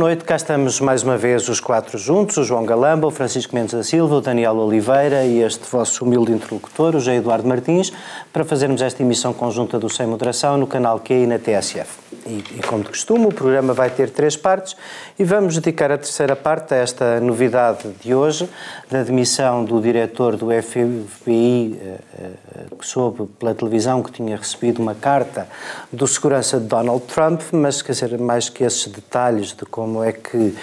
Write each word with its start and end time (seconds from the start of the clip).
noite, 0.00 0.24
cá 0.24 0.34
estamos 0.34 0.80
mais 0.80 1.02
uma 1.02 1.18
vez 1.18 1.46
os 1.50 1.60
quatro 1.60 1.98
juntos, 1.98 2.38
o 2.38 2.42
João 2.42 2.64
Galamba, 2.64 3.06
o 3.06 3.10
Francisco 3.10 3.54
Mendes 3.54 3.74
da 3.74 3.84
Silva, 3.84 4.14
o 4.14 4.20
Daniel 4.22 4.56
Oliveira 4.56 5.26
e 5.26 5.42
este 5.42 5.70
vosso 5.70 6.06
humilde 6.06 6.32
interlocutor, 6.32 6.96
o 6.96 6.98
José 7.00 7.16
Eduardo 7.16 7.46
Martins, 7.46 7.92
para 8.32 8.42
fazermos 8.42 8.80
esta 8.80 9.02
emissão 9.02 9.34
conjunta 9.34 9.78
do 9.78 9.90
Sem 9.90 10.06
Moderação 10.06 10.56
no 10.56 10.66
canal 10.66 11.00
Q 11.00 11.12
e 11.12 11.26
na 11.26 11.38
TSF. 11.38 11.99
E, 12.26 12.44
e, 12.58 12.62
como 12.66 12.82
de 12.82 12.90
costume, 12.90 13.26
o 13.26 13.32
programa 13.32 13.72
vai 13.72 13.88
ter 13.88 14.10
três 14.10 14.36
partes 14.36 14.76
e 15.18 15.24
vamos 15.24 15.54
dedicar 15.54 15.90
a 15.90 15.96
terceira 15.96 16.36
parte 16.36 16.74
a 16.74 16.76
esta 16.76 17.20
novidade 17.20 17.88
de 18.02 18.14
hoje, 18.14 18.48
da 18.90 19.02
demissão 19.02 19.64
do 19.64 19.80
diretor 19.80 20.36
do 20.36 20.48
FBI, 20.50 21.78
eh, 21.80 21.98
eh, 22.18 22.30
que 22.78 22.86
soube 22.86 23.26
pela 23.38 23.54
televisão 23.54 24.02
que 24.02 24.12
tinha 24.12 24.36
recebido 24.36 24.82
uma 24.82 24.94
carta 24.94 25.48
do 25.92 26.06
segurança 26.06 26.60
de 26.60 26.66
Donald 26.66 27.04
Trump, 27.06 27.40
mas 27.52 27.80
quer 27.80 27.92
dizer, 27.92 28.18
mais 28.18 28.48
que 28.48 28.64
esses 28.64 28.86
detalhes 28.86 29.54
de 29.54 29.64
como 29.64 30.04
é 30.04 30.12
que, 30.12 30.54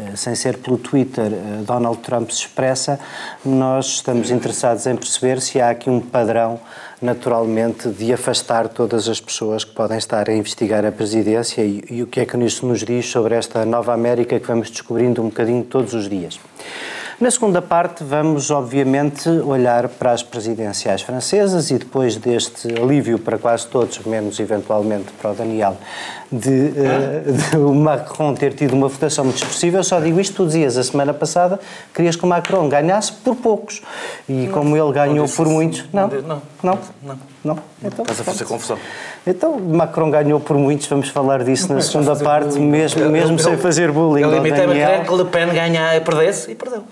eh, 0.00 0.16
sem 0.16 0.34
ser 0.34 0.58
pelo 0.58 0.76
Twitter, 0.76 1.30
Donald 1.64 1.98
Trump 1.98 2.30
se 2.30 2.40
expressa, 2.40 2.98
nós 3.44 3.86
estamos 3.86 4.30
interessados 4.30 4.86
em 4.86 4.96
perceber 4.96 5.40
se 5.40 5.60
há 5.60 5.70
aqui 5.70 5.88
um 5.88 6.00
padrão 6.00 6.58
naturalmente, 7.00 7.88
de 7.88 8.12
afastar 8.12 8.68
todas 8.68 9.08
as 9.08 9.20
pessoas 9.20 9.64
que 9.64 9.72
podem 9.72 9.98
estar 9.98 10.28
a 10.28 10.34
investigar 10.34 10.84
a 10.84 10.92
presidência 10.92 11.62
e, 11.62 11.84
e 11.90 12.02
o 12.02 12.06
que 12.06 12.20
é 12.20 12.26
que 12.26 12.36
isso 12.38 12.66
nos 12.66 12.84
diz 12.84 13.06
sobre 13.06 13.34
esta 13.34 13.64
nova 13.64 13.92
América 13.92 14.38
que 14.40 14.46
vamos 14.46 14.70
descobrindo 14.70 15.22
um 15.22 15.26
bocadinho 15.26 15.64
todos 15.64 15.94
os 15.94 16.08
dias. 16.08 16.38
Na 17.18 17.30
segunda 17.30 17.62
parte, 17.62 18.04
vamos 18.04 18.50
obviamente 18.50 19.26
olhar 19.26 19.88
para 19.88 20.12
as 20.12 20.22
presidenciais 20.22 21.00
francesas 21.00 21.70
e 21.70 21.78
depois 21.78 22.16
deste 22.16 22.68
alívio 22.78 23.18
para 23.18 23.38
quase 23.38 23.66
todos, 23.68 23.98
menos 24.00 24.38
eventualmente 24.38 25.06
para 25.12 25.30
o 25.30 25.34
Daniel, 25.34 25.78
de, 26.30 26.50
uh, 26.50 27.32
de 27.32 27.56
o 27.56 27.74
Macron 27.74 28.34
ter 28.34 28.52
tido 28.52 28.74
uma 28.74 28.88
votação 28.88 29.24
muito 29.24 29.38
expressiva. 29.38 29.78
Eu 29.78 29.84
só 29.84 29.98
digo 29.98 30.20
isto: 30.20 30.36
tu 30.36 30.46
dizias 30.46 30.76
a 30.76 30.84
semana 30.84 31.14
passada 31.14 31.58
querias 31.94 32.16
que 32.16 32.24
o 32.24 32.26
Macron 32.26 32.68
ganhasse 32.68 33.12
por 33.12 33.34
poucos. 33.34 33.80
E 34.28 34.32
não, 34.32 34.52
como 34.52 34.76
ele 34.76 34.92
ganhou 34.92 35.26
por 35.26 35.48
muitos. 35.48 35.86
Não, 35.94 36.08
não, 36.08 36.42
não. 36.62 36.78
não. 37.02 37.18
não. 37.42 37.58
Então, 37.82 38.02
Estás 38.02 38.20
a 38.20 38.24
fazer 38.24 38.44
confusão. 38.44 38.78
Então, 39.26 39.58
Macron 39.58 40.10
ganhou 40.10 40.38
por 40.38 40.58
muitos, 40.58 40.86
vamos 40.86 41.08
falar 41.08 41.42
disso 41.42 41.72
na 41.72 41.80
segunda 41.80 42.14
parte, 42.14 42.50
bullying. 42.50 42.66
mesmo, 42.66 43.08
mesmo 43.08 43.36
eu, 43.36 43.38
sem 43.38 43.56
fazer 43.56 43.90
bullying. 43.90 44.20
Eu 44.20 44.34
limitei-me 44.34 44.82
a 44.82 44.86
crer 44.86 45.06
que 45.06 45.14
Le 45.14 45.24
Pen 45.24 45.48
ganhar 45.54 45.96
e 45.96 46.00
perdesse 46.02 46.50
e 46.50 46.54
perdeu. 46.54 46.84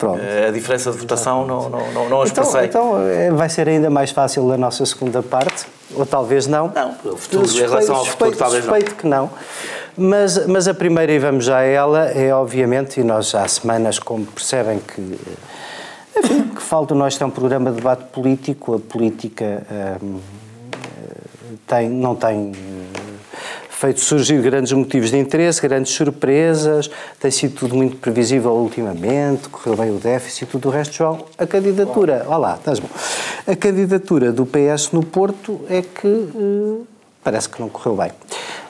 Pronto. 0.00 0.18
Eh, 0.18 0.48
a 0.48 0.50
diferença 0.50 0.90
de 0.90 0.96
votação 0.96 1.46
não, 1.46 1.68
não, 1.68 1.92
não, 1.92 2.08
não 2.08 2.24
então, 2.24 2.64
então 2.64 3.06
eh, 3.06 3.30
vai 3.30 3.50
ser 3.50 3.68
ainda 3.68 3.90
mais 3.90 4.10
fácil 4.10 4.42
na 4.44 4.56
nossa 4.56 4.84
segunda 4.86 5.22
parte, 5.22 5.66
ou 5.94 6.06
talvez 6.06 6.46
não. 6.46 6.72
Não, 6.74 6.92
o 7.04 7.18
futuro, 7.18 7.46
suspeito, 7.46 7.66
em 7.66 7.68
relação 7.68 7.96
ao 7.96 8.06
futuro, 8.06 8.34
talvez 8.34 8.64
suspeito 8.64 8.92
não. 8.92 8.96
que 8.96 9.06
não. 9.06 9.30
Mas, 9.98 10.46
mas 10.46 10.66
a 10.66 10.72
primeira, 10.72 11.12
e 11.12 11.18
vamos 11.18 11.44
já 11.44 11.58
a 11.58 11.64
ela, 11.64 12.06
é 12.06 12.34
obviamente, 12.34 12.98
e 12.98 13.04
nós 13.04 13.34
há 13.34 13.46
semanas, 13.46 13.98
como 13.98 14.24
percebem 14.24 14.78
que, 14.78 15.20
enfim, 16.16 16.44
que 16.44 16.62
falta 16.62 16.94
nós 16.94 17.18
ter 17.18 17.24
um 17.24 17.30
programa 17.30 17.68
de 17.68 17.76
debate 17.76 18.04
político, 18.04 18.76
a 18.76 18.78
política 18.78 19.62
hum, 20.02 20.18
tem, 21.66 21.90
não 21.90 22.14
tem 22.16 22.52
feito 23.80 24.00
surgir 24.00 24.42
grandes 24.42 24.72
motivos 24.72 25.10
de 25.10 25.16
interesse, 25.16 25.62
grandes 25.62 25.94
surpresas, 25.94 26.90
tem 27.18 27.30
sido 27.30 27.54
tudo 27.54 27.74
muito 27.74 27.96
previsível 27.96 28.52
ultimamente, 28.52 29.48
correu 29.48 29.74
bem 29.74 29.90
o 29.90 29.94
déficit 29.98 30.42
e 30.42 30.46
tudo 30.46 30.68
o 30.68 30.70
resto, 30.70 30.96
João. 30.96 31.24
A 31.38 31.46
candidatura, 31.46 32.26
olá, 32.28 32.56
estás 32.56 32.78
bom. 32.78 32.90
A 33.46 33.56
candidatura 33.56 34.32
do 34.32 34.44
PS 34.44 34.92
no 34.92 35.02
Porto 35.02 35.62
é 35.66 35.80
que 35.80 36.06
eh, 36.06 36.84
parece 37.24 37.48
que 37.48 37.58
não 37.58 37.70
correu 37.70 37.96
bem. 37.96 38.12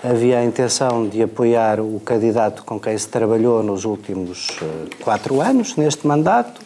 Havia 0.05 0.39
a 0.39 0.45
intenção 0.45 1.09
de 1.09 1.25
apoiar 1.25 1.81
o 1.81 2.01
candidato 2.05 2.63
com 2.63 2.79
quem 2.79 2.97
se 2.97 3.09
trabalhou 3.09 3.65
nos 3.65 3.85
últimos 3.85 4.47
eh, 4.63 4.95
quatro 5.03 5.41
anos, 5.41 5.75
neste 5.75 6.07
mandato. 6.07 6.61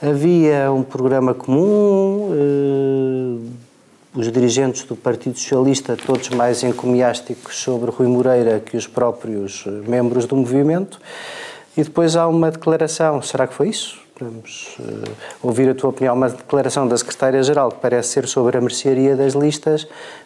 Havia 0.00 0.70
um 0.70 0.84
programa 0.84 1.34
comum. 1.34 2.30
Eh, 2.36 3.69
os 4.14 4.30
dirigentes 4.30 4.82
do 4.82 4.96
Partido 4.96 5.38
Socialista, 5.38 5.96
todos 5.96 6.28
mais 6.30 6.62
encomiásticos 6.62 7.56
sobre 7.56 7.90
Rui 7.90 8.08
Moreira 8.08 8.60
que 8.60 8.76
os 8.76 8.86
próprios 8.86 9.64
membros 9.86 10.26
do 10.26 10.36
movimento. 10.36 11.00
E 11.76 11.84
depois 11.84 12.16
há 12.16 12.26
uma 12.26 12.50
declaração, 12.50 13.22
será 13.22 13.46
que 13.46 13.54
foi 13.54 13.68
isso? 13.68 14.00
Vamos 14.20 14.76
uh, 14.80 15.10
ouvir 15.42 15.70
a 15.70 15.74
tua 15.74 15.88
opinião. 15.90 16.14
Uma 16.14 16.28
declaração 16.28 16.86
da 16.86 16.98
Secretária-Geral 16.98 17.70
que 17.70 17.78
parece 17.80 18.10
ser 18.10 18.28
sobre 18.28 18.58
a 18.58 18.60
mercearia 18.60 19.16
das 19.16 19.32
listas, 19.32 19.84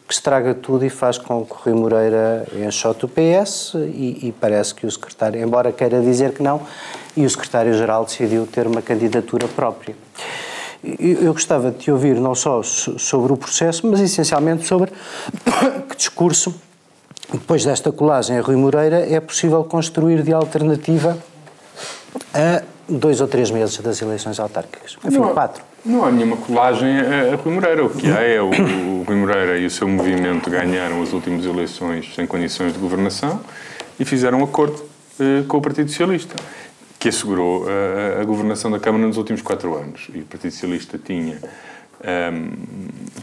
que 0.08 0.12
estraga 0.12 0.52
tudo 0.52 0.84
e 0.84 0.90
faz 0.90 1.16
com 1.16 1.44
que 1.44 1.54
Rui 1.54 1.74
Moreira 1.74 2.44
enxote 2.56 3.04
o 3.04 3.08
PS 3.08 3.74
e, 3.74 4.18
e 4.28 4.34
parece 4.40 4.74
que 4.74 4.84
o 4.84 4.90
secretário, 4.90 5.40
embora 5.40 5.70
queira 5.70 6.00
dizer 6.00 6.32
que 6.32 6.42
não, 6.42 6.62
e 7.16 7.24
o 7.24 7.30
Secretário-Geral 7.30 8.04
decidiu 8.04 8.46
ter 8.46 8.66
uma 8.66 8.82
candidatura 8.82 9.46
própria. 9.46 9.94
Eu 10.98 11.32
gostava 11.32 11.70
de 11.70 11.78
te 11.78 11.90
ouvir 11.90 12.16
não 12.16 12.34
só 12.34 12.62
sobre 12.62 13.32
o 13.32 13.36
processo, 13.36 13.86
mas 13.86 14.00
essencialmente 14.00 14.66
sobre 14.66 14.92
que 15.88 15.96
discurso, 15.96 16.54
depois 17.32 17.64
desta 17.64 17.90
colagem 17.90 18.38
a 18.38 18.42
Rui 18.42 18.56
Moreira, 18.56 18.98
é 18.98 19.18
possível 19.20 19.64
construir 19.64 20.22
de 20.22 20.32
alternativa 20.32 21.18
a 22.32 22.62
dois 22.88 23.20
ou 23.20 23.26
três 23.26 23.50
meses 23.50 23.78
das 23.78 24.00
eleições 24.02 24.38
autárquicas. 24.38 24.96
Enfim, 25.04 25.18
não, 25.18 25.32
quatro. 25.32 25.62
Não 25.84 26.04
há 26.04 26.10
nenhuma 26.10 26.36
colagem 26.36 26.98
a, 26.98 27.36
Rui 27.36 27.54
Moreira. 27.54 27.84
O 27.84 27.90
que 27.90 28.10
há 28.10 28.20
é 28.20 28.40
o, 28.40 28.48
o 28.50 29.04
Rui 29.04 29.16
Moreira 29.16 29.58
e 29.58 29.66
o 29.66 29.70
seu 29.70 29.88
movimento 29.88 30.50
ganharam 30.50 31.02
as 31.02 31.12
últimas 31.12 31.44
eleições 31.44 32.14
sem 32.14 32.26
condições 32.26 32.72
de 32.72 32.78
governação 32.78 33.40
e 33.98 34.04
fizeram 34.04 34.40
um 34.40 34.44
acordo 34.44 34.82
eh, 35.18 35.44
com 35.46 35.58
o 35.58 35.60
Partido 35.60 35.88
Socialista 35.88 36.34
que 37.04 37.10
assegurou 37.10 37.66
a, 37.68 38.22
a, 38.22 38.24
governação 38.24 38.70
da 38.70 38.80
Câmara 38.80 39.06
nos 39.06 39.18
últimos 39.18 39.42
quatro 39.42 39.76
anos. 39.76 40.08
E 40.14 40.20
o 40.20 40.24
Partido 40.24 40.50
Socialista 40.52 40.96
tinha 40.96 41.38
um, 42.32 42.50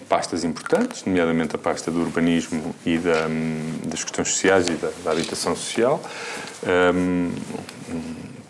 pastas 0.08 0.44
importantes, 0.44 1.03
nomeadamente 1.03 1.56
a 1.56 1.58
pasta 1.58 1.90
do 1.90 2.00
urbanismo 2.00 2.75
e 2.86 3.00
da, 3.00 3.25
um, 3.25 3.90
das 3.90 4.03
questões 4.03 4.28
sociais 4.28 4.69
e 4.69 4.74
da, 4.74 4.92
da 5.03 5.12
habitação 5.12 5.56
social, 5.56 6.00
um, 6.94 7.31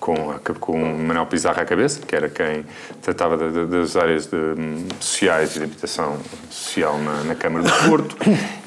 com, 0.02 0.34
com 0.60 0.78
Manuel 0.78 1.28
Pizarro 1.28 1.62
à 1.62 1.64
cabeça, 1.64 2.02
que 2.06 2.16
era 2.16 2.28
quem 2.28 2.66
tratava 3.02 3.38
de, 3.38 3.52
de, 3.52 3.66
das 3.68 3.96
áreas 3.96 4.26
de, 4.26 4.36
hum, 4.36 4.88
sociais 5.00 5.56
e 5.56 5.60
de 5.60 5.66
habitação 5.66 6.18
social 6.50 6.98
na, 6.98 7.24
na 7.24 7.36
Câmara 7.36 7.64
do 7.64 7.88
Porto. 7.88 8.18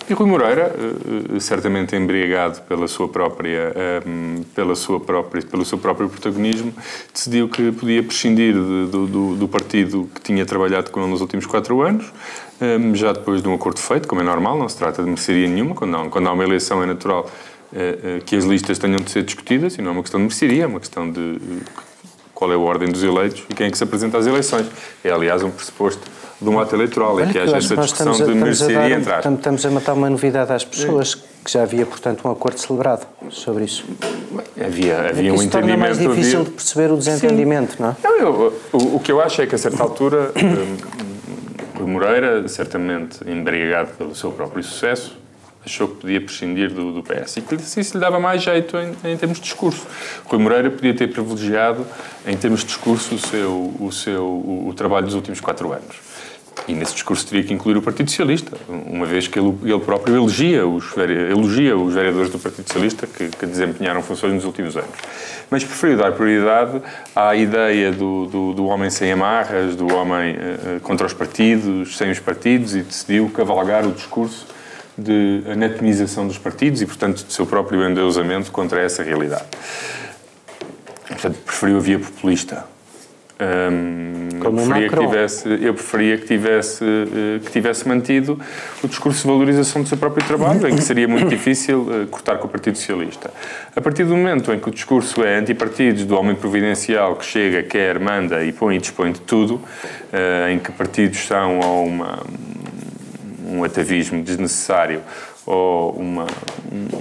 E 0.08 0.12
Rui 0.12 0.28
Moreira, 0.28 0.70
eh, 0.78 1.36
eh, 1.36 1.40
certamente 1.40 1.96
embriagado 1.96 2.60
pela 2.62 2.86
sua 2.86 3.08
própria, 3.08 3.72
ehm, 3.74 4.42
pela 4.54 4.76
sua 4.76 5.00
própria, 5.00 5.42
pelo 5.42 5.64
seu 5.64 5.78
próprio 5.78 6.10
protagonismo, 6.10 6.74
decidiu 7.12 7.48
que 7.48 7.72
podia 7.72 8.02
prescindir 8.02 8.52
do, 8.52 9.06
do, 9.06 9.34
do 9.34 9.48
partido 9.48 10.08
que 10.14 10.20
tinha 10.20 10.44
trabalhado 10.44 10.90
com 10.90 11.00
ele 11.00 11.10
nos 11.10 11.22
últimos 11.22 11.46
quatro 11.46 11.80
anos, 11.80 12.12
ehm, 12.60 12.94
já 12.94 13.12
depois 13.12 13.40
de 13.40 13.48
um 13.48 13.54
acordo 13.54 13.80
feito, 13.80 14.06
como 14.06 14.20
é 14.20 14.24
normal, 14.24 14.58
não 14.58 14.68
se 14.68 14.76
trata 14.76 15.02
de 15.02 15.08
mercearia 15.08 15.48
nenhuma, 15.48 15.74
quando 15.74 15.96
há, 15.96 16.08
quando 16.10 16.28
há 16.28 16.32
uma 16.32 16.44
eleição 16.44 16.82
é 16.82 16.86
natural 16.86 17.30
que 18.24 18.36
as 18.36 18.44
listas 18.44 18.78
tenham 18.78 19.00
de 19.00 19.10
ser 19.10 19.22
discutidas, 19.22 19.76
e 19.76 19.82
não 19.82 19.90
é 19.90 19.92
uma 19.92 20.02
questão 20.02 20.20
de 20.20 20.26
mercearia, 20.26 20.64
é 20.64 20.66
uma 20.66 20.80
questão 20.80 21.10
de 21.10 21.40
qual 22.34 22.50
é 22.52 22.54
a 22.54 22.58
ordem 22.58 22.90
dos 22.90 23.02
eleitos 23.02 23.42
e 23.48 23.54
quem 23.54 23.66
é 23.66 23.70
que 23.70 23.78
se 23.78 23.84
apresenta 23.84 24.18
às 24.18 24.26
eleições. 24.26 24.66
É, 25.02 25.10
aliás, 25.10 25.42
um 25.42 25.50
pressuposto 25.50 26.02
de 26.40 26.48
um 26.48 26.58
ato 26.60 26.74
eleitoral, 26.74 27.18
é 27.20 27.26
que 27.26 27.38
haja 27.38 27.56
essa 27.56 27.76
discussão 27.76 28.12
a, 28.12 28.16
de 28.16 28.34
mereceria 28.34 28.90
entrar. 28.90 29.24
Estamos 29.24 29.64
a 29.64 29.70
matar 29.70 29.94
uma 29.94 30.10
novidade 30.10 30.52
às 30.52 30.64
pessoas, 30.64 31.14
que 31.14 31.50
já 31.50 31.62
havia, 31.62 31.86
portanto, 31.86 32.26
um 32.26 32.30
acordo 32.30 32.58
celebrado 32.58 33.06
sobre 33.30 33.64
isso. 33.64 33.84
Havia, 34.60 35.08
havia 35.08 35.30
é 35.30 35.32
um 35.32 35.36
entendimento. 35.36 35.50
torna 35.50 35.76
mais 35.76 35.98
difícil 35.98 36.40
havia... 36.40 36.44
de 36.44 36.50
perceber 36.50 36.92
o 36.92 36.96
desentendimento, 36.96 37.76
Sim. 37.76 37.82
não 37.82 37.90
é? 37.90 37.96
Não, 38.02 38.18
eu, 38.18 38.52
o, 38.72 38.96
o, 38.96 39.00
que 39.00 39.12
eu 39.12 39.20
acho 39.20 39.40
é 39.42 39.46
que, 39.46 39.54
a 39.54 39.58
certa 39.58 39.82
altura, 39.82 40.32
Rui 41.78 41.90
Moreira, 41.90 42.46
certamente 42.48 43.18
embriagado 43.26 43.90
pelo 43.96 44.14
seu 44.14 44.30
próprio 44.32 44.62
sucesso, 44.62 45.16
achou 45.64 45.88
que 45.88 45.96
podia 45.96 46.20
prescindir 46.20 46.70
do, 46.70 46.92
do 46.92 47.02
PS 47.02 47.38
e 47.38 47.40
que 47.40 47.54
isso 47.54 47.94
lhe 47.94 48.00
dava 48.00 48.20
mais 48.20 48.42
jeito 48.42 48.76
em, 48.76 49.12
em, 49.12 49.16
termos 49.16 49.38
de 49.38 49.44
discurso. 49.44 49.86
Rui 50.24 50.38
Moreira 50.38 50.70
podia 50.70 50.94
ter 50.94 51.08
privilegiado, 51.08 51.86
em 52.26 52.36
termos 52.36 52.60
de 52.60 52.66
discurso, 52.66 53.14
o 53.14 53.18
seu, 53.18 53.74
o 53.80 53.92
seu 53.92 54.24
o, 54.24 54.68
o 54.68 54.74
trabalho 54.74 55.06
dos 55.06 55.14
últimos 55.14 55.40
quatro 55.40 55.72
anos. 55.72 56.14
E 56.66 56.72
nesse 56.72 56.94
discurso 56.94 57.26
teria 57.26 57.42
que 57.42 57.52
incluir 57.52 57.76
o 57.76 57.82
Partido 57.82 58.08
Socialista, 58.08 58.56
uma 58.68 59.04
vez 59.04 59.26
que 59.26 59.38
ele, 59.38 59.54
ele 59.64 59.78
próprio 59.80 60.14
elogia 60.14 60.66
os, 60.66 60.84
elogia 60.96 61.76
os 61.76 61.92
vereadores 61.92 62.30
do 62.30 62.38
Partido 62.38 62.66
Socialista 62.66 63.06
que, 63.06 63.28
que, 63.28 63.44
desempenharam 63.44 64.00
funções 64.02 64.32
nos 64.32 64.44
últimos 64.44 64.76
anos. 64.76 64.96
Mas 65.50 65.62
preferiu 65.62 65.98
dar 65.98 66.12
prioridade 66.12 66.80
à 67.14 67.34
ideia 67.34 67.92
do, 67.92 68.26
do, 68.26 68.52
do 68.54 68.66
homem 68.66 68.88
sem 68.88 69.12
amarras, 69.12 69.76
do 69.76 69.92
homem 69.92 70.36
uh, 70.36 70.80
contra 70.80 71.06
os 71.06 71.12
partidos, 71.12 71.98
sem 71.98 72.10
os 72.10 72.20
partidos, 72.20 72.74
e 72.74 72.82
decidiu 72.82 73.28
cavalgar 73.28 73.84
o 73.86 73.92
discurso 73.92 74.46
de 74.96 75.42
anatomização 75.50 76.26
dos 76.26 76.38
partidos 76.38 76.80
e, 76.82 76.86
portanto, 76.86 77.24
do 77.24 77.32
seu 77.32 77.46
próprio 77.46 77.88
endeusamento 77.88 78.50
contra 78.50 78.80
essa 78.80 79.02
realidade. 79.02 79.44
Portanto, 81.08 81.38
preferiu 81.44 81.76
a 81.76 81.80
via 81.80 81.98
populista 81.98 82.64
Um, 83.40 84.28
eu, 84.44 84.52
preferia 84.52 84.88
que 84.88 84.96
tivesse, 84.96 85.48
eu 85.60 85.74
preferia 85.74 86.18
que 86.18 86.26
tivesse, 86.26 86.84
uh, 86.84 87.40
que 87.40 87.50
tivesse 87.50 87.88
mantido 87.88 88.38
o 88.80 88.86
discurso 88.86 89.22
de 89.22 89.26
valorização 89.26 89.82
do 89.82 89.88
seu 89.88 89.98
próprio 89.98 90.24
trabalho, 90.24 90.68
em 90.68 90.76
que 90.76 90.82
seria 90.82 91.08
muito 91.08 91.28
difícil 91.28 91.80
uh, 91.80 92.06
cortar 92.06 92.38
com 92.38 92.46
o 92.46 92.50
Partido 92.50 92.78
Socialista. 92.78 93.32
A 93.74 93.80
partir 93.80 94.04
do 94.04 94.16
momento 94.16 94.52
em 94.52 94.60
que 94.60 94.68
o 94.68 94.70
discurso 94.70 95.24
é 95.24 95.36
antipartidos 95.36 96.04
do 96.04 96.16
homem 96.16 96.36
providencial 96.36 97.16
que 97.16 97.24
chega, 97.24 97.64
quer, 97.64 97.98
manda 97.98 98.44
e 98.44 98.52
põe 98.52 98.76
e 98.76 98.78
dispõe 98.78 99.10
de 99.10 99.20
tudo, 99.20 99.54
uh, 99.56 100.48
em 100.52 100.60
que 100.60 100.70
partidos 100.70 101.18
são 101.26 101.58
ou 101.58 101.86
uma, 101.86 102.20
um 103.44 103.64
atavismo 103.64 104.22
desnecessário 104.22 105.02
ou 105.46 105.92
uma, 105.92 106.26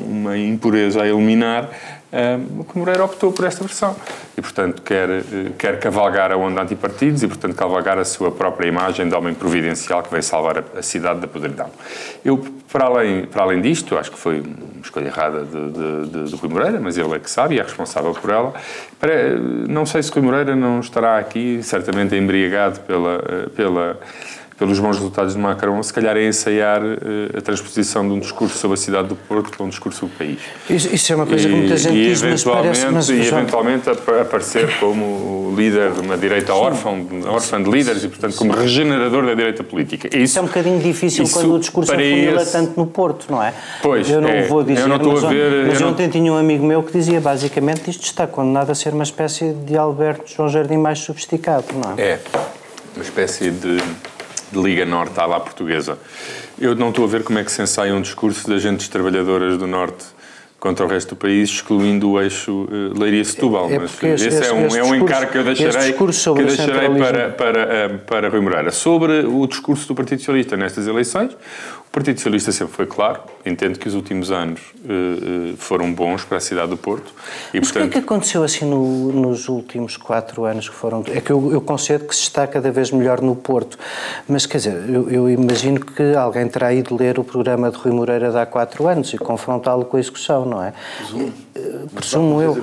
uma 0.06 0.38
impureza 0.38 1.01
a 1.01 1.07
eliminar, 1.07 1.69
o 2.60 2.63
que 2.63 2.78
Moreira 2.78 3.04
optou 3.04 3.31
por 3.31 3.45
esta 3.45 3.63
versão. 3.63 3.95
E, 4.38 4.42
portanto, 4.42 4.81
quer, 4.84 5.10
eh, 5.10 5.24
quer 5.57 5.80
cavalgar 5.80 6.31
a 6.31 6.38
onda 6.38 6.62
antipartidos 6.62 7.24
e, 7.24 7.28
portanto, 7.28 7.56
cavalgar 7.56 7.98
a 7.98 8.06
sua 8.06 8.31
própria 8.31 8.68
imagem 8.68 9.07
de 9.07 9.16
homem 9.16 9.34
providencial 9.34 10.04
que 10.04 10.12
veio 10.12 10.22
salvar 10.22 10.63
a, 10.75 10.81
cidade 10.84 11.22
da 11.22 11.28
podridão. 11.28 11.69
Eu, 12.24 12.38
para 12.72 12.86
além, 12.86 13.25
para 13.25 13.44
além 13.44 13.62
disto, 13.62 13.98
acho 13.98 14.12
que 14.12 14.18
foi 14.18 14.42
uma 14.42 14.81
escolha 14.84 15.07
errada 15.07 15.44
de, 15.44 16.25
de, 16.30 16.36
Rui 16.36 16.50
Moreira, 16.51 16.80
mas 16.80 16.98
ele 16.98 17.13
é 17.16 17.19
que 17.19 17.30
sabe 17.30 17.56
e 17.56 17.60
é 17.60 17.63
responsável 17.63 18.12
por 18.13 18.30
ela. 18.30 18.54
Para, 19.00 19.36
não 19.68 19.86
sei 19.86 20.04
se 20.04 20.12
Rui 20.12 20.22
Moreira 20.22 20.56
não 20.56 20.80
estará 20.80 21.18
aqui, 21.18 21.62
certamente 21.63 22.16
embriagado 22.16 22.80
pela, 22.81 23.24
eh, 23.28 23.50
pela 23.56 24.00
pelos 24.57 24.79
bons 24.79 24.97
resultados 24.97 25.33
de 25.33 25.39
Macron, 25.39 25.81
se 25.81 25.94
calhar 25.94 26.15
é 26.15 26.27
ensaiar 26.27 26.81
uh, 26.81 27.38
a 27.38 27.41
transposição 27.41 28.07
de 28.07 28.13
um 28.13 28.19
discurso 28.19 28.57
sobre 28.57 28.75
a 28.75 28.77
cidade 28.77 29.07
do 29.07 29.15
Porto 29.15 29.50
para 29.50 29.65
um 29.65 29.69
discurso 29.69 30.00
sobre 30.00 30.15
o 30.15 30.17
país. 30.17 30.39
Isso, 30.69 30.94
isso 30.94 31.13
é 31.13 31.15
uma 31.15 31.25
coisa 31.25 31.47
e, 31.47 31.51
que 31.51 31.57
muita 31.57 31.77
gente 31.77 31.95
e 31.95 32.09
diz, 32.09 32.21
mas 32.21 32.44
parece... 32.44 32.85
Mas, 32.88 33.09
e 33.09 33.21
eventualmente 33.21 33.89
aparecer 33.89 34.79
como 34.79 35.53
líder 35.55 35.91
de 35.91 36.01
uma 36.01 36.17
direita 36.17 36.53
órfã, 36.53 36.91
órfã 37.27 37.61
de 37.61 37.69
líderes 37.69 38.03
e, 38.03 38.07
portanto, 38.07 38.35
como 38.35 38.53
regenerador 38.53 39.25
da 39.25 39.33
direita 39.33 39.63
política. 39.63 40.07
Isso, 40.07 40.17
isso 40.17 40.39
é 40.39 40.41
um 40.41 40.45
bocadinho 40.45 40.79
difícil 40.79 41.25
quando 41.29 41.56
o 41.56 41.59
discurso 41.59 41.91
afunila 41.91 42.41
esse... 42.41 42.51
tanto 42.51 42.79
no 42.79 42.88
Porto, 42.88 43.27
não 43.29 43.41
é? 43.41 43.53
Pois, 43.81 44.09
Eu 44.09 44.21
não 44.21 44.29
é, 44.29 44.44
vou 44.44 44.63
dizer, 44.63 44.81
eu 44.81 44.88
não 44.88 44.97
estou 44.97 45.13
mas, 45.13 45.23
a 45.23 45.29
ver... 45.29 45.67
Mas 45.67 45.81
ontem 45.81 46.03
não... 46.03 46.11
tinha 46.11 46.31
um 46.31 46.38
amigo 46.38 46.65
meu 46.65 46.83
que 46.83 46.91
dizia, 46.91 47.19
basicamente, 47.19 47.89
isto 47.89 48.03
está 48.03 48.27
condenado 48.27 48.69
a 48.71 48.75
ser 48.75 48.94
uma 48.94 49.03
espécie 49.03 49.53
de 49.53 49.77
Alberto 49.77 50.31
João 50.31 50.49
Jardim 50.49 50.77
mais 50.77 50.99
sofisticado, 50.99 51.65
não 51.73 51.95
é? 51.97 52.01
É, 52.01 52.19
uma 52.95 53.03
espécie 53.03 53.49
de 53.49 53.77
de 54.53 54.61
Liga 54.61 54.85
Norte 54.85 55.19
à 55.19 55.25
lá 55.25 55.39
portuguesa. 55.39 55.97
Eu 56.59 56.75
não 56.75 56.89
estou 56.89 57.05
a 57.05 57.07
ver 57.07 57.23
como 57.23 57.39
é 57.39 57.44
que 57.44 57.51
se 57.51 57.61
ensaia 57.61 57.94
um 57.94 58.01
discurso 58.01 58.47
de 58.47 58.53
agentes 58.53 58.88
trabalhadoras 58.88 59.57
do 59.57 59.65
Norte 59.65 60.05
contra 60.59 60.85
o 60.85 60.88
resto 60.88 61.09
do 61.09 61.15
país, 61.17 61.50
excluindo 61.50 62.11
o 62.11 62.21
eixo 62.21 62.69
uh, 62.71 62.97
Leiria-Setúbal. 62.97 63.69
É 63.69 63.79
mas 63.79 64.01
esse, 64.01 64.27
esse, 64.29 64.45
é, 64.45 64.53
um, 64.53 64.73
é 64.73 64.81
um 64.81 64.95
encargo 64.95 65.29
que 65.29 65.38
eu 65.38 65.44
deixarei, 65.44 65.91
que 65.91 66.01
eu 66.01 66.45
deixarei 66.45 66.89
para, 66.89 67.29
para, 67.31 67.88
uh, 67.88 68.00
para 68.00 68.29
Rui 68.29 68.39
Moreira. 68.39 68.71
Sobre 68.71 69.25
o 69.25 69.45
discurso 69.45 69.85
do 69.89 69.95
Partido 69.95 70.19
Socialista 70.19 70.56
nestas 70.56 70.88
eleições, 70.88 71.35
Partido 71.94 72.18
Socialista 72.18 72.51
sempre 72.51 72.74
foi 72.74 72.88
claro, 72.88 73.22
entendo 73.45 73.78
que 73.78 73.88
os 73.88 73.94
últimos 73.94 74.31
anos 74.31 74.60
uh, 74.84 75.56
foram 75.57 75.94
bons 75.94 76.25
para 76.25 76.38
a 76.38 76.40
cidade 76.40 76.69
do 76.69 76.75
Porto. 76.75 77.13
E, 77.54 77.60
Mas 77.60 77.72
portanto... 77.72 77.88
o 77.88 77.92
que 77.92 77.98
é 78.00 78.01
que 78.01 78.06
aconteceu 78.06 78.44
assim 78.44 78.66
no, 78.66 79.12
nos 79.12 79.48
últimos 79.48 79.95
quatro 79.95 80.44
anos 80.44 80.68
que 80.68 80.74
foram... 80.74 81.04
É 81.07 81.22
que 81.22 81.31
eu, 81.31 81.51
eu, 81.54 81.62
concedo 81.62 82.06
que 82.06 82.16
se 82.16 82.24
está 82.24 82.48
cada 82.48 82.72
vez 82.72 82.90
melhor 82.90 83.22
no 83.22 83.36
Porto, 83.36 83.78
mas 84.28 84.48
quer 84.48 84.57
dizer, 84.57 84.90
eu, 84.90 85.07
eu, 85.07 85.30
imagino 85.30 85.80
que 85.80 86.16
alguém 86.16 86.48
terá 86.48 86.74
ido 86.74 86.95
ler 86.95 87.19
o 87.19 87.24
programa 87.24 87.69
de 87.69 87.78
Rui 87.78 87.94
Moreira 87.94 88.31
de 88.31 88.40
há 88.40 88.45
quatro 88.48 88.88
anos 88.88 89.13
e 89.13 89.19
confrontá-lo 89.19 89.86
com 89.86 89.95
a 89.95 90.00
execução, 90.00 90.45
não 90.48 90.63
é? 90.63 90.74
Presumo 91.94 92.42
eu. 92.42 92.57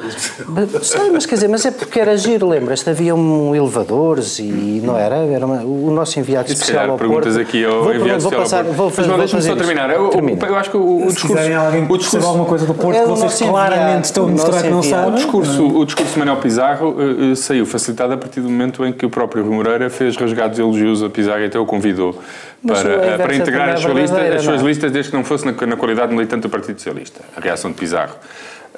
Sei, 0.82 1.10
mas 1.12 1.24
quer 1.24 1.36
dizer, 1.36 1.48
mas 1.48 1.64
é 1.64 1.70
porque 1.70 2.00
era 2.00 2.16
giro, 2.16 2.48
lembras-te? 2.48 2.90
Havia 2.90 3.14
um 3.14 3.54
elevadores 3.54 4.40
e 4.40 4.80
não 4.82 4.98
era? 4.98 5.16
Era 5.16 5.46
uma, 5.46 5.62
o 5.62 5.90
nosso 5.92 6.18
enviado 6.18 6.50
especial 6.50 6.90
ao 6.90 6.98
perguntas 6.98 7.34
Porto. 7.34 7.46
aqui 7.46 7.64
ao 7.64 7.84
vou, 7.84 7.94
enviado 7.94 8.20
vou 8.20 8.32
passar, 8.32 8.64
Vou 8.64 8.90
fazer, 8.90 9.08
mas 9.08 9.19
deixa-me 9.20 9.42
só 9.42 9.56
terminar. 9.56 9.90
Eu, 9.90 10.10
eu, 10.12 10.56
acho 10.56 10.70
que 10.70 10.76
o, 10.76 11.06
o 11.06 11.06
discurso... 11.06 11.42
Se 11.42 11.52
alguém 11.52 11.86
o 11.88 11.96
discurso, 11.96 12.26
alguma 12.26 12.44
coisa 12.44 12.66
do 12.66 12.74
Porto 12.74 12.96
é 12.96 13.02
que 13.02 13.08
vocês 13.08 13.50
claramente 13.50 14.04
estão 14.04 14.24
a 14.24 14.28
mostrar 14.28 14.62
que 14.62 14.68
não 14.68 14.82
sabem. 14.82 15.12
O 15.12 15.16
discurso, 15.16 15.78
o 15.78 15.84
discurso 15.84 16.12
de 16.12 16.18
Manuel 16.18 16.38
Pizarro 16.38 16.90
uh, 16.90 17.36
saiu 17.36 17.64
facilitado 17.64 18.12
a 18.12 18.16
partir 18.16 18.40
do 18.40 18.48
momento 18.50 18.84
em 18.84 18.92
que 18.92 19.06
o 19.06 19.10
próprio 19.10 19.44
Rui 19.44 19.54
Moreira 19.54 19.88
fez 19.88 20.16
rasgados 20.16 20.58
elogios 20.58 21.02
a 21.02 21.08
Pizarro 21.08 21.40
e 21.40 21.46
até 21.46 21.58
o 21.58 21.66
convidou 21.66 22.18
para, 22.66 23.18
para 23.18 23.34
integrar 23.34 23.70
as 23.70 23.80
suas, 23.80 23.94
listas, 23.94 24.36
as 24.36 24.42
suas 24.42 24.62
listas 24.62 24.92
desde 24.92 25.10
que 25.10 25.16
não 25.16 25.24
fosse 25.24 25.46
na, 25.46 25.66
na 25.66 25.76
qualidade 25.76 26.12
militante 26.12 26.42
do 26.42 26.50
Partido 26.50 26.78
Socialista. 26.78 27.20
A 27.36 27.40
reação 27.40 27.70
de 27.70 27.76
Pizarro 27.76 28.14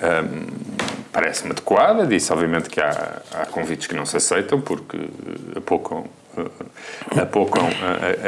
um, 0.01 0.47
parece-me 1.13 1.53
adequada. 1.53 2.07
Disse, 2.07 2.33
obviamente, 2.33 2.69
que 2.71 2.81
há, 2.81 3.23
há, 3.33 3.47
convites 3.47 3.87
que 3.87 3.95
não 3.95 4.07
se 4.07 4.17
aceitam 4.17 4.61
porque 4.61 4.99
apocam, 5.55 6.07
apocam 7.21 7.69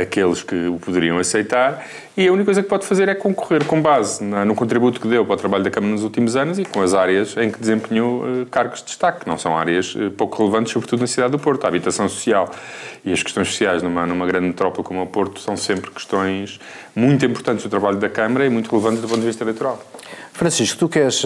aqueles 0.01 0.43
que 0.43 0.67
o 0.67 0.79
poderiam 0.79 1.19
aceitar. 1.19 1.85
E 2.17 2.29
a 2.29 2.33
única 2.33 2.45
coisa 2.45 2.63
que 2.63 2.69
pode 2.69 2.87
fazer 2.87 3.09
é 3.09 3.15
concorrer 3.15 3.65
com 3.65 3.83
base 3.83 4.23
no 4.23 4.55
contributo 4.55 5.01
que 5.01 5.09
deu 5.09 5.25
para 5.25 5.35
o 5.35 5.37
trabalho 5.37 5.65
da 5.65 5.71
Câmara 5.71 5.93
nos 5.93 6.05
últimos 6.05 6.37
anos 6.37 6.61
e 6.61 6.65
com 6.65 6.81
as 6.81 6.95
áreas 6.95 7.37
em 7.37 7.51
que 7.51 7.59
desempenhou 7.59 8.23
uh, 8.23 8.47
cargos 8.47 8.81
de 8.81 8.87
destaque, 8.87 9.23
que 9.23 9.29
não 9.29 9.37
são 9.37 9.59
áreas 9.59 9.97
uh, 9.97 10.13
pouco 10.13 10.39
relevantes, 10.39 10.73
sobretudo 10.73 11.01
na 11.01 11.09
cidade 11.09 11.33
do 11.33 11.41
Porto. 11.41 11.65
A 11.65 11.69
habitação 11.69 12.09
social 12.09 12.49
e 13.05 13.13
as 13.13 13.21
questões 13.21 13.49
sociais 13.49 13.83
numa, 13.83 14.07
numa 14.07 14.27
grande 14.27 14.47
metrópole 14.47 14.87
como 14.87 15.03
o 15.03 15.07
Porto 15.07 15.41
são 15.41 15.57
sempre 15.57 15.91
questões 15.91 16.61
muito 16.95 17.27
importantes 17.27 17.65
do 17.65 17.71
trabalho 17.71 17.97
da 17.97 18.09
Câmara 18.09 18.47
e 18.47 18.49
muito 18.49 18.71
relevantes 18.71 19.01
do 19.01 19.09
ponto 19.09 19.21
de 19.21 19.27
vista 19.27 19.43
eleitoral. 19.43 19.83
Francisco, 20.35 20.77
tu 20.81 20.89
queres, 20.89 21.23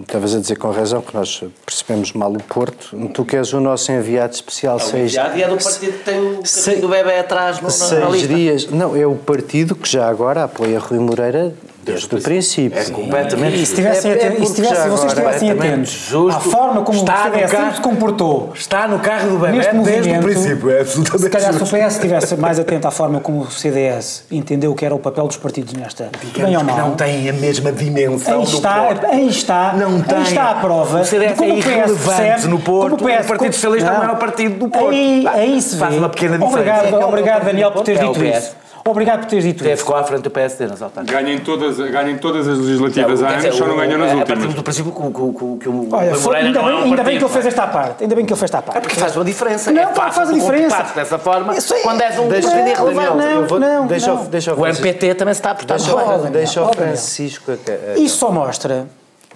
estavas 0.00 0.34
a 0.34 0.40
dizer 0.40 0.56
com 0.56 0.68
razão 0.72 1.00
que 1.00 1.14
nós 1.14 1.44
percebemos 1.64 2.12
mal 2.12 2.32
o 2.32 2.42
Porto, 2.42 2.96
tu 3.14 3.24
queres 3.24 3.52
o 3.52 3.60
nosso 3.60 3.92
enviado 3.92 4.34
especial 4.34 4.78
é 4.78 4.80
seis... 4.80 5.12
enviado 5.12 5.38
e 5.38 5.42
é 5.44 5.48
do 5.48 5.56
partido 5.56 5.92
que 5.92 6.04
tem 6.04 6.20
o 6.20 6.44
seis, 6.44 6.80
do 6.80 6.88
bebê 6.88 7.18
atrás 7.20 7.60
no, 7.60 7.70
seis 7.70 8.00
na 8.00 8.10
lista. 8.10 8.34
dias, 8.34 8.66
não, 8.66 8.96
é 8.96 9.06
o 9.06 9.14
partido 9.14 9.76
que 9.76 9.88
já 9.88 10.08
agora 10.08 10.42
apoia 10.42 10.80
Rui 10.80 10.98
Moreira 10.98 11.54
desde 11.82 12.14
o 12.14 12.20
princípio. 12.20 12.78
É 12.78 12.84
completamente 12.90 13.60
e, 13.60 13.66
se 13.66 13.74
tivessem, 13.74 14.12
é, 14.12 14.26
é, 14.26 14.44
se 14.44 14.54
tivesse, 14.54 14.88
vocês 14.88 15.12
estivessem 15.12 15.50
atentos 15.50 15.90
justo, 15.90 16.36
à 16.36 16.40
forma 16.40 16.82
como 16.82 16.98
está 16.98 17.28
o 17.28 17.32
CDS 17.32 17.50
carro, 17.50 17.74
se 17.74 17.80
comportou. 17.80 18.52
está 18.54 18.88
no 18.88 18.98
carro 18.98 19.30
do 19.30 19.48
neste 19.48 19.74
desde 19.78 20.10
o 20.10 20.20
princípio, 20.20 20.70
é 20.70 20.80
absolutamente 20.80 21.22
Se 21.22 21.30
calhar 21.30 21.52
se 21.52 21.62
o 21.62 21.66
PS 21.66 21.94
estivesse 21.94 22.36
mais 22.36 22.58
atento 22.58 22.86
à 22.86 22.90
forma 22.90 23.20
como 23.20 23.40
o 23.42 23.50
CDS 23.50 24.24
entendeu 24.30 24.74
que 24.74 24.84
era 24.84 24.94
o 24.94 24.98
papel 24.98 25.26
dos 25.26 25.36
partidos 25.36 25.72
nesta, 25.72 26.10
bem 26.36 26.56
ou 26.56 26.64
mal, 26.64 26.76
não 26.76 26.90
tem 26.92 27.28
a 27.28 27.32
mesma 27.32 27.72
dimensão 27.72 28.38
aí 28.38 28.44
está, 28.44 28.88
aí 29.08 29.28
está, 29.28 29.72
não 29.74 30.00
tem. 30.02 30.18
aí 30.18 30.22
está 30.24 30.50
a 30.50 30.54
prova 30.56 31.00
o 31.00 31.04
CDS 31.04 31.36
como 31.36 31.52
é 31.52 31.56
irrelevante 31.56 32.46
no 32.46 32.58
Porto, 32.60 32.96
como 32.96 33.10
o, 33.10 33.16
PS, 33.16 33.24
o 33.24 33.28
Partido 33.28 33.52
Socialista 33.54 33.90
é 33.90 33.92
o 33.92 33.98
maior 33.98 34.18
partido 34.18 34.58
do 34.58 34.68
Porto. 34.68 34.90
Aí, 34.90 35.26
aí 35.26 35.60
se 35.60 35.76
Faz 35.76 35.94
uma 35.96 36.08
pequena 36.08 36.38
diferença. 36.38 36.58
Obrigado, 36.58 37.08
obrigado 37.08 37.44
Daniel, 37.44 37.72
por 37.72 37.82
teres 37.82 38.00
dito 38.00 38.24
isso. 38.24 38.59
Obrigado 38.84 39.20
por 39.20 39.26
teres 39.28 39.44
dito 39.44 39.66
isso. 39.66 39.76
ficou 39.78 39.96
à 39.96 40.04
frente 40.04 40.22
do 40.22 40.30
PSD 40.30 40.66
nas 40.66 40.80
autárquicas. 40.80 41.22
Ganhem 41.22 41.38
todas, 41.40 41.76
ganhem 41.78 42.16
todas 42.18 42.48
as 42.48 42.58
legislativas 42.58 43.22
há 43.22 43.28
anos, 43.28 43.54
só 43.54 43.66
não 43.66 43.76
ganham 43.76 43.98
nas 43.98 44.12
últimas. 44.12 44.28
É, 44.28 44.32
a 44.32 44.36
partir 44.36 44.54
do 44.54 44.62
princípio 44.62 44.92
que, 44.92 44.98
que, 44.98 45.58
que 45.58 45.68
o 45.68 45.88
Olha, 45.92 46.14
foi, 46.14 46.36
ainda, 46.36 46.62
bem, 46.62 46.82
ainda 46.82 47.02
bem 47.02 47.18
que 47.18 47.24
ele 47.24 47.32
fez 47.32 47.46
esta 47.46 47.66
parte. 47.66 48.02
Ainda 48.02 48.14
bem 48.14 48.24
que 48.24 48.32
ele 48.32 48.38
fez 48.38 48.50
esta 48.50 48.62
parte. 48.62 48.78
É 48.78 48.80
porque 48.80 48.96
faz 48.96 49.16
uma 49.16 49.24
diferença. 49.24 49.70
Não, 49.70 49.82
é 49.82 49.86
fácil, 49.94 50.12
faz 50.12 50.30
a 50.30 50.32
diferença. 50.32 50.82
dessa 50.94 51.18
forma, 51.18 51.56
Isso 51.56 51.74
é, 51.74 51.80
quando 51.80 52.00
és 52.00 52.18
um 52.18 52.28
deixa, 52.28 52.48
irrelevante. 52.48 53.16
Não, 53.16 53.46
vou, 53.46 53.60
não, 53.60 53.86
deixa, 53.86 54.14
não. 54.14 54.24
Deixa, 54.24 54.54
o 54.54 54.66
MPT 54.66 55.14
também 55.14 55.34
se 55.34 55.40
está 55.40 55.50
a 55.50 55.54
portar 55.54 55.76
Deixa, 55.78 56.30
deixa 56.30 56.62
o 56.62 56.72
Francisco... 56.72 57.52
Isso 57.96 58.16
só 58.16 58.30
mostra... 58.30 58.86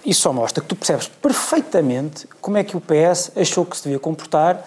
Isso 0.05 0.21
só 0.21 0.33
mostra 0.33 0.61
que 0.61 0.69
tu 0.69 0.77
percebes 0.77 1.09
perfeitamente 1.09 2.29
como 2.41 2.59
é 2.59 2.65
que 2.65 2.77
o 2.77 2.81
PS 2.81 3.33
achou 3.35 3.65
que 3.65 3.75
se 3.75 3.85
devia 3.85 3.99
comportar, 3.99 4.63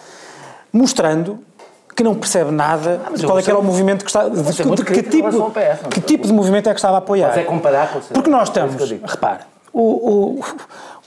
mostrando 0.72 1.38
que 1.98 2.04
não 2.04 2.14
percebe 2.14 2.52
nada 2.52 3.00
ah, 3.04 3.10
de 3.12 3.26
qual 3.26 3.40
é 3.40 3.42
que 3.42 3.50
era 3.50 3.58
o 3.58 3.62
movimento 3.62 4.04
que 4.04 4.10
está. 4.10 4.28
De, 4.28 4.40
de, 4.40 4.52
de, 4.52 4.84
que, 4.84 5.02
tipo, 5.02 5.50
PS, 5.50 5.88
que 5.90 6.00
tipo 6.00 6.28
de 6.28 6.32
movimento 6.32 6.68
é 6.68 6.72
que 6.72 6.78
estava 6.78 6.94
a 6.94 6.98
apoiar. 6.98 7.26
Mas 7.26 7.38
é 7.38 7.42
comparar 7.42 7.92
com 7.92 7.98
o 7.98 8.02
Porque 8.02 8.30
nós 8.30 8.48
estamos. 8.48 8.76
repare, 9.02 9.40
o, 9.72 9.82
o, 9.82 10.44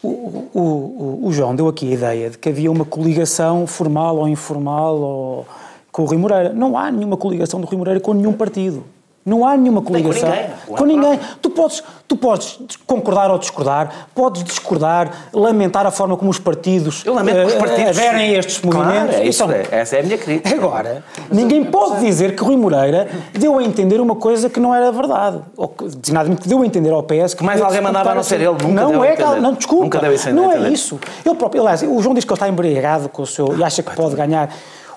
o, 0.03 0.09
o, 0.53 1.19
o, 1.27 1.31
João 1.31 1.55
deu 1.55 1.69
aqui 1.69 1.91
a 1.91 1.93
ideia 1.93 2.29
de 2.31 2.37
que 2.37 2.49
havia 2.49 2.69
uma 2.69 2.83
coligação 2.83 3.65
formal 3.65 4.17
ou 4.17 4.27
informal 4.27 4.95
ou, 4.99 5.45
com 5.93 6.01
o 6.01 6.05
Rui 6.05 6.17
Moreira. 6.17 6.51
Não 6.51 6.77
há 6.77 6.91
nenhuma 6.91 7.15
coligação 7.15 7.61
do 7.61 7.67
Rui 7.67 7.77
Moreira 7.77 8.01
com 8.01 8.13
nenhum 8.13 8.33
partido. 8.33 8.83
Não 9.23 9.45
há 9.45 9.55
nenhuma 9.55 9.81
coligação. 9.81 10.29
com 10.29 10.35
ninguém. 10.35 10.77
Com 10.77 10.85
ninguém. 10.85 11.19
Tu 11.41 11.49
podes, 11.51 11.83
tu 12.07 12.15
podes 12.15 12.59
concordar 12.87 13.29
ou 13.29 13.37
discordar, 13.37 14.07
podes 14.15 14.43
discordar, 14.43 15.11
lamentar 15.31 15.85
a 15.85 15.91
forma 15.91 16.17
como 16.17 16.31
os 16.31 16.39
partidos, 16.39 17.05
Eu 17.05 17.13
lamento 17.13 17.37
uh, 17.37 17.45
os 17.45 17.53
partidos 17.53 17.99
aderem 17.99 18.35
a 18.35 18.39
estes 18.39 18.61
movimentos. 18.61 18.93
Claro, 18.93 19.23
é 19.23 19.27
isso, 19.27 19.43
é. 19.51 19.67
Essa 19.71 19.97
é 19.97 19.99
a 19.99 20.03
minha 20.03 20.17
crítica. 20.17 20.55
Agora, 20.55 21.03
ninguém 21.31 21.63
pode 21.63 21.99
dizer 21.99 22.35
que 22.35 22.43
Rui 22.43 22.55
Moreira 22.55 23.07
deu 23.31 23.59
a 23.59 23.63
entender 23.63 24.01
uma 24.01 24.15
coisa 24.15 24.49
que 24.49 24.59
não 24.59 24.73
era 24.73 24.91
verdade. 24.91 25.39
Ou 25.55 25.71
designadamente 25.97 26.47
deu 26.47 26.61
a 26.61 26.65
entender 26.65 26.91
ao 26.91 27.03
PS 27.03 27.35
que 27.35 27.43
mais 27.43 27.61
alguém 27.61 27.81
mandava 27.81 28.11
a 28.11 28.15
não 28.15 28.23
ser 28.23 28.41
ele. 28.41 28.51
Nunca 28.51 28.67
não 28.67 29.03
é, 29.03 29.15
não, 29.39 29.53
desculpa. 29.53 29.83
Nunca 29.83 29.99
deu 29.99 30.33
não 30.33 30.51
é 30.51 30.69
isso. 30.69 30.99
Ele 31.23 31.35
próprio, 31.35 31.61
aliás, 31.61 31.83
o 31.83 32.01
João 32.01 32.15
diz 32.15 32.25
que 32.25 32.31
ele 32.31 32.35
está 32.35 32.49
embriagado 32.49 33.07
com 33.09 33.21
o 33.21 33.27
seu 33.27 33.55
e 33.55 33.63
acha 33.63 33.83
que 33.83 33.95
pode 33.95 34.15
ganhar. 34.15 34.49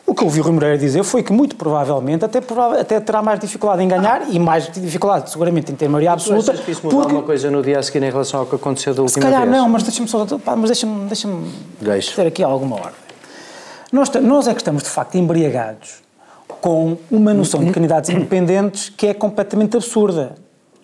O 0.07 0.15
que 0.15 0.23
eu 0.23 0.27
ouvi 0.27 0.41
o 0.41 0.43
Rui 0.43 0.53
Moreira 0.53 0.77
dizer 0.77 1.03
foi 1.03 1.23
que, 1.23 1.33
muito 1.33 1.57
provavelmente, 1.57 2.25
até, 2.25 2.41
até 2.79 3.01
terá 3.01 3.23
mais 3.23 3.41
dificuldade 3.41 3.83
em 3.83 3.89
ganhar 3.89 4.31
e 4.31 4.39
mais 4.39 4.71
dificuldade, 4.71 5.31
seguramente, 5.31 5.73
em 5.73 5.75
ter 5.75 5.89
maioria 5.89 6.13
absoluta. 6.13 6.53
Mas 6.53 6.61
que 6.61 6.71
isso 6.71 6.83
mudou 6.85 7.01
porque... 7.01 7.13
alguma 7.15 7.27
coisa 7.27 7.51
no 7.51 7.63
dia 7.63 7.79
a 7.79 7.83
seguir 7.83 8.03
em 8.03 8.11
relação 8.11 8.41
ao 8.41 8.47
que 8.47 8.55
aconteceu 8.55 8.93
da 8.95 9.03
última 9.03 9.21
vez? 9.21 9.25
Se 9.25 9.33
calhar 9.33 9.49
vez? 9.49 9.63
não, 9.63 9.69
mas 9.69 9.83
deixa-me 9.83 10.07
só... 10.09 10.27
Mas 10.57 10.71
deixa-me 10.71 11.07
deixa 11.07 11.29
Deixa. 11.81 12.15
ter 12.15 12.27
aqui 12.27 12.43
alguma 12.43 12.77
ordem. 12.77 12.93
Nós, 13.91 14.11
nós 14.11 14.47
é 14.47 14.53
que 14.53 14.61
estamos, 14.61 14.83
de 14.83 14.91
facto, 14.91 15.15
embriagados 15.15 16.03
com 16.61 16.99
uma 17.11 17.33
noção 17.33 17.65
de 17.65 17.71
candidatos 17.71 18.11
independentes 18.11 18.91
que 18.91 19.07
é 19.07 19.15
completamente 19.15 19.77
absurda 19.77 20.35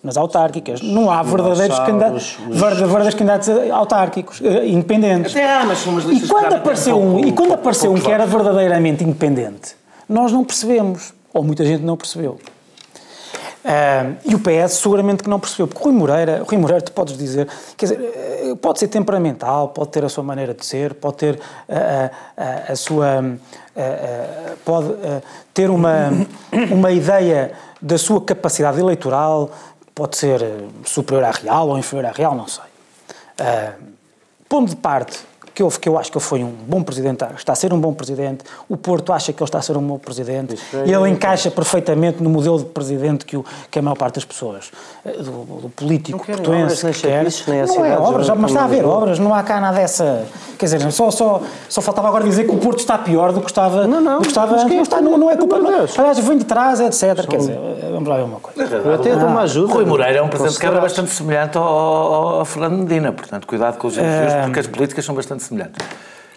nas 0.02 0.16
autárquicas. 0.16 0.80
Não 0.80 1.10
há 1.10 1.22
verdadeiros, 1.22 1.78
candidatos, 1.78 2.38
verdadeiros 2.48 3.14
candidatos 3.14 3.48
autárquicos, 3.70 4.40
eh, 4.42 4.66
independentes. 4.68 5.32
Até 5.32 5.50
há, 5.50 5.64
mas 5.64 5.78
são 5.78 5.92
umas 5.92 6.04
e 6.04 6.26
quando 6.26 6.54
apareceu 6.54 6.98
um, 6.98 7.12
pouco, 7.12 7.28
e 7.28 7.32
quando 7.32 7.52
apareceu 7.52 7.92
um 7.92 8.00
que 8.00 8.10
era 8.10 8.26
verdadeiramente 8.26 9.04
independente, 9.04 9.76
nós 10.08 10.32
não 10.32 10.44
percebemos, 10.44 11.12
ou 11.32 11.42
muita 11.42 11.64
gente 11.64 11.82
não 11.82 11.96
percebeu. 11.96 12.38
Uh, 13.62 14.16
e 14.24 14.34
o 14.34 14.38
PS 14.38 14.78
seguramente 14.78 15.22
que 15.22 15.28
não 15.28 15.38
percebeu, 15.38 15.68
porque 15.68 15.84
Rui 15.84 15.92
Moreira, 15.92 16.42
Rui 16.48 16.56
Moreira, 16.56 16.80
tu 16.80 16.92
podes 16.92 17.16
dizer, 17.16 17.46
quer 17.76 17.86
dizer, 17.86 18.00
eh, 18.00 18.54
pode 18.58 18.78
ser 18.78 18.88
temperamental, 18.88 19.68
pode 19.68 19.90
ter 19.90 20.02
a 20.02 20.08
sua 20.08 20.24
maneira 20.24 20.54
de 20.54 20.64
ser, 20.64 20.94
pode 20.94 21.18
ter 21.18 21.38
a, 21.68 22.10
a, 22.42 22.72
a 22.72 22.76
sua, 22.76 23.18
a, 23.76 24.52
pode 24.64 24.94
ter 25.52 25.68
uma, 25.68 26.10
uma 26.72 26.90
ideia 26.90 27.52
da 27.82 27.98
sua 27.98 28.20
capacidade 28.20 28.80
eleitoral, 28.80 29.50
pode 30.00 30.16
ser 30.16 30.40
superior 30.86 31.24
à 31.24 31.30
real 31.30 31.68
ou 31.68 31.78
inferior 31.78 32.06
à 32.06 32.10
real, 32.10 32.34
não 32.34 32.48
sei. 32.48 32.64
Uh, 33.38 33.74
pondo 34.48 34.70
de 34.70 34.76
parte 34.76 35.18
que, 35.60 35.62
houve, 35.62 35.78
que 35.78 35.88
eu 35.90 35.98
acho 35.98 36.10
que 36.10 36.16
ele 36.16 36.24
foi 36.24 36.42
um 36.42 36.50
bom 36.66 36.82
presidente, 36.82 37.22
está 37.36 37.52
a 37.52 37.54
ser 37.54 37.70
um 37.74 37.78
bom 37.78 37.92
presidente, 37.92 38.44
o 38.66 38.78
Porto 38.78 39.12
acha 39.12 39.30
que 39.30 39.42
ele 39.42 39.46
está 39.46 39.58
a 39.58 39.62
ser 39.62 39.76
um 39.76 39.86
bom 39.86 39.98
presidente, 39.98 40.58
e 40.86 40.90
ele 40.90 41.10
encaixa 41.10 41.50
perfeitamente 41.50 42.22
no 42.22 42.30
modelo 42.30 42.58
de 42.60 42.64
presidente 42.64 43.26
que, 43.26 43.36
o, 43.36 43.44
que 43.70 43.78
a 43.78 43.82
maior 43.82 43.94
parte 43.94 44.14
das 44.14 44.24
pessoas, 44.24 44.70
eh, 45.04 45.12
do, 45.18 45.60
do 45.60 45.68
político 45.76 46.24
portuense, 46.24 46.86
que 46.92 47.00
quer. 47.02 47.26
Não 47.46 47.84
é 47.84 47.98
obras, 47.98 48.30
mas 48.30 48.50
está 48.50 48.62
a 48.62 48.64
haver 48.64 48.86
obras, 48.86 49.18
não 49.18 49.34
há 49.34 49.42
cá 49.42 49.60
nada 49.60 49.76
dessa... 49.76 50.24
Quer 50.58 50.66
dizer, 50.66 50.92
só, 50.92 51.10
só, 51.10 51.42
só 51.68 51.80
faltava 51.80 52.08
agora 52.08 52.24
dizer 52.24 52.44
que 52.44 52.50
o 52.50 52.58
Porto 52.58 52.80
está 52.80 52.96
pior 52.98 53.32
do 53.32 53.40
que 53.40 53.50
estava... 53.50 53.86
Não, 53.86 54.00
não, 54.00 54.16
do 54.18 54.22
que 54.22 54.28
estava, 54.28 54.56
não, 54.56 54.70
é 54.70 54.80
está, 54.80 55.00
não, 55.00 55.18
não 55.18 55.30
é 55.30 55.36
culpa... 55.36 55.58
Não, 55.58 55.86
aliás, 55.98 56.18
vem 56.18 56.38
de 56.38 56.44
trás, 56.44 56.80
etc. 56.80 57.26
Quer 57.26 57.36
dizer, 57.36 57.58
vamos 57.92 58.08
lá 58.08 58.16
ver 58.16 58.22
uma 58.22 58.40
coisa. 58.40 58.76
Eu 58.76 58.94
até 58.94 59.14
dou 59.14 59.28
uma 59.28 59.42
ajuda. 59.42 59.74
Rui 59.74 59.84
Moreira 59.84 60.18
é 60.18 60.22
um 60.22 60.28
presidente 60.28 60.54
de 60.54 60.60
Câmara 60.60 60.80
bastante 60.80 61.10
semelhante 61.10 61.56
ao, 61.56 61.64
ao, 61.64 62.28
ao 62.40 62.44
Fernando 62.44 62.78
Medina, 62.78 63.12
portanto, 63.12 63.46
cuidado 63.46 63.78
com 63.78 63.88
os 63.88 63.96
elogios, 63.96 64.32
porque 64.44 64.60
as 64.60 64.66
políticas 64.66 65.04
são 65.04 65.14
bastante 65.14 65.42
semelhantes. 65.50 65.86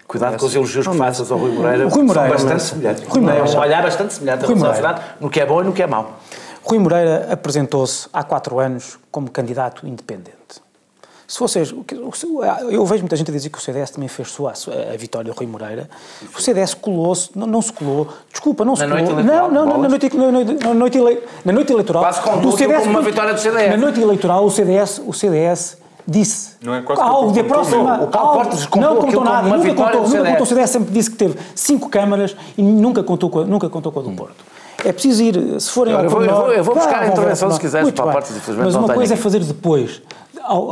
Cuidado 0.08 0.38
com 0.38 0.46
os 0.46 0.55
elogios 0.55 0.88
que 0.88 0.98
faças 0.98 1.32
ao 1.32 1.38
Rui 1.38 1.51
Moreira, 1.51 1.88
Rui 1.88 2.03
Moreira 2.03 2.38
são 2.38 2.48
bastante 2.48 2.63
semelhantes. 2.63 3.03
Rui 3.08 3.22
Moreira, 3.22 3.48
é 3.48 3.50
um 3.50 3.60
olhar 3.60 3.82
bastante 3.84 4.13
semelhante 4.13 4.46
Rui 4.46 4.55
Moreira. 4.55 5.01
no 5.20 5.29
que 5.29 5.39
é 5.39 5.46
bom 5.46 5.62
e 5.62 5.63
no 5.63 5.74
que 5.74 5.82
é 5.82 5.88
mau. 5.88 6.20
Rui 6.63 6.79
Moreira 6.79 7.29
apresentou-se 7.32 8.08
há 8.13 8.24
quatro 8.24 8.60
anos 8.60 9.00
como 9.10 9.29
candidato 9.29 9.88
independente. 9.88 10.62
Se 11.27 11.39
vocês, 11.39 11.74
eu 12.70 12.86
vejo 12.86 13.01
muita 13.01 13.15
gente 13.15 13.32
a 13.32 13.34
dizer 13.34 13.50
que 13.50 13.58
o 13.58 13.62
CDS 13.62 13.89
também 13.89 14.08
fez 14.08 14.29
sua 14.29 14.51
a, 14.51 14.98
vitória 14.98 15.32
do 15.32 15.36
Rui 15.36 15.48
Moreira. 15.48 15.89
O 16.38 16.39
CDS 16.39 16.75
colou-se, 16.75 17.32
não, 17.34 17.48
não, 17.48 17.62
se 17.62 17.74
colou, 17.74 18.08
desculpa, 18.29 18.63
não 18.63 18.75
se 18.75 18.86
na 18.86 18.98
colou. 18.98 19.13
Noite 19.13 19.27
não, 19.27 19.50
não, 19.50 19.65
não, 19.65 19.77
na 19.82 19.89
noite, 19.89 20.15
na 20.15 20.32
noite, 20.32 20.63
na 20.63 20.74
noite, 20.74 21.00
na 21.43 21.53
noite 21.53 21.72
eleitoral. 21.74 22.03
Quase 22.03 22.22
como 22.22 22.38
uma 22.38 23.01
vitória 23.01 23.34
do 23.34 23.39
CDS. 23.39 23.72
Na 23.72 23.77
noite 23.77 24.00
eleitoral, 24.00 24.46
o 24.46 24.51
CDS, 24.51 25.01
o 25.03 25.12
CDS 25.12 25.77
disse. 26.07 26.55
Não 26.62 26.74
é 26.74 26.81
quase 26.81 27.01
algo 27.01 27.31
de 27.31 27.43
próxima. 27.43 28.03
O 28.03 28.07
Paulo 28.07 28.33
Portas 28.33 28.67
não 28.75 28.95
contou 28.98 29.24
nada. 29.24 29.48
Nunca 29.48 29.74
contou, 29.74 30.07
nunca 30.07 30.25
contou. 30.25 30.43
O 30.43 30.45
CDS 30.45 30.69
sempre 30.69 30.93
disse 30.93 31.12
que 31.12 31.17
teve 31.17 31.36
cinco 31.55 31.89
câmaras 31.89 32.36
e 32.57 32.62
nunca 32.62 33.03
contou 33.03 33.29
com, 33.29 33.43
nunca 33.43 33.69
contou 33.69 33.91
com 33.91 34.00
a 34.00 34.03
do. 34.03 34.12
Porto. 34.12 34.43
É 34.86 34.91
preciso 34.91 35.24
ir, 35.24 35.62
se 35.62 35.72
forem 35.72 35.93
ao 35.93 36.03
eu, 36.03 36.10
vou, 36.10 36.24
eu, 36.24 36.36
vou, 36.36 36.51
eu 36.51 36.63
vou 36.63 36.75
buscar 36.75 37.03
a 37.03 37.07
intervenção 37.07 37.50
se 37.51 37.60
quiseres, 37.60 37.89
Paulo 37.91 38.12
Portas, 38.12 38.36
infelizmente 38.36 38.65
Mas 38.65 38.75
uma 38.75 38.93
coisa 38.93 39.13
é 39.13 39.17
fazer 39.17 39.39
depois, 39.39 40.01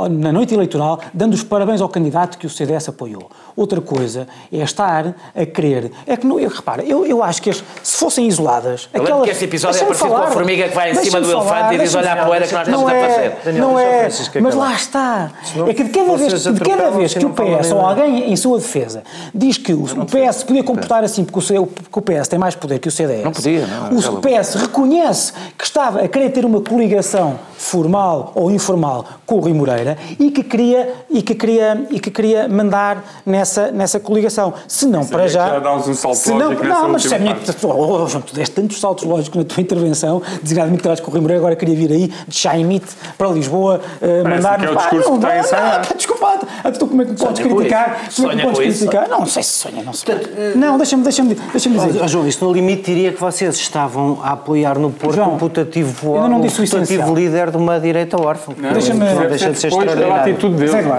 na 0.10 0.34
noite 0.34 0.54
eleitoral, 0.54 1.00
dando 1.14 1.34
os 1.34 1.44
parabéns 1.44 1.80
ao 1.80 1.88
candidato 1.88 2.38
que 2.38 2.46
o 2.46 2.50
CDS 2.50 2.90
apoiou. 2.90 3.30
Outra 3.56 3.82
coisa 3.82 4.28
é 4.52 4.58
estar 4.58 5.14
a 5.36 5.46
querer. 5.46 5.92
É 6.08 6.16
que, 6.18 6.26
não, 6.26 6.40
eu, 6.40 6.50
repara, 6.50 6.84
eu, 6.84 7.06
eu 7.06 7.24
acho 7.24 7.42
que 7.42 7.50
as, 7.50 7.64
se 7.84 7.98
fossem 7.98 8.28
isoladas. 8.28 8.90
Eu 8.94 9.04
aquelas, 9.04 9.24
que 9.24 9.30
esse 9.32 9.46
episódio 9.46 9.78
é 9.78 9.84
parecido 9.84 10.10
falar, 10.10 10.22
com 10.22 10.28
a 10.28 10.32
formiga 10.32 10.68
que 10.70 10.76
vai 10.76 10.92
em 10.92 10.96
cima 10.96 11.22
do 11.22 11.28
falar, 11.28 11.44
elefante 11.44 11.76
e 11.76 11.80
diz: 11.80 11.96
Olha 11.96 12.14
a 12.14 12.26
poeira 12.26 12.48
que 12.48 12.54
nós 12.54 12.68
estamos 12.68 12.92
é, 12.92 13.06
a 13.06 13.10
fazer. 13.10 13.36
Daniel, 13.46 13.68
não 13.68 13.80
é, 13.80 14.10
mas 14.42 14.56
lá 14.56 14.74
está. 14.74 15.32
É 15.68 15.74
que 15.74 15.84
de 15.84 15.90
cada 15.90 16.16
vez, 16.16 16.44
de 16.44 16.60
cada 16.62 16.90
vez 16.92 17.14
que 17.14 17.26
o 17.26 17.30
PS 17.30 17.72
ou 17.72 17.82
alguém 17.82 18.32
em 18.32 18.36
sua 18.36 18.58
defesa 18.58 19.04
diz 19.34 19.58
que 19.58 19.74
o, 19.74 19.84
o 19.84 20.06
PS 20.06 20.44
podia 20.44 20.64
comportar 20.64 21.04
assim 21.04 21.24
porque 21.24 21.58
o, 21.58 21.68
porque 21.68 22.00
o 22.00 22.02
PS 22.02 22.28
tem 22.28 22.40
mais 22.40 22.56
poder 22.56 22.80
que 22.80 22.88
o 22.88 22.92
CDS. 22.92 23.24
Não 23.24 23.32
podia, 23.32 23.66
não. 23.68 23.98
O 23.98 24.22
PS 24.22 24.56
reconhece 24.56 25.34
que 25.58 25.64
estava 25.64 26.02
a 26.02 26.08
querer 26.08 26.30
ter 26.32 26.46
uma 26.46 26.62
coligação 26.62 27.40
formal 27.58 28.32
ou 28.36 28.52
informal 28.52 29.06
com 29.26 29.36
o 29.36 29.40
Rui 29.40 29.54
Moreira 29.54 29.98
e 30.20 30.32
que 30.32 30.44
queria, 30.44 30.94
e 31.10 31.22
que 31.22 31.36
queria, 31.36 31.88
e 31.90 32.00
que 32.00 32.10
queria 32.10 32.48
mandar 32.48 33.04
nessa, 33.42 33.72
nessa 33.72 34.00
coligação. 34.00 34.54
Se 34.68 34.86
não, 34.86 35.06
para 35.06 35.28
já. 35.28 35.48
Já 35.48 35.60
dá 35.60 35.76
um 35.76 35.94
salto 35.94 36.16
se 36.16 36.34
não, 36.34 36.52
não 36.54 36.90
mas 36.90 37.04
se 37.04 37.14
a 37.14 37.20
minha. 37.20 37.38
Oh, 37.64 38.04
oh, 38.04 38.20
tu 38.22 38.36
deste 38.36 38.56
tantos 38.56 38.80
saltos 38.80 39.04
lógicos 39.04 39.38
na 39.38 39.44
tua 39.44 39.62
intervenção, 39.62 40.22
designadamente 40.42 40.78
que 40.78 40.84
traz 40.84 41.00
com 41.00 41.10
o 41.10 41.12
Rui 41.12 41.22
Moreira, 41.22 41.42
agora 41.42 41.56
queria 41.56 41.76
vir 41.76 41.92
aí 41.92 42.14
de 42.28 42.36
Chaimite 42.36 42.94
para 43.18 43.30
Lisboa 43.30 43.82
uh, 44.02 44.30
mandar. 44.30 44.64
É 44.64 44.72
o 44.72 44.76
discurso 44.76 45.10
não, 45.10 45.20
que 45.20 45.26
está 45.26 45.40
ensaiado. 45.40 45.96
Desculpa, 45.96 46.40
tu 46.78 46.88
como 46.88 47.02
é 47.02 47.06
que 47.06 47.12
me 47.12 47.18
podes 47.18 47.40
criticar? 47.42 48.02
Como 48.16 48.28
é 48.28 48.36
que 48.36 48.36
me 48.36 48.54
podes 48.54 48.78
criticar? 48.78 49.10
Não, 49.10 49.20
não 49.20 49.26
sei 49.26 49.44
se 49.44 49.50
sonha, 49.50 49.84
não 49.84 49.94
sei. 49.94 50.16
Não, 50.56 50.78
deixa-me 50.78 51.04
deixa 51.04 51.24
deixa 51.24 51.70
dizer. 51.70 52.02
Oh, 52.04 52.08
João, 52.08 52.28
isso 52.28 52.46
no 52.46 52.54
limite 52.54 52.84
diria 52.84 53.12
que 53.12 53.20
vocês 53.20 53.56
estavam 53.56 54.20
a 54.24 54.32
apoiar 54.32 54.78
no 54.78 54.92
Porto 54.92 55.16
João, 55.16 55.34
um 55.34 55.38
putativo, 55.38 56.16
um 56.16 56.42
putativo 56.42 57.16
líder 57.16 57.52
de 57.52 57.58
uma 57.58 57.80
direita 57.80 58.22
órfã. 58.22 58.54
Deixa-me. 58.74 59.06
Deixa 59.28 59.52
de 59.52 59.60
ser 59.60 59.68
extraordinário. 59.68 60.38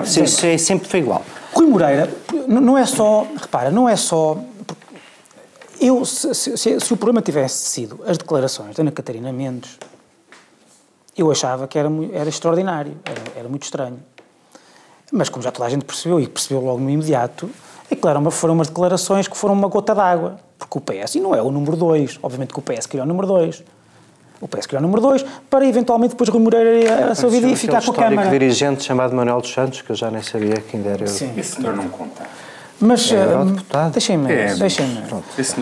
É 0.03 0.05
sim, 0.05 0.59
sempre 0.59 0.89
foi 0.89 1.01
igual. 1.01 1.23
Rui 1.55 1.67
Moreira, 1.67 2.09
não 2.49 2.79
é 2.79 2.87
só, 2.87 3.27
repara, 3.39 3.71
não 3.71 3.89
é 3.89 3.97
só. 3.97 4.39
Eu, 5.81 6.05
se, 6.05 6.35
se, 6.35 6.57
se, 6.57 6.93
o 6.93 6.97
problema 6.97 7.21
tivesse 7.21 7.67
sido 7.67 8.01
as 8.07 8.17
declarações 8.17 8.75
da 8.77 8.83
Ana 8.83 8.93
Catarina 8.93 9.33
Mendes, 9.33 9.79
eu 11.17 11.31
achava 11.31 11.69
que 11.69 11.79
era, 11.79 11.89
era 12.13 12.29
extraordinário, 12.29 12.97
era, 13.05 13.41
era, 13.41 13.49
muito 13.49 13.65
estranho. 13.65 13.99
Mas 15.13 15.29
como 15.29 15.43
já 15.43 15.51
toda 15.51 15.67
a 15.67 15.69
gente 15.69 15.85
percebeu, 15.85 16.21
e 16.21 16.27
percebeu 16.27 16.65
logo 16.65 16.81
no 16.81 16.89
imediato, 16.89 17.51
é 17.91 18.31
foram 18.31 18.55
umas 18.55 18.69
declarações 18.69 19.29
que 19.29 19.37
foram 19.37 19.55
uma 19.55 19.69
gota 19.69 19.95
d'água, 19.95 20.39
porque 20.59 20.79
o 20.79 20.81
PS, 20.81 21.17
e 21.17 21.21
não 21.21 21.35
é 21.35 21.43
o 21.43 21.51
número 21.51 21.77
2, 21.77 22.21
obviamente 22.23 22.55
que 22.55 22.59
o 22.59 22.63
PS 22.63 22.87
queria 22.87 23.05
o 23.05 23.07
número 23.07 23.27
2, 23.27 23.63
o 24.43 24.49
PS 24.49 24.67
criou 24.67 24.81
o 24.81 24.83
número 24.83 25.01
2, 25.01 25.25
para 25.49 25.65
eventualmente 25.65 26.11
depois 26.11 26.29
Rui 26.29 26.43
Moreira 26.43 26.81
ir 26.81 26.91
a 26.91 27.15
sua 27.15 27.31
vida 27.31 27.47
e 27.47 27.55
ficar 27.55 27.83
com 27.83 27.93
a 27.93 27.95
Câmara. 27.95 28.27
Um 28.27 28.31
dirigente 28.33 28.83
chamado 28.83 29.15
Manuel 29.15 29.41
dos 29.41 29.53
Santos, 29.53 29.83
que 29.83 29.91
eu 29.91 29.97
já 29.97 30.11
nem 30.11 30.21
sabia 30.21 30.57
quem 30.57 30.85
era. 30.85 31.07
Sim. 31.07 31.33
Esse 31.39 31.57
senhor 31.57 31.77
não 31.77 31.89
conta. 31.89 32.25
Mas 32.81 33.13
é, 33.13 33.25
deixem-me. 33.93 34.33
É, 34.33 34.55
deixem 34.57 34.85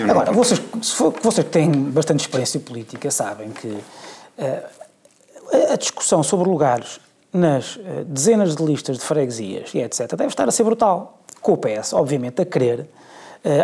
Agora, 0.08 0.32
vocês, 0.32 0.62
se 0.80 0.94
for, 0.94 1.12
vocês 1.22 1.46
que 1.46 1.52
têm 1.52 1.70
bastante 1.70 2.20
experiência 2.20 2.58
política 2.58 3.10
sabem 3.10 3.50
que 3.50 3.68
uh, 3.68 5.70
a 5.70 5.76
discussão 5.76 6.22
sobre 6.22 6.48
lugares 6.48 6.98
nas 7.30 7.76
uh, 7.76 7.82
dezenas 8.06 8.56
de 8.56 8.64
listas 8.64 8.96
de 8.96 9.04
freguesias 9.04 9.74
e 9.74 9.80
etc. 9.80 10.08
deve 10.16 10.28
estar 10.28 10.48
a 10.48 10.50
ser 10.50 10.64
brutal. 10.64 11.18
Com 11.42 11.52
o 11.52 11.58
PS, 11.58 11.92
obviamente, 11.92 12.40
a 12.40 12.46
querer 12.46 12.80
uh, 12.80 12.86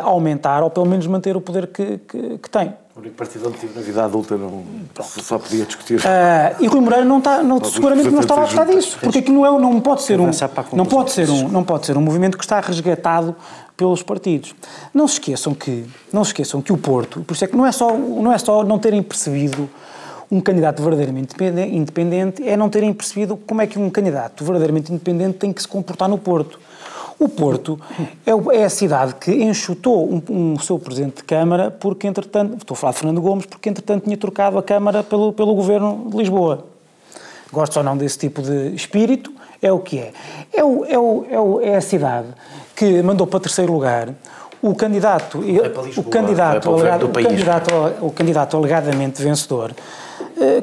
aumentar 0.03 0.63
ou 0.63 0.69
pelo 0.69 0.85
menos 0.85 1.07
manter 1.07 1.35
o 1.35 1.41
poder 1.41 1.69
que, 1.69 1.97
que, 2.07 2.37
que 2.37 2.51
tem. 2.51 2.75
O 2.97 3.01
único 3.01 3.15
partido 3.15 3.49
onde 3.49 3.59
tive 3.59 3.79
na 3.79 3.83
vida 3.83 4.03
adulta 4.03 4.39
não, 4.39 4.65
só 5.03 5.39
podia 5.39 5.67
discutir. 5.67 6.01
Uh, 6.01 6.63
e 6.63 6.67
Rui 6.67 6.81
Moreira 6.81 7.05
não 7.05 7.19
está, 7.19 7.43
não, 7.43 7.63
seguramente 7.63 8.09
não 8.09 8.21
estava 8.21 8.41
a 8.41 8.45
gostar 8.45 8.65
disso, 8.65 8.97
porque 8.99 9.19
aquilo 9.19 9.37
não, 9.37 9.47
é, 9.47 9.61
não 9.61 9.81
pode 9.83 10.03
ser 10.03 10.19
um, 10.19 10.31
não 10.73 10.87
pode 10.87 11.13
ser 11.13 11.29
um, 11.29 11.47
não 11.49 11.63
pode 11.63 11.85
ser 11.85 11.95
um 11.99 12.01
movimento 12.01 12.39
que 12.39 12.45
está 12.45 12.59
resgatado 12.59 13.37
pelos 13.77 14.03
partidos. 14.03 14.55
Não 14.95 15.07
se 15.07 15.15
esqueçam 15.17 15.53
que, 15.53 15.85
não 16.11 16.25
se 16.25 16.31
esqueçam 16.31 16.63
que 16.63 16.73
o 16.73 16.79
Porto, 16.79 17.21
por 17.21 17.35
isso 17.35 17.45
é 17.45 17.49
que 17.49 17.55
não 17.55 17.67
é 17.67 17.73
só, 17.73 17.95
não 17.95 18.33
é 18.33 18.39
só 18.39 18.65
não 18.65 18.79
terem 18.79 19.03
percebido 19.03 19.69
um 20.31 20.41
candidato 20.41 20.83
verdadeiramente 20.83 21.35
independente, 21.71 22.49
é 22.49 22.57
não 22.57 22.71
terem 22.71 22.95
percebido 22.95 23.37
como 23.37 23.61
é 23.61 23.67
que 23.67 23.79
um 23.79 23.91
candidato 23.91 24.43
verdadeiramente 24.43 24.91
independente 24.91 25.37
tem 25.37 25.53
que 25.53 25.61
se 25.61 25.69
comportar 25.69 26.09
no 26.09 26.17
Porto. 26.17 26.59
O 27.19 27.29
Porto 27.29 27.81
é, 28.27 28.59
é 28.59 28.65
a 28.65 28.71
cidade 28.71 29.15
que 29.15 29.33
enxutou 29.33 30.07
um, 30.07 30.23
um, 30.29 30.59
seu 30.59 30.79
presidente 30.79 31.17
de 31.17 31.25
Câmara 31.25 31.71
porque, 31.71 32.07
entretanto, 32.07 32.57
estou 32.59 32.75
a 32.75 32.79
falar 32.79 32.93
de 32.93 32.99
Fernando 32.99 33.23
Gomes, 33.23 33.47
porque, 33.47 33.71
entretanto, 33.71 34.05
tinha 34.05 34.17
trocado 34.17 34.59
a 34.59 34.63
Câmara 34.63 35.03
pelo, 35.03 35.33
pelo 35.33 35.55
governo 35.55 36.09
de 36.11 36.17
Lisboa. 36.17 36.67
Gosto 37.51 37.79
ou 37.79 37.83
não 37.83 37.97
desse 37.97 38.19
tipo 38.19 38.43
de 38.43 38.75
espírito, 38.75 39.33
é 39.63 39.73
o 39.73 39.79
que 39.79 39.99
é. 39.99 40.13
É, 40.53 40.63
o, 40.63 40.85
é, 40.85 40.99
o, 40.99 41.27
é, 41.31 41.41
o, 41.41 41.61
é 41.61 41.77
a 41.77 41.81
cidade 41.81 42.29
que 42.75 43.03
mandou 43.03 43.27
para 43.27 43.41
terceiro 43.41 43.73
lugar 43.73 44.11
o 44.61 44.75
candidato, 44.75 45.41
Lisboa, 45.41 45.85
o 45.97 46.05
candidato, 46.05 46.71
alegado, 46.71 47.07
o, 47.07 47.09
candidato 47.13 47.71
o 48.01 48.11
candidato 48.11 48.57
alegadamente 48.57 49.23
vencedor 49.23 49.73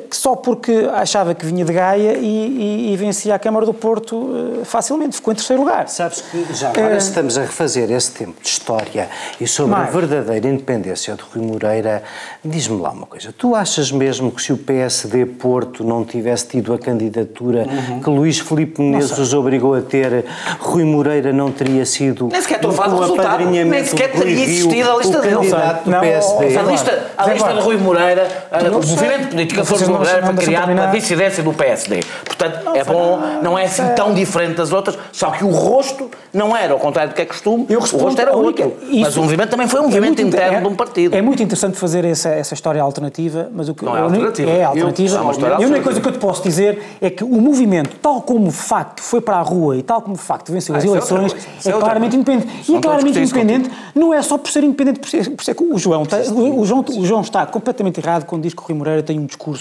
que 0.09 0.15
só 0.15 0.35
porque 0.35 0.87
achava 0.93 1.33
que 1.33 1.45
vinha 1.45 1.65
de 1.65 1.73
Gaia 1.73 2.13
e, 2.17 2.89
e, 2.89 2.93
e 2.93 2.97
vencia 2.97 3.33
a 3.33 3.39
Câmara 3.39 3.65
do 3.65 3.73
Porto 3.73 4.59
eh, 4.61 4.65
facilmente, 4.65 5.15
ficou 5.15 5.31
em 5.33 5.35
terceiro 5.35 5.63
lugar. 5.63 5.87
Sabes 5.87 6.21
que 6.21 6.45
já 6.53 6.69
agora 6.69 6.97
estamos 6.97 7.37
a 7.37 7.41
refazer 7.41 7.91
esse 7.91 8.11
tempo 8.11 8.39
de 8.41 8.47
história 8.47 9.09
e 9.41 9.47
sobre 9.47 9.71
Mais. 9.71 9.89
a 9.89 9.91
verdadeira 9.91 10.47
independência 10.47 11.15
de 11.15 11.23
Rui 11.23 11.43
Moreira, 11.45 12.03
diz-me 12.45 12.79
lá 12.79 12.91
uma 12.91 13.07
coisa. 13.07 13.33
Tu 13.35 13.55
achas 13.55 13.91
mesmo 13.91 14.31
que 14.31 14.41
se 14.43 14.53
o 14.53 14.57
PSD 14.57 15.25
Porto 15.25 15.83
não 15.83 16.05
tivesse 16.05 16.47
tido 16.47 16.71
a 16.73 16.77
candidatura 16.77 17.65
que 18.03 18.09
Luís 18.09 18.39
Filipe 18.39 18.79
Menezes 18.79 19.17
os 19.17 19.33
obrigou 19.33 19.73
a 19.73 19.81
ter, 19.81 20.23
Rui 20.59 20.83
Moreira 20.83 21.33
não 21.33 21.51
teria 21.51 21.85
sido 21.85 22.27
Nem 22.27 22.41
sequer 22.41 22.55
estou 22.57 22.71
a 22.71 22.73
falar 22.73 22.89
do 22.89 22.97
o 22.97 22.99
resultado. 22.99 23.45
Nem 23.49 23.85
sequer 23.85 24.11
teria 24.11 24.43
existido 24.43 24.91
a 24.91 24.97
lista 24.97 25.17
o 25.17 25.21
dele. 25.21 25.35
candidato 25.35 25.83
do 25.85 25.91
Não, 25.91 26.01
PSD. 26.01 26.57
A 26.57 26.61
lista, 26.61 27.11
a 27.17 27.27
lista 27.27 27.53
de 27.53 27.59
Rui 27.59 27.77
Moreira, 27.77 28.47
não 28.63 28.79
o 28.79 28.87
movimento 28.87 29.29
político 29.29 29.62
a 29.63 29.65
Vocês 29.65 29.81
favor 29.81 29.85
de 29.85 29.91
não- 29.91 29.99
Moreira 29.99 30.21
não 30.27 30.33
foi 30.35 30.43
criado 30.45 30.67
pela 30.67 30.87
dissidência 30.87 31.43
do 31.43 31.53
PSD. 31.53 31.99
Portanto, 32.25 32.75
é 32.75 32.83
bom, 32.83 33.19
não 33.41 33.57
é 33.57 33.65
assim 33.65 33.83
tão 33.95 34.13
diferente 34.13 34.55
das 34.57 34.71
outras, 34.71 34.97
só 35.11 35.31
que 35.31 35.43
o 35.43 35.49
rosto 35.49 36.09
não 36.33 36.55
era, 36.55 36.73
ao 36.73 36.79
contrário 36.79 37.11
do 37.11 37.15
que 37.15 37.21
é 37.21 37.25
costume, 37.25 37.65
Eu 37.69 37.79
o 37.79 37.81
rosto 37.97 38.19
era 38.21 38.35
única- 38.35 38.63
outro. 38.65 38.85
isso- 38.89 39.01
Mas 39.01 39.17
o 39.17 39.21
movimento 39.21 39.49
também 39.49 39.67
foi 39.67 39.79
um 39.79 39.83
É 39.83 39.87
movimento 39.87 40.21
interno 40.21 40.57
é- 40.57 40.61
de 40.61 40.67
um 40.67 40.75
partido. 40.75 41.15
É 41.15 41.21
muito 41.21 41.41
interessante 41.41 41.77
fazer 41.77 42.05
essa, 42.05 42.29
essa 42.29 42.53
história 42.53 42.81
alternativa, 42.81 43.49
mas 43.53 43.69
o 43.69 43.75
que 43.75 43.85
Não 43.85 43.95
é 43.97 44.01
alternativa. 44.01 44.49
É 44.51 44.63
Eu- 44.63 44.67
alternativa. 44.67 45.17
é 45.17 45.21
uma 45.21 45.31
história 45.31 45.53
e 45.59 45.63
a 45.63 45.67
única 45.67 45.83
coisa 45.83 46.01
que 46.01 46.07
eu 46.07 46.11
te 46.11 46.19
posso 46.19 46.43
dizer 46.43 46.81
é 47.01 47.09
que 47.09 47.23
o 47.23 47.27
movimento, 47.41 47.95
tal 48.01 48.21
como 48.21 48.47
o 48.47 48.51
facto 48.51 49.01
foi 49.01 49.21
para 49.21 49.37
a 49.37 49.41
rua 49.41 49.77
e 49.77 49.83
tal 49.83 50.01
como 50.01 50.15
o 50.15 50.17
facto 50.17 50.51
venceu 50.51 50.73
Ah, 50.75 50.77
as 50.79 50.83
é 50.83 50.87
eleições, 50.87 51.35
é 51.65 51.69
é 51.69 51.73
claramente 51.73 52.15
independente. 52.15 52.47
Isso 52.61 52.71
E 52.71 52.73
não 52.73 52.79
é 52.79 52.81
claramente 52.81 53.19
independente, 53.19 53.71
não 53.95 54.13
é 54.13 54.21
só 54.21 54.37
por 54.37 54.49
ser 54.51 54.63
independente, 54.63 54.99
por 54.99 55.09
ser, 55.09 55.29
por 55.29 55.43
ser 55.43 55.53
que 55.55 55.63
o 55.63 55.77
João, 55.77 56.03
está, 56.03 56.17
o, 56.17 56.59
o 56.61 56.65
João, 56.65 56.83
o 56.97 57.05
João 57.05 57.21
está 57.21 57.45
completamente 57.45 57.99
errado 57.99 58.25
quando 58.25 58.41
diz 58.43 58.53
que 58.53 58.61
o 58.61 58.65
Rui 58.65 58.75
Moreira 58.75 59.03
tem 59.03 59.19
um 59.19 59.25
discurso 59.25 59.52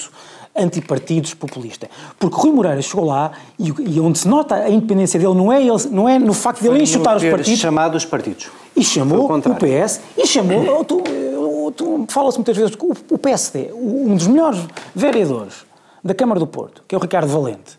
antipartidos 0.55 1.35
populista. 1.35 1.89
Porque 2.19 2.37
Rui 2.37 2.53
Moreira 2.53 2.81
chegou 2.83 3.07
lá 3.07 3.33
e, 3.59 3.69
e 3.69 4.01
onde 4.01 4.19
se 4.19 4.29
nota 4.29 4.55
a 4.55 4.71
independência 4.71 5.19
dele 5.19 5.35
não 5.35 5.53
é, 5.53 5.61
ele, 5.61 5.89
não 5.91 6.09
é 6.09 6.19
no 6.19 6.35
facto 6.35 6.61
de 6.61 6.69
ele 6.69 6.83
enxutar 6.83 7.17
os 7.17 7.25
partidos, 7.25 7.61
chamado 7.61 7.97
os 7.97 8.05
partidos. 8.05 8.49
e 8.77 8.85
chamou 8.85 9.33
o. 9.33 9.55
PS 9.57 10.01
e 10.17 10.27
chamou. 10.27 10.87
Fala-se 12.09 12.37
muitas 12.39 12.57
vezes 12.57 12.77
que 12.77 12.85
o, 12.85 12.93
o 13.11 13.19
PSD, 13.19 13.71
um 13.73 14.15
dos 14.15 14.27
melhores 14.27 14.61
vereadores 14.95 15.65
da 16.05 16.13
Câmara 16.13 16.39
do 16.39 16.47
Porto, 16.47 16.83
que 16.87 16.95
é 16.95 16.99
o 16.99 17.01
Ricardo 17.01 17.29
Valente, 17.29 17.79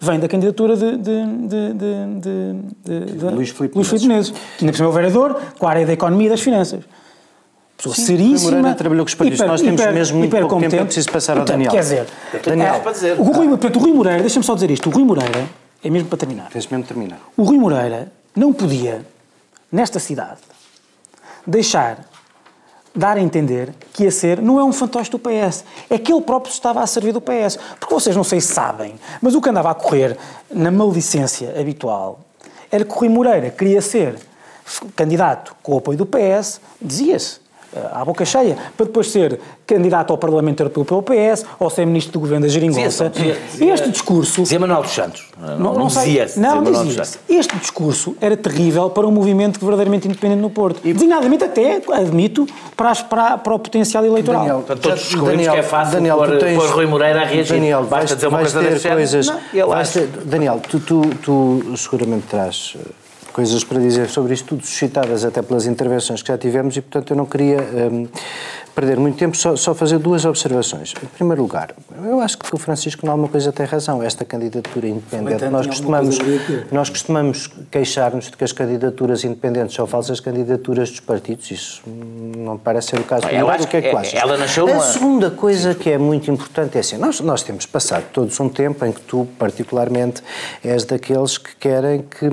vem 0.00 0.18
da 0.18 0.28
candidatura 0.28 0.76
de, 0.76 0.96
de, 0.96 1.26
de, 1.26 1.72
de, 1.72 2.54
de, 2.84 3.34
de 3.44 3.52
Filipe 3.52 3.74
Luís 3.76 3.88
Filipe 3.88 4.06
Menezes. 4.06 4.30
Que 4.30 4.64
ainda 4.64 4.72
por 4.72 4.76
cima 4.76 4.88
é 4.88 4.90
o 4.90 4.92
vereador 4.92 5.40
com 5.58 5.66
a 5.66 5.70
área 5.70 5.86
da 5.86 5.92
economia 5.92 6.26
e 6.26 6.30
das 6.30 6.40
finanças. 6.40 6.84
Pessoa 7.78 7.94
Sim, 7.94 8.04
seríssima. 8.06 8.50
Rui 8.50 8.56
Moreira 8.58 8.76
trabalhou 8.76 9.04
com 9.04 9.08
os 9.08 9.14
partidos. 9.14 9.38
hiper- 9.38 9.48
Nós 9.50 9.60
temos 9.62 9.80
hiper- 9.80 9.94
mesmo 9.94 10.18
muito 10.18 10.36
pouco 10.36 10.58
tempo, 10.60 10.74
é 10.76 10.84
preciso 10.84 11.10
passar 11.12 11.38
ao 11.38 11.44
Daniel. 11.44 11.70
Quer 11.70 11.80
dizer, 11.80 12.06
Daniel. 12.44 12.82
dizer. 12.92 13.20
o 13.20 13.22
Rui, 13.22 13.46
portanto, 13.48 13.76
o 13.76 13.78
Rui 13.78 13.92
Moreira, 13.92 14.20
deixa-me 14.20 14.44
só 14.44 14.54
dizer 14.54 14.70
isto: 14.70 14.88
o 14.90 14.92
Rui 14.92 15.04
Moreira, 15.04 15.48
é 15.84 15.88
mesmo 15.88 16.08
para 16.08 16.18
terminar. 16.18 16.50
Tens 16.50 16.66
mesmo 16.66 16.84
terminar. 16.84 17.20
O 17.36 17.44
Rui 17.44 17.56
Moreira 17.56 18.10
não 18.34 18.52
podia, 18.52 19.06
nesta 19.70 20.00
cidade, 20.00 20.40
deixar 21.46 21.98
dar 22.94 23.16
a 23.16 23.20
entender 23.20 23.72
que 23.92 24.04
ia 24.04 24.10
ser, 24.10 24.42
não 24.42 24.58
é 24.58 24.64
um 24.64 24.72
fantoche 24.72 25.08
do 25.10 25.18
PS, 25.20 25.64
é 25.88 25.96
que 25.98 26.12
ele 26.12 26.22
próprio 26.22 26.50
se 26.52 26.58
estava 26.58 26.80
a 26.82 26.86
servir 26.86 27.12
do 27.12 27.20
PS. 27.20 27.58
Porque 27.78 27.94
vocês 27.94 28.16
não 28.16 28.24
sei 28.24 28.40
se 28.40 28.52
sabem, 28.52 28.96
mas 29.22 29.36
o 29.36 29.40
que 29.40 29.48
andava 29.48 29.70
a 29.70 29.74
correr 29.74 30.16
na 30.50 30.70
maledicência 30.72 31.54
habitual 31.58 32.18
era 32.72 32.84
que 32.84 32.90
o 32.90 32.94
Rui 32.96 33.08
Moreira 33.08 33.50
queria 33.50 33.80
ser 33.80 34.16
candidato 34.96 35.54
com 35.62 35.74
o 35.74 35.78
apoio 35.78 35.96
do 35.96 36.04
PS, 36.06 36.60
dizia-se, 36.82 37.40
à 37.92 38.04
boca 38.04 38.24
cheia, 38.24 38.56
para 38.76 38.86
depois 38.86 39.10
ser 39.10 39.38
candidato 39.66 40.10
ao 40.10 40.18
Parlamento 40.18 40.60
Europeu 40.60 40.84
pelo 40.84 41.02
PS 41.02 41.44
ou 41.58 41.68
ser 41.68 41.84
ministro 41.86 42.12
do 42.14 42.20
governo 42.20 42.46
da 42.46 42.52
Geringonça. 42.52 43.10
Dizia- 43.10 43.36
dizia- 43.52 43.74
Este 43.74 43.90
discurso... 43.90 44.42
Dizia 44.42 44.58
Manuel 44.58 44.82
dos 44.82 44.92
Santos. 44.92 45.26
Não, 45.58 45.74
não 45.74 45.90
sei. 45.90 46.04
dizia 46.04 46.20
não, 46.22 46.26
dizia 46.26 46.50
Manuel 46.54 46.72
dos 46.72 46.82
dizia 46.88 47.04
Santos. 47.04 47.18
Este 47.28 47.56
discurso 47.58 48.16
era 48.20 48.36
terrível 48.36 48.88
para 48.90 49.06
um 49.06 49.10
movimento 49.10 49.60
verdadeiramente 49.60 50.08
independente 50.08 50.40
no 50.40 50.50
Porto. 50.50 50.80
E 50.84 50.92
designadamente 50.92 51.44
até, 51.44 51.80
admito, 51.92 52.46
para, 52.76 52.90
as- 52.90 53.02
para, 53.02 53.36
para 53.38 53.54
o 53.54 53.58
potencial 53.58 54.04
eleitoral. 54.04 54.40
Daniel, 54.40 54.56
Portanto, 54.58 54.80
todos 54.82 54.98
descobrimos 55.00 55.30
Daniel, 55.46 55.52
que 55.52 55.58
é 55.58 55.62
fácil 55.62 55.94
Daniel, 55.94 56.16
pôr, 56.16 56.38
tens- 56.38 56.58
pôr 56.58 56.70
Rui 56.70 56.86
Moreira 56.86 57.20
a 57.20 57.24
reagir. 57.24 57.54
Daniel, 57.54 57.80
Basta 57.82 57.96
vais, 57.96 58.14
dizer 58.14 58.26
uma 58.28 58.38
coisa 58.38 58.60
ter 58.60 58.88
coisas. 58.94 59.26
Não, 59.26 59.40
ele 59.52 59.62
vais 59.64 59.88
acha. 59.88 60.00
ter- 60.00 60.06
Daniel, 60.24 60.60
tu, 60.68 60.80
tu, 60.80 61.02
tu 61.22 61.76
seguramente 61.76 62.26
terás 62.28 62.74
eh, 62.76 62.90
coisas 63.38 63.62
para 63.62 63.78
dizer 63.78 64.08
sobre 64.08 64.34
isto, 64.34 64.48
tudo 64.48 64.66
suscitadas 64.66 65.24
até 65.24 65.40
pelas 65.40 65.64
intervenções 65.64 66.20
que 66.20 66.26
já 66.26 66.36
tivemos 66.36 66.76
e, 66.76 66.80
portanto, 66.80 67.12
eu 67.12 67.16
não 67.16 67.24
queria 67.24 67.58
hum, 67.60 68.08
perder 68.78 68.96
muito 68.96 69.18
tempo, 69.18 69.36
só, 69.36 69.56
só 69.56 69.74
fazer 69.74 69.98
duas 69.98 70.24
observações. 70.24 70.94
Em 71.02 71.06
primeiro 71.06 71.42
lugar, 71.42 71.74
eu 72.04 72.20
acho 72.20 72.38
que 72.38 72.54
o 72.54 72.56
Francisco, 72.58 73.04
em 73.04 73.08
alguma 73.08 73.26
coisa, 73.26 73.50
tem 73.50 73.66
razão. 73.66 74.00
Esta 74.00 74.24
candidatura 74.24 74.86
independente, 74.86 75.44
nós 75.46 75.66
costumamos, 75.66 76.16
nós 76.70 76.88
costumamos 76.88 77.50
queixar-nos 77.72 78.26
de 78.26 78.36
que 78.36 78.44
as 78.44 78.52
candidaturas 78.52 79.24
independentes 79.24 79.74
são 79.74 79.84
falsas 79.84 80.20
candidaturas 80.20 80.90
dos 80.90 81.00
partidos. 81.00 81.50
Isso 81.50 81.82
não 82.36 82.56
parece 82.56 82.90
ser 82.90 83.00
o 83.00 83.02
caso. 83.02 83.24
Eu 83.24 83.28
Primeiro, 83.30 83.50
acho 83.50 83.64
o 83.64 83.66
que 83.66 83.76
é 83.78 83.80
que 83.80 83.88
é- 83.88 84.20
ela 84.20 84.36
nasceu 84.36 84.64
A 84.68 84.70
numa- 84.70 84.80
segunda 84.84 85.28
coisa 85.28 85.74
que 85.74 85.90
é 85.90 85.98
muito 85.98 86.30
importante 86.30 86.76
é 86.76 86.80
assim, 86.80 86.98
nós, 86.98 87.18
nós 87.18 87.42
temos 87.42 87.66
passado 87.66 88.04
todos 88.12 88.38
um 88.38 88.48
tempo 88.48 88.84
em 88.84 88.92
que 88.92 89.00
tu, 89.00 89.26
particularmente, 89.40 90.22
és 90.62 90.84
daqueles 90.84 91.36
que 91.36 91.56
querem 91.56 92.02
que 92.02 92.28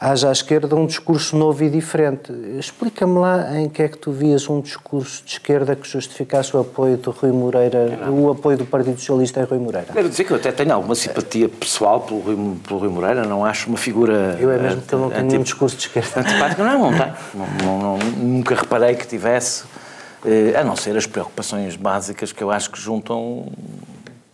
haja 0.00 0.30
à 0.30 0.32
esquerda 0.32 0.74
um 0.74 0.86
discurso 0.86 1.36
novo 1.36 1.62
e 1.62 1.68
diferente. 1.68 2.32
Explica-me 2.58 3.18
lá 3.18 3.58
em 3.60 3.68
que 3.68 3.82
é 3.82 3.88
que 3.88 3.98
tu 3.98 4.10
vias 4.12 4.48
um 4.48 4.62
discurso 4.62 5.22
de 5.26 5.32
esquerda 5.32 5.57
que 5.66 5.88
justificasse 5.88 6.56
o 6.56 6.60
apoio 6.60 6.96
do 6.96 7.10
Rui 7.10 7.32
Moreira, 7.32 7.98
o 8.10 8.30
apoio 8.30 8.56
do 8.58 8.64
Partido 8.66 8.98
Socialista 8.98 9.40
em 9.40 9.44
Rui 9.44 9.58
Moreira. 9.58 9.88
Quero 9.92 10.08
dizer 10.08 10.24
que 10.24 10.30
eu 10.32 10.36
até 10.36 10.52
tenho 10.52 10.72
alguma 10.72 10.94
simpatia 10.94 11.48
pessoal 11.48 12.00
pelo 12.00 12.20
Rui, 12.20 12.56
pelo 12.66 12.80
Rui 12.80 12.88
Moreira, 12.88 13.24
não 13.24 13.44
acho 13.44 13.68
uma 13.68 13.78
figura. 13.78 14.36
Eu 14.40 14.50
é 14.50 14.58
mesmo 14.58 14.82
que 14.82 14.94
ele 14.94 15.02
não 15.02 15.10
tem 15.10 15.22
nenhum 15.24 15.42
discurso 15.42 15.76
de 15.76 15.82
esquerda. 15.86 16.20
Antipático, 16.20 16.62
não, 16.62 16.90
não 16.90 16.98
tem. 16.98 17.12
Não, 17.34 17.46
não- 17.64 17.98
não- 17.98 17.98
nunca 18.16 18.54
reparei 18.54 18.94
que 18.94 19.06
tivesse, 19.06 19.64
eh, 20.24 20.54
a 20.58 20.64
não 20.64 20.76
ser 20.76 20.96
as 20.96 21.06
preocupações 21.06 21.76
básicas 21.76 22.32
que 22.32 22.42
eu 22.42 22.50
acho 22.50 22.70
que 22.70 22.80
juntam, 22.80 23.46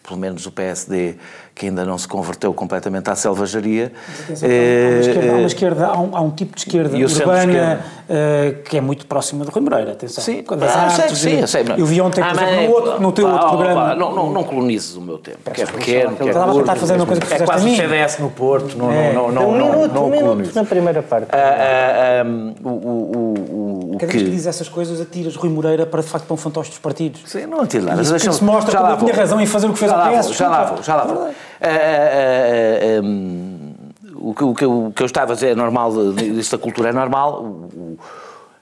pelo 0.06 0.18
menos 0.20 0.44
o 0.46 0.50
PSD, 0.52 1.16
que 1.54 1.66
ainda 1.66 1.84
não 1.84 1.96
se 1.96 2.08
converteu 2.08 2.52
completamente 2.52 3.08
à 3.08 3.14
selvageria. 3.14 3.92
Atenção, 4.24 4.48
há, 4.48 4.90
uma 4.90 5.00
esquerda, 5.00 5.30
há, 5.30 5.32
uma 5.34 5.40
eh, 5.40 5.46
esquerda, 5.46 5.86
há, 5.86 6.00
um, 6.00 6.16
há 6.16 6.20
um 6.20 6.30
tipo 6.30 6.54
de 6.56 6.60
esquerda 6.62 6.96
o 6.96 7.00
urbana 7.04 7.80
eh, 8.08 8.56
que 8.64 8.76
é 8.76 8.80
muito 8.80 9.06
próxima 9.06 9.44
do 9.44 9.52
Rui 9.52 9.62
Moreira, 9.62 9.92
atenção. 9.92 10.24
Sim, 10.24 10.42
Das 10.42 10.74
ah, 10.76 10.90
sei, 10.90 11.04
artes, 11.04 11.18
sim, 11.18 11.40
eu 11.40 11.46
sei. 11.46 11.64
Eu 11.78 11.86
vi 11.86 12.00
ontem, 12.00 12.22
por 12.24 12.28
Ah, 12.28 12.32
exemplo, 12.32 12.56
mas- 12.56 12.68
no, 12.68 12.74
outro, 12.74 13.00
no 13.02 13.12
teu 13.12 13.26
Vá, 13.28 13.32
outro 13.34 13.48
programa. 13.50 13.80
vá, 13.86 13.94
Não, 13.94 14.12
não, 14.12 14.32
não 14.32 14.42
colonizes 14.42 14.96
o 14.96 15.00
meu 15.00 15.16
tempo, 15.18 15.48
que 15.52 15.62
é 15.62 15.66
pequeno, 15.66 16.16
que 16.16 16.22
é 16.24 16.26
estava 16.26 16.72
a 16.72 16.76
fazer 16.76 16.96
uma 16.96 17.06
coisa 17.06 17.20
que 17.20 17.32
É 17.34 17.38
quase 17.38 17.68
a 17.68 17.72
o. 17.72 17.76
CDS 17.76 18.18
no 18.18 18.30
Porto, 18.30 18.76
não, 18.76 18.90
É. 18.90 19.12
não, 19.12 19.30
não, 19.30 19.48
um 19.50 19.56
não, 19.56 19.70
minuto, 19.70 19.94
não, 19.94 20.06
um 20.06 20.10
minuto 20.10 20.54
na 20.56 20.64
primeira 20.64 21.02
parte. 21.04 21.28
Ah, 21.30 21.36
ah, 21.38 22.22
ah, 22.24 22.64
o, 22.64 22.68
o, 22.68 23.34
o, 23.52 23.94
o 23.94 23.98
Cada 24.00 24.10
vez 24.10 24.24
que 24.24 24.28
que... 24.28 24.36
diz 24.36 24.46
essas 24.48 24.68
coisas, 24.68 25.00
atiras 25.00 25.36
Rui 25.36 25.50
Moreira 25.50 25.86
para, 25.86 26.02
de 26.02 26.08
facto, 26.08 26.24
para 26.26 26.34
um 26.34 26.36
fantoche 26.36 26.70
dos 26.70 26.78
partidos. 26.80 27.22
Sim, 27.26 27.46
não 27.46 27.60
atiro 27.60 27.84
nada. 27.84 28.02
Isso 28.02 28.12
que 28.12 28.32
se 28.32 28.42
mostra 28.42 28.72
já 28.72 28.78
como 28.78 28.90
lá 28.90 28.96
eu 28.96 28.98
tinha 28.98 29.14
razão 29.14 29.40
em 29.40 29.46
fazer 29.46 29.68
o 29.68 29.72
que 29.72 29.78
fez 29.78 29.90
lá 29.92 30.10
PS, 30.10 30.24
vou, 30.26 30.34
Já 30.34 30.48
lá 30.48 30.64
vou, 30.64 30.82
já 30.82 30.96
lá 30.96 31.04
vou. 31.04 31.28
Ah, 31.64 32.98
ah, 32.98 33.02
hum, 33.02 33.72
o, 34.16 34.34
que, 34.34 34.44
o, 34.44 34.54
que, 34.54 34.64
eu- 34.64 34.86
o 34.86 34.92
que 34.92 35.02
eu 35.02 35.06
estava 35.06 35.32
a 35.32 35.34
dizer 35.34 35.48
é 35.50 35.54
normal, 35.54 35.92
isso 36.38 36.56
da 36.56 36.58
cultura 36.62 36.90
é 36.90 36.92
normal. 36.92 37.42
O- 37.42 37.98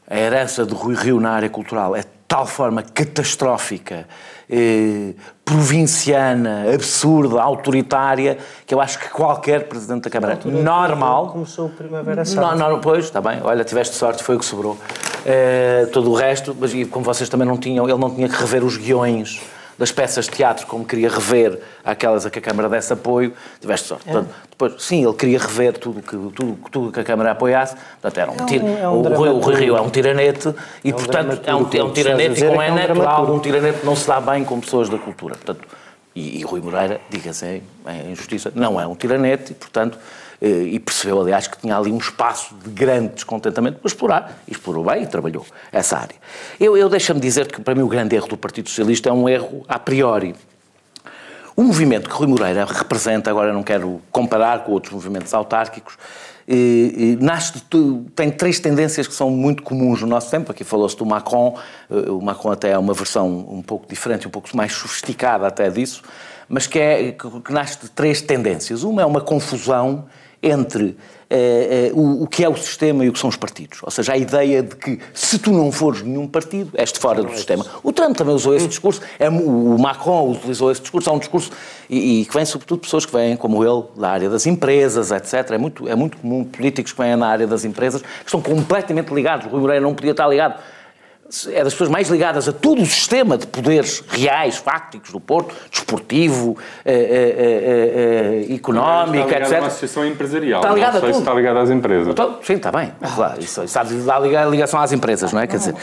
a 0.09 0.17
herança 0.19 0.65
de 0.67 0.75
Rui 0.75 0.95
Rio 0.95 1.19
na 1.21 1.31
área 1.31 1.49
cultural 1.49 1.97
é 1.97 2.01
de 2.01 2.09
tal 2.29 2.47
forma 2.47 2.83
catastrófica, 2.83 4.07
eh, 4.51 5.15
provinciana, 5.45 6.67
absurda, 6.75 7.41
autoritária, 7.41 8.39
que 8.67 8.75
eu 8.75 8.81
acho 8.81 8.99
que 8.99 9.09
qualquer 9.09 9.69
Presidente 9.69 10.05
da 10.05 10.11
Câmara 10.11 10.39
normal... 10.45 11.29
Começou 11.29 11.67
o 11.67 11.71
Primavera 11.71 12.23
Não, 12.37 12.57
não, 12.57 12.81
pois, 12.81 13.05
está 13.05 13.21
bem. 13.21 13.39
Olha, 13.43 13.65
tiveste 13.65 13.95
sorte, 13.97 14.23
foi 14.23 14.37
o 14.37 14.39
que 14.39 14.45
sobrou. 14.45 14.77
Eh, 15.27 15.89
todo 15.93 16.11
o 16.11 16.15
resto, 16.15 16.57
mas 16.59 16.73
e 16.75 16.85
como 16.85 17.05
vocês 17.05 17.29
também 17.29 17.47
não 17.47 17.57
tinham, 17.57 17.89
ele 17.89 17.99
não 17.99 18.11
tinha 18.11 18.29
que 18.29 18.35
rever 18.37 18.65
os 18.65 18.77
guiões 18.77 19.41
das 19.79 19.91
peças 19.91 20.27
de 20.27 20.31
teatro 20.33 20.67
como 20.67 20.85
queria 20.85 21.09
rever 21.09 21.59
aquelas 21.85 22.25
a 22.27 22.31
que 22.31 22.39
a 22.39 22.43
Câmara 22.43 22.69
desse 22.69 22.93
apoio, 22.93 23.33
tiveste 23.61 23.89
sorte. 23.89 24.05
Portanto, 24.05 24.31
depois, 24.51 24.83
sim, 24.83 25.05
ele 25.05 25.15
queria 25.15 25.39
rever 25.39 25.79
tudo 25.79 26.01
que, 26.03 26.11
tudo, 26.17 26.59
tudo 26.71 26.93
que 26.93 27.01
a 27.01 27.05
Câmara 27.05 27.33
apoiasse, 27.33 27.75
portanto, 28.01 28.19
era 28.19 28.31
um, 28.31 28.47
tira- 28.47 28.65
é 28.67 28.89
um 28.89 29.01
o, 29.01 29.15
Rui, 29.15 29.29
o 29.31 29.39
Rui. 29.39 29.55
Rio 29.55 29.77
é 29.77 29.81
um 29.81 29.91
tiranete 29.91 30.55
e, 30.85 30.93
um 30.93 30.97
portanto, 30.97 31.41
é 31.45 31.55
um, 31.55 31.69
é 31.73 31.85
um 31.85 31.93
tiranete 31.93 32.41
e 32.41 32.45
é 32.45 32.49
como 32.49 32.59
que 32.61 32.65
é 32.65 32.69
é 32.69 32.73
um 32.73 32.75
natural, 32.77 33.35
um 33.35 33.39
tiranete 33.41 33.85
não 33.85 33.97
se 33.97 34.07
dá 34.07 34.21
bem 34.21 34.45
com 34.45 34.61
pessoas 34.61 34.89
da 34.89 34.99
cultura. 34.99 35.35
Portanto, 35.35 35.67
e, 36.15 36.41
e 36.41 36.43
Rui 36.45 36.61
Moreira, 36.61 37.01
diga-se 37.09 37.47
em, 37.47 37.63
em 38.11 38.15
justiça, 38.15 38.53
não 38.55 38.81
é 38.81 38.87
um 38.87 38.95
tiranete 38.95 39.53
e, 39.53 39.55
portanto, 39.55 39.99
e 40.45 40.79
percebeu, 40.81 41.21
aliás, 41.21 41.47
que 41.47 41.57
tinha 41.59 41.77
ali 41.77 41.93
um 41.93 41.99
espaço 41.99 42.55
de 42.57 42.71
grande 42.71 43.15
descontentamento 43.15 43.79
para 43.79 43.89
explorar, 43.89 44.43
e 44.49 44.53
explorou 44.53 44.85
bem 44.85 45.05
e 45.05 45.07
trabalhou 45.07 45.47
essa 45.71 45.97
área. 45.97 46.17
Eu, 46.59 46.77
eu 46.77 46.89
deixa-me 46.89 47.21
dizer 47.21 47.47
que, 47.47 47.61
para 47.61 47.75
mim, 47.75 47.83
o 47.83 47.89
grande 47.89 48.17
erro 48.17 48.27
do 48.27 48.37
Partido 48.37 48.69
Socialista 48.69 49.09
é 49.09 49.13
um 49.13 49.29
erro 49.29 49.65
a 49.69 49.79
priori. 49.79 50.35
O 51.55 51.63
movimento 51.63 52.09
que 52.09 52.15
Rui 52.17 52.27
Moreira 52.27 52.65
representa, 52.65 53.31
agora 53.31 53.53
não 53.53 53.63
quero 53.63 54.01
comparar 54.11 54.65
com 54.65 54.73
outros 54.73 54.93
movimentos 54.93 55.33
autárquicos, 55.33 55.97
e, 56.49 57.17
e 57.21 57.25
nasce 57.25 57.53
de, 57.71 58.11
tem 58.17 58.31
três 58.31 58.59
tendências 58.59 59.07
que 59.07 59.15
são 59.15 59.31
muito 59.31 59.63
comuns 59.63 60.01
no 60.01 60.09
nosso 60.09 60.29
tempo. 60.29 60.51
Aqui 60.51 60.65
falou-se 60.65 60.97
do 60.97 61.07
Macron, 61.07 61.57
eh, 61.89 62.11
o 62.11 62.21
Macron 62.21 62.51
até 62.51 62.71
é 62.73 62.79
uma 62.79 62.95
versão 62.95 63.29
um 63.49 63.63
pouco 63.63 63.87
diferente, 63.89 64.27
um 64.27 64.31
pouco 64.31 64.49
mais 64.57 64.73
sofisticada 64.73 65.47
até 65.47 65.71
disso, 65.71 66.03
mas 66.49 66.67
que, 66.67 66.81
é, 66.81 67.13
que, 67.13 67.41
que 67.41 67.53
nasce 67.53 67.79
de 67.81 67.91
três 67.91 68.21
tendências. 68.21 68.83
Uma 68.83 69.03
é 69.03 69.07
uma 69.07 69.21
confusão 69.21 70.07
entre 70.43 70.97
eh, 71.31 71.89
eh, 71.89 71.93
o, 71.95 72.25
o, 72.25 72.27
que 72.27 72.45
é 72.45 72.49
o 72.49 72.55
sistema 72.57 73.05
e 73.05 73.09
o 73.09 73.13
que 73.13 73.19
são 73.19 73.31
os 73.31 73.37
partidos. 73.37 73.79
Ou 73.83 73.91
seja, 73.91 74.13
a 74.13 74.17
ideia 74.19 74.63
de 74.63 74.77
que 74.77 74.99
se 75.15 75.39
tu 75.39 75.53
não 75.53 75.73
fores 75.73 76.03
nenhum 76.03 76.27
partido, 76.27 76.71
és 76.75 76.93
de 76.93 76.99
fora 76.99 77.23
do 77.23 77.35
sistema. 77.35 77.65
O 77.83 77.93
Trump 77.93 78.17
também 78.17 78.35
usou 78.35 78.55
esse 78.55 78.69
discurso, 78.69 79.01
é, 79.19 79.31
o 79.31 79.79
Macron 79.79 80.33
utilizou 80.33 80.71
esse 80.71 80.83
discurso, 80.83 81.09
é 81.09 81.13
um 81.13 81.19
discurso 81.19 81.51
e, 81.89 82.21
e 82.21 82.25
que 82.27 82.35
vem 82.35 82.45
sobretudo 82.45 82.81
de 82.81 82.83
pessoas 82.83 83.07
que 83.07 83.13
vêm, 83.13 83.37
como 83.37 83.65
ele, 83.65 83.85
da 83.97 84.11
área 84.11 84.29
das 84.29 84.47
empresas, 84.47 85.11
etc. 85.11 85.53
É 85.53 85.59
muito, 85.59 85.89
é 85.89 85.95
muito 85.95 86.19
comum 86.19 86.45
políticos 86.45 86.93
que 86.93 87.01
vêm 87.01 87.17
na 87.17 87.29
área 87.29 87.47
das 87.47 87.65
empresas, 87.65 88.03
que 88.03 88.27
estão 88.27 88.43
completamente 88.43 89.15
ligados. 89.15 89.47
O 89.47 89.51
Rui 89.51 89.61
Moreira 89.61 89.83
não 89.83 89.95
podia 89.95 90.11
estar 90.11 90.27
ligado 90.27 90.61
é 91.51 91.65
das 91.65 91.73
pessoas 91.73 91.89
mais 91.89 92.09
ligadas 92.09 92.49
a 92.49 92.53
todo 92.53 92.83
o 92.83 92.87
sistema 92.87 93.39
de 93.39 93.47
poderes 93.47 94.03
reais, 94.09 94.57
fácticos 94.59 95.11
do 95.11 95.19
Porto, 95.19 95.55
desportivo, 95.71 96.57
eh, 96.85 96.93
eh, 96.93 98.49
eh, 98.51 98.55
económico, 98.55 99.25
está 99.25 99.37
etc. 99.37 99.43
Está 99.43 99.59
uma 99.59 99.67
associação 99.67 100.07
empresarial. 100.07 100.61
Está 100.61 100.75
ligada 100.75 100.93
não 100.93 101.01
sei 101.01 101.09
a 101.09 101.13
tudo. 101.13 101.15
se 101.15 101.23
está 101.23 101.35
ligada 101.35 101.61
às 101.61 101.71
empresas. 101.71 102.09
Então, 102.09 102.39
sim, 102.43 102.55
está 102.55 102.71
bem. 102.71 102.93
Claro, 103.15 103.41
isso, 103.41 103.63
isso 103.65 103.79
dá 104.05 104.19
ligação 104.47 104.81
às 104.81 104.93
empresas, 104.93 105.33
não 105.33 105.41
é? 105.41 105.47
Quer 105.47 105.57
dizer, 105.57 105.75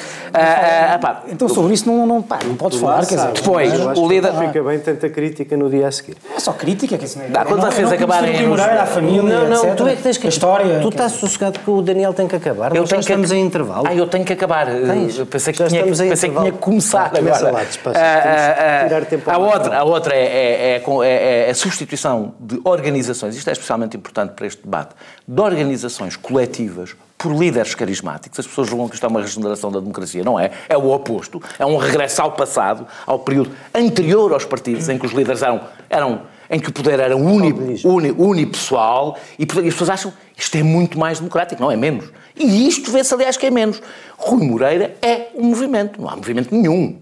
então 1.31 1.49
sobre 1.49 1.73
isso 1.73 1.87
não, 1.89 2.05
não, 2.05 2.21
pá, 2.21 2.39
não 2.45 2.55
podes 2.55 2.79
falar. 2.79 3.05
Quer 3.05 3.15
dizer, 3.15 3.31
depois, 3.31 3.73
o 3.97 4.07
líder. 4.07 4.33
Fica 4.33 4.63
bem 4.63 4.79
tanta 4.79 5.09
crítica 5.09 5.57
no 5.57 5.69
dia 5.69 5.87
a 5.87 5.91
seguir. 5.91 6.15
É 6.35 6.39
só 6.39 6.53
crítica, 6.53 6.97
que 6.97 7.05
isso 7.05 7.17
não 7.17 7.25
é. 7.25 7.29
Dá, 7.29 7.45
quando 7.45 7.61
vocês 7.61 7.91
acabarem. 7.91 8.35
a 8.79 8.85
família, 8.85 9.21
não, 9.21 9.49
não, 9.49 9.63
etc. 9.63 9.75
tu 9.75 9.87
é 9.87 9.95
que 9.95 10.03
tens 10.03 10.17
que. 10.17 10.27
A 10.27 10.29
história. 10.29 10.79
Tu 10.79 10.89
estás 10.89 11.13
sossegado 11.13 11.59
que 11.59 11.69
o 11.69 11.81
Daniel 11.81 12.13
tem 12.13 12.27
que 12.27 12.35
acabar. 12.35 12.75
Eu 12.75 12.83
tenho 12.83 13.01
que- 13.01 13.09
estamos 13.09 13.31
em 13.31 13.43
intervalo. 13.43 13.87
Ah, 13.87 13.95
eu 13.95 14.07
tenho 14.07 14.23
que 14.23 14.33
acabar. 14.33 14.67
Tens? 14.67 15.19
Pensei 15.39 15.53
que 15.53 15.59
Já 15.59 15.67
tinha, 15.69 15.83
pensei 15.85 16.29
que 16.29 16.37
tinha 16.37 16.51
começado 16.51 17.15
Ah, 17.15 17.17
começa 17.17 17.37
agora. 17.39 17.53
lá, 17.53 17.63
despacha. 17.63 17.99
Ah, 17.99 18.21
que 18.21 18.93
ah, 18.93 18.97
ah, 18.97 19.05
tempo 19.05 19.31
a 19.31 19.37
outra, 19.37 19.77
a 19.77 19.83
outra 19.83 20.13
é, 20.15 20.19
é- 20.19 20.75
é 20.75 20.83
é- 21.03 21.47
é 21.47 21.49
a 21.49 21.55
substituição 21.55 22.33
de 22.39 22.59
organizações, 22.65 23.35
isto 23.37 23.47
é 23.49 23.53
especialmente 23.53 23.95
importante 23.95 24.31
para 24.33 24.45
este 24.45 24.61
debate, 24.61 24.95
de 25.25 25.41
organizações 25.41 26.17
coletivas 26.17 26.93
por 27.17 27.33
líderes 27.33 27.73
carismáticos. 27.73 28.37
As 28.39 28.47
pessoas 28.47 28.67
julgam 28.67 28.87
que 28.89 28.95
isto 28.95 29.05
é 29.05 29.09
uma 29.09 29.21
regeneração 29.21 29.71
da 29.71 29.79
democracia. 29.79 30.23
Não 30.23 30.39
é. 30.39 30.51
É 30.67 30.77
o 30.77 30.89
oposto. 30.91 31.41
É 31.57 31.65
um 31.65 31.77
regresso 31.77 32.21
ao 32.21 32.31
passado, 32.31 32.85
ao 33.05 33.19
período 33.19 33.51
anterior 33.73 34.33
aos 34.33 34.45
partidos, 34.45 34.87
em 34.89 34.97
que 34.97 35.05
os 35.05 35.11
líderes 35.13 35.41
eram. 35.41 35.61
eram 35.89 36.21
em 36.49 36.59
que 36.59 36.69
o 36.69 36.73
poder 36.73 36.99
era 36.99 37.15
uni, 37.15 37.53
uni, 37.85 38.11
unipessoal 38.17 39.17
e, 39.37 39.43
e 39.43 39.67
as 39.67 39.73
pessoas 39.73 39.89
acham 39.91 40.13
que 40.35 40.41
isto 40.41 40.55
é 40.57 40.63
muito 40.63 40.97
mais 40.97 41.19
democrático, 41.19 41.61
não 41.61 41.69
é 41.71 41.75
menos. 41.75 42.05
E 42.35 42.67
isto 42.67 42.91
vê-se, 42.91 43.13
aliás, 43.13 43.37
que 43.37 43.45
é 43.45 43.51
menos. 43.51 43.81
Rui 44.17 44.45
Moreira 44.45 44.95
é 45.01 45.27
um 45.35 45.45
movimento, 45.47 46.01
não 46.01 46.09
há 46.09 46.15
movimento 46.15 46.53
nenhum. 46.55 46.97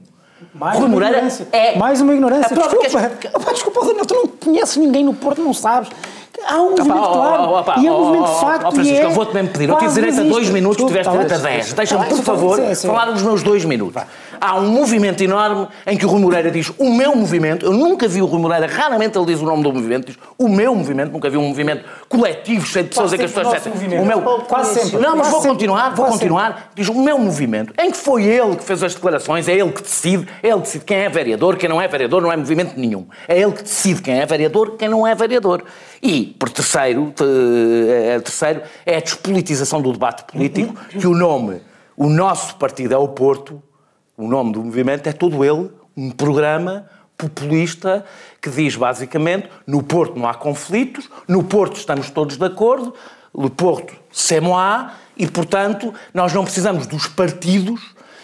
Mais 0.54 0.76
Rui 0.76 0.84
uma 0.86 0.90
Moreira 0.94 1.18
ignorância. 1.18 1.48
é- 1.52 1.78
Mais 1.78 2.02
uma 2.02 2.14
ignorância. 2.14 2.48
A 2.48 2.60
prova 2.60 2.70
que 2.78 2.84
Desculpa. 2.84 3.12
és- 3.24 3.36
Opa, 3.36 3.54
desculpa, 3.54 3.86
Daniel, 3.86 4.06
tu 4.06 4.14
não 4.16 4.28
conheces 4.28 4.78
ninguém 4.78 5.04
no 5.04 5.14
Porto, 5.14 5.42
não 5.42 5.54
sabes. 5.54 5.90
Há 6.48 6.58
um 6.62 6.70
movimento 6.72 6.92
Opa, 7.00 7.14
claro. 7.14 7.44
ó, 7.44 7.60
opa, 7.62 7.76
e 7.80 7.88
é 7.88 7.92
um 7.92 7.98
movimento 8.00 8.32
de 8.34 8.40
facto. 8.40 8.66
ó, 8.68 8.72
Francisco, 8.72 9.00
é 9.02 9.06
eu 9.06 9.10
vou-te 9.12 9.34
mesmo 9.34 9.50
pedir. 9.50 9.70
Eu 9.70 9.78
tive 9.78 9.94
direito 9.94 10.20
a 10.22 10.24
dois 10.24 10.50
minutos, 10.50 10.78
tu 10.78 10.86
Desculpa, 10.86 11.10
tiveste 11.10 11.12
direito 11.12 11.34
a 11.34 11.50
dez. 11.50 11.74
Deixa-me, 11.74 12.06
por 12.06 12.18
favor, 12.24 12.76
falar 12.76 13.10
os 13.10 13.24
meus 13.24 13.42
dois 13.44 13.66
minutos. 13.66 14.04
Há 14.40 14.56
um 14.58 14.70
movimento 14.70 15.22
enorme 15.24 15.68
em 15.86 15.98
que 15.98 16.06
o 16.06 16.10
Rui 16.10 16.22
Moreira 16.22 16.52
diz 16.52 16.72
o 16.78 16.92
meu 16.94 17.16
movimento. 17.16 17.66
Eu 17.66 17.74
nunca 17.74 18.08
vi 18.08 18.22
o 18.22 18.26
Rui 18.26 18.40
Moreira, 18.42 18.68
raramente 18.68 19.18
ele 19.18 19.26
diz 19.28 19.42
o 19.42 19.46
nome 19.46 19.64
do 19.64 19.74
movimento, 19.74 20.08
diz 20.08 20.18
o 20.38 20.48
meu 20.48 20.76
movimento. 20.76 21.12
Nunca 21.12 21.30
vi 21.30 21.38
um 21.38 21.48
movimento 21.48 21.84
coletivo, 22.08 22.66
cheio 22.66 22.84
de 22.86 22.90
pessoas 22.90 23.14
em 23.14 23.18
que 23.18 23.26
as 23.26 23.32
pessoas 23.32 23.62
o 24.02 24.06
meu. 24.06 24.22
Quase 24.46 24.80
sempre. 24.80 25.00
Não, 25.00 25.16
mas 25.16 25.28
vou 25.30 25.42
continuar, 25.42 25.96
vou 25.96 26.06
continuar. 26.08 26.72
Diz 26.76 26.88
o 26.88 26.94
meu 26.94 27.18
movimento, 27.18 27.74
em 27.80 27.92
que 27.92 27.98
foi 27.98 28.24
ele 28.24 28.56
que 28.56 28.64
fez 28.64 28.82
as 28.84 28.94
declarações, 28.96 29.48
é 29.48 29.54
ele 29.54 29.72
que 29.72 29.82
decide, 29.82 30.28
é 30.44 30.48
ele 30.50 30.56
que 30.58 30.62
decide 30.64 30.86
quem 30.86 30.98
é 30.98 31.10
vereador, 31.10 31.56
quem 31.58 31.68
não 31.70 31.82
é 31.82 31.88
vereador, 31.88 32.22
não 32.22 32.32
é 32.32 32.38
movimento 32.38 32.74
nenhum. 32.80 33.08
É 33.28 33.40
ele 33.40 33.52
que 33.52 33.64
decide 33.64 34.02
quem 34.02 34.20
é 34.20 34.26
vereador, 34.26 34.76
quem 34.78 34.88
não 34.90 35.06
é 35.08 35.14
vereador. 35.16 35.64
E, 36.02 36.36
por 36.40 36.50
terceiro, 36.50 37.12
te- 37.16 37.24
é, 37.90 38.20
terceiro, 38.20 38.62
é 38.86 38.98
a 38.98 39.00
despolitização 39.00 39.82
do 39.82 39.92
debate 39.92 40.24
político, 40.32 40.74
que 40.90 41.08
o 41.08 41.16
nome, 41.16 41.62
o 41.96 42.08
nosso 42.10 42.56
partido 42.56 42.94
é 42.94 42.98
o 42.98 43.08
Porto, 43.08 43.62
o 44.18 44.28
nome 44.28 44.52
do 44.52 44.64
movimento 44.64 45.08
é 45.08 45.14
todo 45.14 45.46
ele 45.46 45.70
um 45.96 46.10
programa 46.10 46.90
populista 47.18 48.04
que 48.42 48.50
diz 48.50 48.76
basicamente 48.76 49.48
no 49.66 49.82
Porto 49.82 50.20
não 50.20 50.28
há 50.28 50.34
conflitos, 50.34 51.10
no 51.28 51.44
Porto 51.44 51.78
estamos 51.78 52.10
todos 52.10 52.38
de 52.38 52.46
acordo, 52.46 52.94
no 53.34 53.50
Porto 53.50 53.94
c'est 54.12 54.42
e, 55.16 55.28
portanto, 55.28 55.94
nós 56.14 56.34
não 56.34 56.44
precisamos 56.44 56.86
dos 56.86 57.08
partidos 57.08 57.82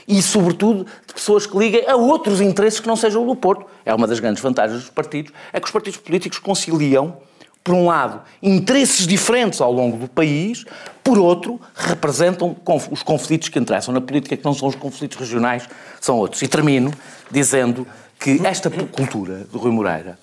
e, 0.08 0.22
sobretudo, 0.22 0.86
de 1.08 1.14
pessoas 1.14 1.48
que 1.48 1.58
liguem 1.58 1.88
a 1.88 1.96
outros 1.96 2.40
interesses 2.40 2.80
que 2.80 2.88
não 2.88 2.96
sejam 2.96 3.24
o 3.24 3.28
do 3.28 3.36
Porto. 3.36 3.66
É 3.86 3.94
uma 3.94 4.08
das 4.08 4.20
grandes 4.20 4.42
vantagens 4.42 4.82
dos 4.82 4.90
partidos, 4.90 5.34
é 5.52 5.60
que 5.60 5.66
os 5.66 5.72
partidos 5.72 6.00
políticos 6.00 6.38
conciliam 6.38 7.18
por 7.64 7.74
um 7.74 7.88
lado, 7.88 8.22
interesses 8.42 9.08
diferentes 9.08 9.62
ao 9.62 9.72
longo 9.72 9.98
do 9.98 10.08
país, 10.08 10.66
por 11.04 11.18
outro, 11.18 11.60
representam 11.74 12.56
os 12.92 13.02
conflitos 13.02 13.50
que 13.50 13.58
interessam 13.58 13.94
na 13.94 14.02
política, 14.02 14.36
que 14.36 14.44
não 14.44 14.54
são 14.54 14.68
os 14.68 14.76
conflitos 14.76 15.18
regionais, 15.18 15.68
são 16.02 16.18
outros. 16.18 16.42
E 16.42 16.48
termino 16.48 16.92
dizendo 17.32 17.88
que 18.20 18.42
esta 18.46 18.70
cultura 18.70 19.46
de 19.50 19.58
Rui 19.58 19.72
Moreira, 19.72 20.20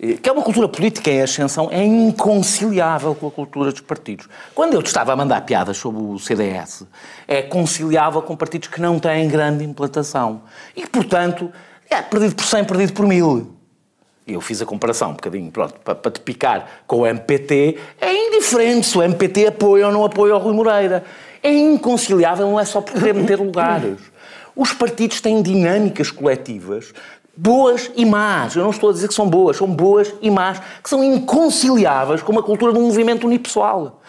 eh, 0.00 0.14
que 0.14 0.28
é 0.28 0.32
uma 0.32 0.42
cultura 0.42 0.68
política 0.68 1.10
em 1.10 1.22
ascensão, 1.22 1.68
é 1.70 1.84
inconciliável 1.84 3.14
com 3.14 3.28
a 3.28 3.30
cultura 3.30 3.70
dos 3.70 3.80
partidos. 3.80 4.26
Quando 4.54 4.74
eu 4.74 4.82
te 4.82 4.86
estava 4.86 5.12
a 5.12 5.16
mandar 5.16 5.42
piadas 5.42 5.76
sobre 5.76 6.02
o 6.02 6.18
CDS, 6.18 6.84
é 7.28 7.42
conciliável 7.42 8.22
com 8.22 8.36
partidos 8.36 8.68
que 8.68 8.80
não 8.80 8.98
têm 8.98 9.28
grande 9.28 9.64
implantação. 9.64 10.42
E, 10.74 10.86
portanto, 10.86 11.50
é 11.90 12.00
perdido 12.02 12.34
por 12.34 12.44
100, 12.44 12.64
perdido 12.64 12.92
por 12.92 13.06
mil. 13.06 13.55
Eu 14.26 14.40
fiz 14.40 14.60
a 14.60 14.66
comparação 14.66 15.10
um 15.10 15.14
bocadinho, 15.14 15.50
pronto, 15.52 15.74
para, 15.84 15.94
para 15.94 16.10
te 16.10 16.20
picar 16.20 16.82
com 16.86 17.00
o 17.00 17.06
MPT, 17.06 17.78
é 18.00 18.12
indiferente 18.12 18.86
se 18.86 18.98
o 18.98 19.02
MPT 19.02 19.46
apoia 19.46 19.86
ou 19.86 19.92
não 19.92 20.04
apoia 20.04 20.34
o 20.34 20.38
Rui 20.38 20.52
Moreira. 20.52 21.04
É 21.42 21.52
inconciliável, 21.52 22.46
não 22.50 22.58
é 22.58 22.64
só 22.64 22.80
por 22.80 22.94
querer 22.94 23.14
meter 23.14 23.38
lugares. 23.38 23.98
Os 24.56 24.72
partidos 24.72 25.20
têm 25.20 25.42
dinâmicas 25.42 26.10
coletivas 26.10 26.92
boas 27.36 27.90
e 27.94 28.04
más. 28.04 28.56
Eu 28.56 28.64
não 28.64 28.70
estou 28.70 28.90
a 28.90 28.92
dizer 28.92 29.08
que 29.08 29.14
são 29.14 29.28
boas, 29.28 29.56
são 29.56 29.68
boas 29.68 30.12
e 30.22 30.30
más, 30.30 30.60
que 30.82 30.88
são 30.88 31.04
inconciliáveis 31.04 32.22
com 32.22 32.32
uma 32.32 32.42
cultura 32.42 32.72
de 32.72 32.78
um 32.78 32.82
movimento 32.86 33.26
unipessoal. 33.26 34.00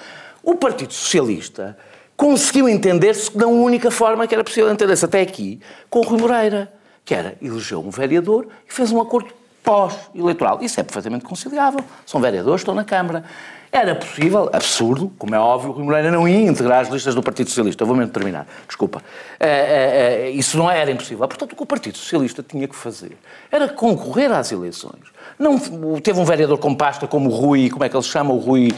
O 0.42 0.56
Partido 0.56 0.94
Socialista 0.94 1.78
conseguiu 2.16 2.70
entender-se 2.70 3.38
da 3.38 3.48
única 3.48 3.92
forma 3.92 4.26
que 4.26 4.34
era 4.34 4.44
possível 4.44 4.72
entender-se 4.72 5.06
até 5.06 5.22
aqui, 5.22 5.60
com 5.90 6.00
o 6.00 6.04
Rui 6.04 6.20
Moreira, 6.20 6.72
que 7.04 7.14
era 7.14 7.38
elegeu 7.42 7.82
um 7.82 7.90
vereador 7.90 8.48
e 8.68 8.74
fez 8.74 8.92
um 8.92 9.02
acordo 9.02 9.30
pós-eleitoral. 9.68 10.60
Isso 10.62 10.80
é 10.80 10.84
perfeitamente 10.84 11.26
conciliável. 11.26 11.82
São 12.06 12.22
vereadores, 12.22 12.62
estão 12.62 12.74
na 12.74 12.86
Câmara. 12.86 13.26
Era 13.70 13.94
possível, 13.96 14.50
absurdo, 14.54 15.12
como 15.20 15.36
é 15.36 15.40
óbvio, 15.40 15.72
Rui 15.72 15.84
Moreira 15.84 16.10
não 16.10 16.26
ia 16.26 16.50
integrar 16.50 16.80
as 16.80 16.88
listas 16.88 17.14
do 17.14 17.22
Partido 17.22 17.50
Socialista. 17.50 17.84
Eu 17.84 17.88
vou 17.88 17.98
mesmo 17.98 18.14
terminar, 18.14 18.48
desculpa. 18.66 19.04
Eh, 19.38 19.46
eh, 19.46 20.28
eh, 20.28 20.32
isso 20.32 20.58
não 20.58 20.72
era 20.72 20.90
impossível. 20.90 21.28
Portanto, 21.28 21.52
o 21.52 21.56
que 21.58 21.64
o 21.64 21.66
Partido 21.66 21.98
Socialista 21.98 22.42
tinha 22.42 22.66
que 22.66 22.76
fazer 22.78 23.18
era 23.52 23.68
concorrer 23.68 24.32
às 24.32 24.54
eleições. 24.54 25.02
Não, 25.38 25.60
teve 26.00 26.18
um 26.18 26.24
vereador 26.24 26.58
com 26.60 26.74
pasta 26.74 27.06
como 27.06 27.30
o 27.30 27.34
Rui, 27.34 27.70
como 27.70 27.84
é 27.84 27.90
que 27.90 27.96
ele 27.98 28.04
se 28.04 28.10
chama? 28.10 28.34
O 28.34 28.38
Rui 28.38 28.72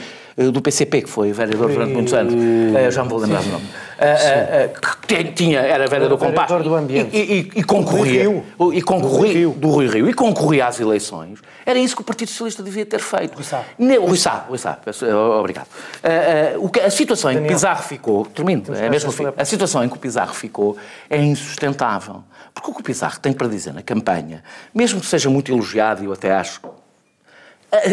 do 0.51 0.61
PCP, 0.61 1.01
que 1.01 1.09
foi 1.09 1.31
vereador 1.33 1.69
durante 1.71 1.93
muitos 1.93 2.13
anos. 2.13 2.33
Eh, 2.33 2.89
já 2.91 3.03
me 3.03 3.09
vou 3.09 3.19
lembrar 3.19 3.41
do 3.41 3.49
nome. 3.49 3.65
Eh, 3.97 4.05
eh, 4.07 4.71
eh, 4.73 4.79
que 5.07 5.23
tinha, 5.33 5.59
era 5.59 5.85
vereador 5.87 6.17
com 6.17 6.31
do 6.63 6.75
Ambiente. 6.75 7.15
E, 7.15 7.19
e- 7.19 7.51
e 7.59 7.63
concorria. 7.63 8.21
Rio. 8.21 8.45
E 8.73 8.81
concorria. 8.81 8.99
Do 9.11 9.17
Rui 9.17 9.33
Rio. 9.33 9.57
Rui 9.61 9.87
Rio. 9.87 10.09
E 10.09 10.13
concorria 10.13 10.67
às 10.67 10.79
eleições. 10.79 11.39
Era 11.65 11.77
isso 11.77 11.95
que 11.95 12.01
o 12.01 12.05
Partido 12.05 12.29
Socialista 12.29 12.63
devia 12.63 12.85
ter 12.85 12.99
feito. 12.99 13.35
Rui 13.35 13.43
Sá. 13.43 13.63
Rui 13.77 14.17
Sá, 14.17 14.45
Rui 14.47 14.57
Sá, 14.57 14.73
peço- 14.73 15.05
eh, 15.05 15.13
obrigado. 15.13 15.67
Eh, 16.01 16.53
eh, 16.53 16.57
o 16.57 16.69
que- 16.69 16.79
a 16.79 16.89
situação 16.89 17.31
em 17.31 17.41
que. 17.41 17.47
Pizarro 17.49 17.83
ficou, 17.83 18.25
termino, 18.25 18.63
é 18.75 18.89
mesmo 18.89 19.11
que 19.11 19.17
fim. 19.17 19.25
A 19.35 19.43
situação 19.45 19.83
em 19.83 19.89
que 19.89 19.95
o 19.95 19.99
Pizarro 19.99 20.33
ficou 20.33 20.77
é 21.09 21.17
insustentável. 21.21 22.23
Porque 22.53 22.71
o 22.71 22.73
que 22.73 22.79
o 22.81 22.83
Pizarro 22.83 23.19
tem 23.19 23.33
para 23.33 23.47
dizer 23.47 23.73
na 23.73 23.81
campanha, 23.81 24.43
mesmo 24.73 24.99
que 24.99 25.05
seja 25.05 25.29
muito 25.29 25.51
elogiado, 25.51 26.01
e 26.01 26.05
eu 26.05 26.13
até 26.13 26.31
acho 26.33 26.61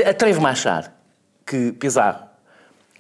Atrevo-me 0.09 0.47
a 0.47 0.51
achar 0.51 0.93
que 1.45 1.73
Pizarro 1.73 2.21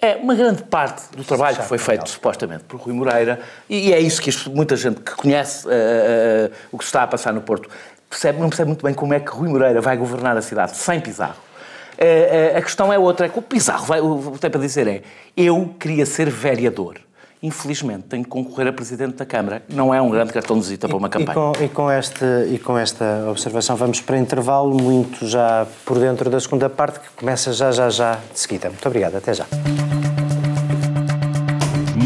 é 0.06 0.16
uma 0.16 0.34
grande 0.34 0.62
parte 0.62 1.02
do 1.16 1.24
trabalho 1.24 1.56
que 1.56 1.64
foi 1.64 1.78
feito 1.78 2.08
supostamente 2.08 2.64
por 2.64 2.80
Rui 2.80 2.94
Moreira 2.94 3.40
e 3.68 3.92
é 3.92 4.00
isso 4.00 4.20
que 4.22 4.30
muita 4.50 4.76
gente 4.76 5.00
que 5.00 5.12
conhece 5.12 5.66
eh, 5.68 6.50
eh, 6.52 6.56
o 6.70 6.78
que 6.78 6.84
se 6.84 6.88
está 6.88 7.02
a 7.02 7.06
passar 7.06 7.32
no 7.32 7.40
Porto 7.40 7.68
percebe, 8.08 8.40
não 8.40 8.48
percebe 8.48 8.68
muito 8.68 8.84
bem 8.84 8.94
como 8.94 9.12
é 9.14 9.20
que 9.20 9.30
Rui 9.30 9.48
Moreira 9.48 9.80
vai 9.80 9.96
governar 9.96 10.36
a 10.36 10.42
cidade 10.42 10.76
sem 10.76 11.00
Pizarro. 11.00 11.34
Eh, 11.98 12.54
a 12.56 12.62
questão 12.62 12.92
é 12.92 12.98
outra, 12.98 13.26
é 13.26 13.28
que 13.28 13.38
o 13.38 13.42
Pizarro 13.42 13.84
vai, 13.84 14.00
o 14.00 14.32
que 14.32 14.38
tem 14.38 14.50
para 14.50 14.60
dizer 14.60 14.86
é 14.86 15.02
eu 15.36 15.74
queria 15.78 16.06
ser 16.06 16.30
vereador. 16.30 16.96
Infelizmente, 17.42 18.04
tenho 18.08 18.24
que 18.24 18.30
concorrer 18.30 18.68
a 18.68 18.72
Presidente 18.72 19.14
da 19.16 19.26
Câmara. 19.26 19.62
Não 19.68 19.94
é 19.94 20.00
um 20.00 20.10
grande 20.10 20.32
cartão 20.32 20.56
de 20.56 20.62
visita 20.62 20.88
para 20.88 20.96
uma 20.96 21.06
E 21.06 21.10
campanha. 21.10 21.34
com, 21.34 21.52
e, 21.64 21.68
com 21.68 21.92
este, 21.92 22.24
e 22.50 22.58
com 22.58 22.78
esta 22.78 23.26
observação 23.30 23.76
vamos 23.76 24.00
para 24.00 24.18
intervalo, 24.18 24.74
muito 24.82 25.26
já 25.26 25.66
por 25.84 25.98
dentro 25.98 26.30
da 26.30 26.40
segunda 26.40 26.68
parte, 26.70 26.98
que 26.98 27.10
começa 27.14 27.52
já, 27.52 27.70
já, 27.70 27.90
já 27.90 28.18
de 28.32 28.40
seguida. 28.40 28.70
Muito 28.70 28.86
obrigado, 28.86 29.16
até 29.16 29.34
já. 29.34 29.44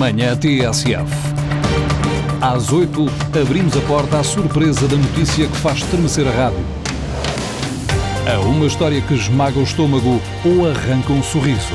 Manhã 0.00 0.34
TSF. 0.34 1.12
Às 2.40 2.72
8, 2.72 3.06
abrimos 3.38 3.76
a 3.76 3.82
porta 3.82 4.18
à 4.18 4.24
surpresa 4.24 4.88
da 4.88 4.96
notícia 4.96 5.46
que 5.46 5.56
faz 5.58 5.80
estremecer 5.80 6.26
a 6.26 6.30
rádio. 6.30 6.64
A 8.26 8.40
uma 8.40 8.64
história 8.64 8.98
que 9.02 9.12
esmaga 9.12 9.58
o 9.58 9.62
estômago 9.62 10.18
ou 10.42 10.70
arranca 10.70 11.12
um 11.12 11.22
sorriso. 11.22 11.74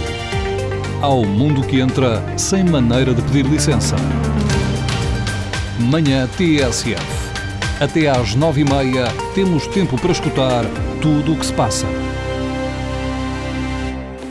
Ao 1.04 1.24
mundo 1.24 1.62
que 1.68 1.80
entra 1.80 2.24
sem 2.36 2.64
maneira 2.64 3.14
de 3.14 3.22
pedir 3.22 3.46
licença. 3.46 3.96
Manhã 5.80 6.28
TSF. 6.36 7.06
Até 7.80 8.10
às 8.10 8.34
nove 8.34 8.62
e 8.62 8.66
meia 8.66 9.06
temos 9.36 9.68
tempo 9.68 10.02
para 10.02 10.12
escutar 10.12 10.66
tudo 11.00 11.34
o 11.34 11.36
que 11.36 11.46
se 11.46 11.54
passa. 11.54 11.86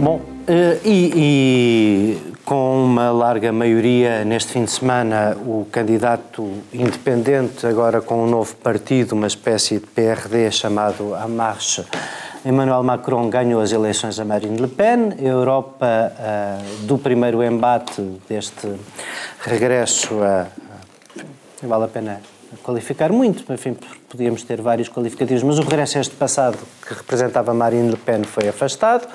Bom, 0.00 0.20
eh, 0.48 0.80
e, 0.84 1.12
e 1.14 2.33
com 2.44 2.84
uma 2.84 3.10
larga 3.10 3.52
maioria 3.52 4.24
neste 4.24 4.52
fim 4.52 4.64
de 4.64 4.70
semana, 4.70 5.36
o 5.46 5.66
candidato 5.72 6.46
independente, 6.72 7.66
agora 7.66 8.00
com 8.00 8.24
um 8.24 8.26
novo 8.26 8.54
partido, 8.56 9.12
uma 9.12 9.26
espécie 9.26 9.78
de 9.78 9.86
PRD 9.86 10.50
chamado 10.50 11.14
A 11.14 11.26
Marche, 11.26 11.84
Emmanuel 12.44 12.82
Macron 12.82 13.30
ganhou 13.30 13.62
as 13.62 13.72
eleições 13.72 14.20
a 14.20 14.24
Marine 14.24 14.58
Le 14.60 14.68
Pen. 14.68 15.14
A 15.18 15.22
Europa, 15.22 16.12
uh, 16.12 16.86
do 16.86 16.98
primeiro 16.98 17.42
embate 17.42 18.02
deste 18.28 18.68
regresso 19.40 20.22
a. 20.22 20.46
Não 21.62 21.68
vale 21.70 21.84
a 21.84 21.88
pena 21.88 22.20
qualificar 22.62 23.10
muito, 23.10 23.50
enfim, 23.50 23.74
podíamos 24.14 24.44
ter 24.44 24.62
vários 24.62 24.88
qualificativos, 24.88 25.42
mas 25.42 25.58
o 25.58 25.62
regresso 25.62 25.98
a 25.98 26.00
este 26.00 26.14
passado 26.14 26.56
que 26.86 26.94
representava 26.94 27.52
Marine 27.52 27.90
Le 27.90 27.96
Pen 27.96 28.22
foi 28.22 28.48
afastado. 28.48 29.08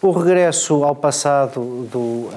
O 0.00 0.12
regresso 0.12 0.84
ao 0.84 0.94
passado 0.94 1.86
do 1.90 1.98
uh, 1.98 2.30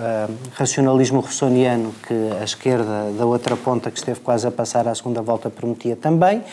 racionalismo 0.56 1.20
russoniano 1.20 1.94
que 2.08 2.14
a 2.42 2.44
esquerda 2.44 3.12
da 3.16 3.24
outra 3.24 3.56
ponta 3.56 3.92
que 3.92 4.00
esteve 4.00 4.20
quase 4.20 4.48
a 4.48 4.52
passar 4.52 4.88
à 4.88 4.96
segunda 4.96 5.22
volta 5.22 5.48
prometia 5.48 5.96
também. 5.96 6.44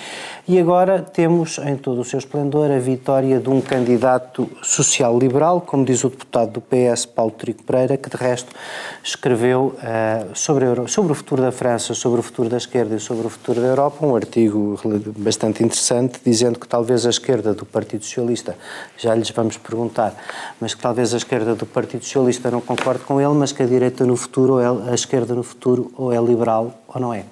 E 0.47 0.59
agora 0.59 1.01
temos 1.01 1.59
em 1.59 1.77
todo 1.77 2.03
o 2.03 2.05
seu 2.05 2.19
esplendor 2.19 2.71
a 2.71 2.79
vitória 2.79 3.41
de 3.41 3.49
um 3.49 3.59
candidato 3.59 4.51
social-liberal, 4.63 5.63
como 5.63 5.83
diz 5.83 6.05
o 6.05 6.11
deputado 6.11 6.53
do 6.53 6.61
PS, 6.61 7.07
Paulo 7.07 7.33
Trigo 7.33 7.63
Pereira, 7.63 7.97
que 7.97 8.11
de 8.11 8.17
resto 8.17 8.55
escreveu 9.03 9.75
uh, 9.79 10.37
sobre, 10.37 10.67
sobre 10.89 11.13
o 11.13 11.15
futuro 11.15 11.41
da 11.41 11.51
França, 11.51 11.95
sobre 11.95 12.21
o 12.21 12.23
futuro 12.23 12.51
da 12.51 12.59
esquerda 12.59 12.95
e 12.95 13.01
sobre 13.01 13.27
o 13.27 13.31
futuro 13.31 13.63
da 13.63 13.67
Europa 13.67 14.07
um 14.07 14.15
artigo 14.15 14.79
bastante 15.17 15.48
interessante 15.51 16.21
dizendo 16.25 16.59
que 16.59 16.69
talvez 16.69 17.07
a 17.07 17.11
esquerda 17.11 17.55
do 17.55 17.65
Partido 17.65 18.05
Socialista, 18.05 18.57
já 18.97 19.15
lhes 19.15 19.31
vamos 19.31 19.57
perguntar, 19.57 20.15
mas 20.61 20.75
que 20.75 20.81
talvez 20.81 21.15
a 21.15 21.17
esquerda 21.17 21.55
do 21.55 21.67
Partido 21.67 22.05
Socialista 22.05 22.51
não 22.51 22.61
concorde 22.61 23.05
com 23.05 23.21
ele, 23.21 23.35
mas 23.35 23.53
que 23.53 23.63
a 23.63 23.67
direita 23.67 24.05
no 24.05 24.17
futuro, 24.17 24.55
ou 24.55 24.61
é, 24.61 24.91
a 24.91 24.95
esquerda 24.95 25.35
no 25.35 25.43
futuro, 25.43 25.91
ou 25.97 26.13
é 26.13 26.21
liberal 26.21 26.75
ou 26.87 27.01
não 27.01 27.15
é. 27.15 27.25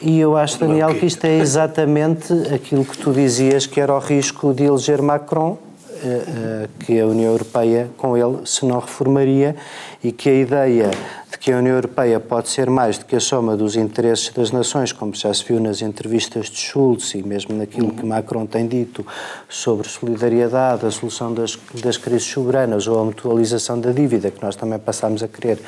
E 0.00 0.18
eu 0.20 0.36
acho, 0.36 0.58
Daniel, 0.60 0.94
que 0.94 1.06
isto 1.06 1.24
é 1.24 1.38
exatamente 1.38 2.32
aquilo 2.54 2.84
que 2.84 2.96
tu 2.96 3.12
dizias 3.12 3.66
que 3.66 3.80
era 3.80 3.92
o 3.92 3.98
risco 3.98 4.54
de 4.54 4.64
eleger 4.64 5.02
Macron, 5.02 5.58
eh, 6.00 6.06
eh, 6.06 6.68
que 6.78 7.00
a 7.00 7.06
União 7.06 7.32
Europeia 7.32 7.90
com 7.96 8.16
ele 8.16 8.46
se 8.46 8.64
não 8.64 8.78
reformaria 8.78 9.56
e 10.02 10.12
que 10.12 10.28
a 10.28 10.34
ideia 10.34 10.90
que 11.40 11.52
a 11.52 11.58
União 11.58 11.74
Europeia 11.74 12.18
pode 12.18 12.48
ser 12.48 12.68
mais 12.68 12.98
do 12.98 13.04
que 13.04 13.14
a 13.14 13.20
soma 13.20 13.56
dos 13.56 13.76
interesses 13.76 14.30
das 14.30 14.50
nações, 14.50 14.92
como 14.92 15.14
já 15.14 15.32
se 15.32 15.44
viu 15.44 15.60
nas 15.60 15.82
entrevistas 15.82 16.46
de 16.46 16.58
Schulz 16.58 17.14
e 17.14 17.22
mesmo 17.22 17.56
naquilo 17.56 17.92
que 17.92 18.04
Macron 18.04 18.46
tem 18.46 18.66
dito 18.66 19.06
sobre 19.48 19.88
solidariedade, 19.88 20.84
a 20.84 20.90
solução 20.90 21.32
das, 21.32 21.58
das 21.82 21.96
crises 21.96 22.28
soberanas 22.28 22.86
ou 22.86 22.98
a 22.98 23.04
mutualização 23.04 23.80
da 23.80 23.92
dívida, 23.92 24.30
que 24.30 24.42
nós 24.42 24.56
também 24.56 24.78
passámos 24.78 25.22
a 25.22 25.28
querer 25.28 25.58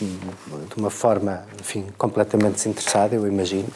hum, 0.00 0.18
de 0.74 0.80
uma 0.80 0.90
forma, 0.90 1.44
enfim, 1.60 1.86
completamente 1.98 2.54
desinteressada, 2.54 3.14
eu 3.14 3.26
imagino 3.26 3.68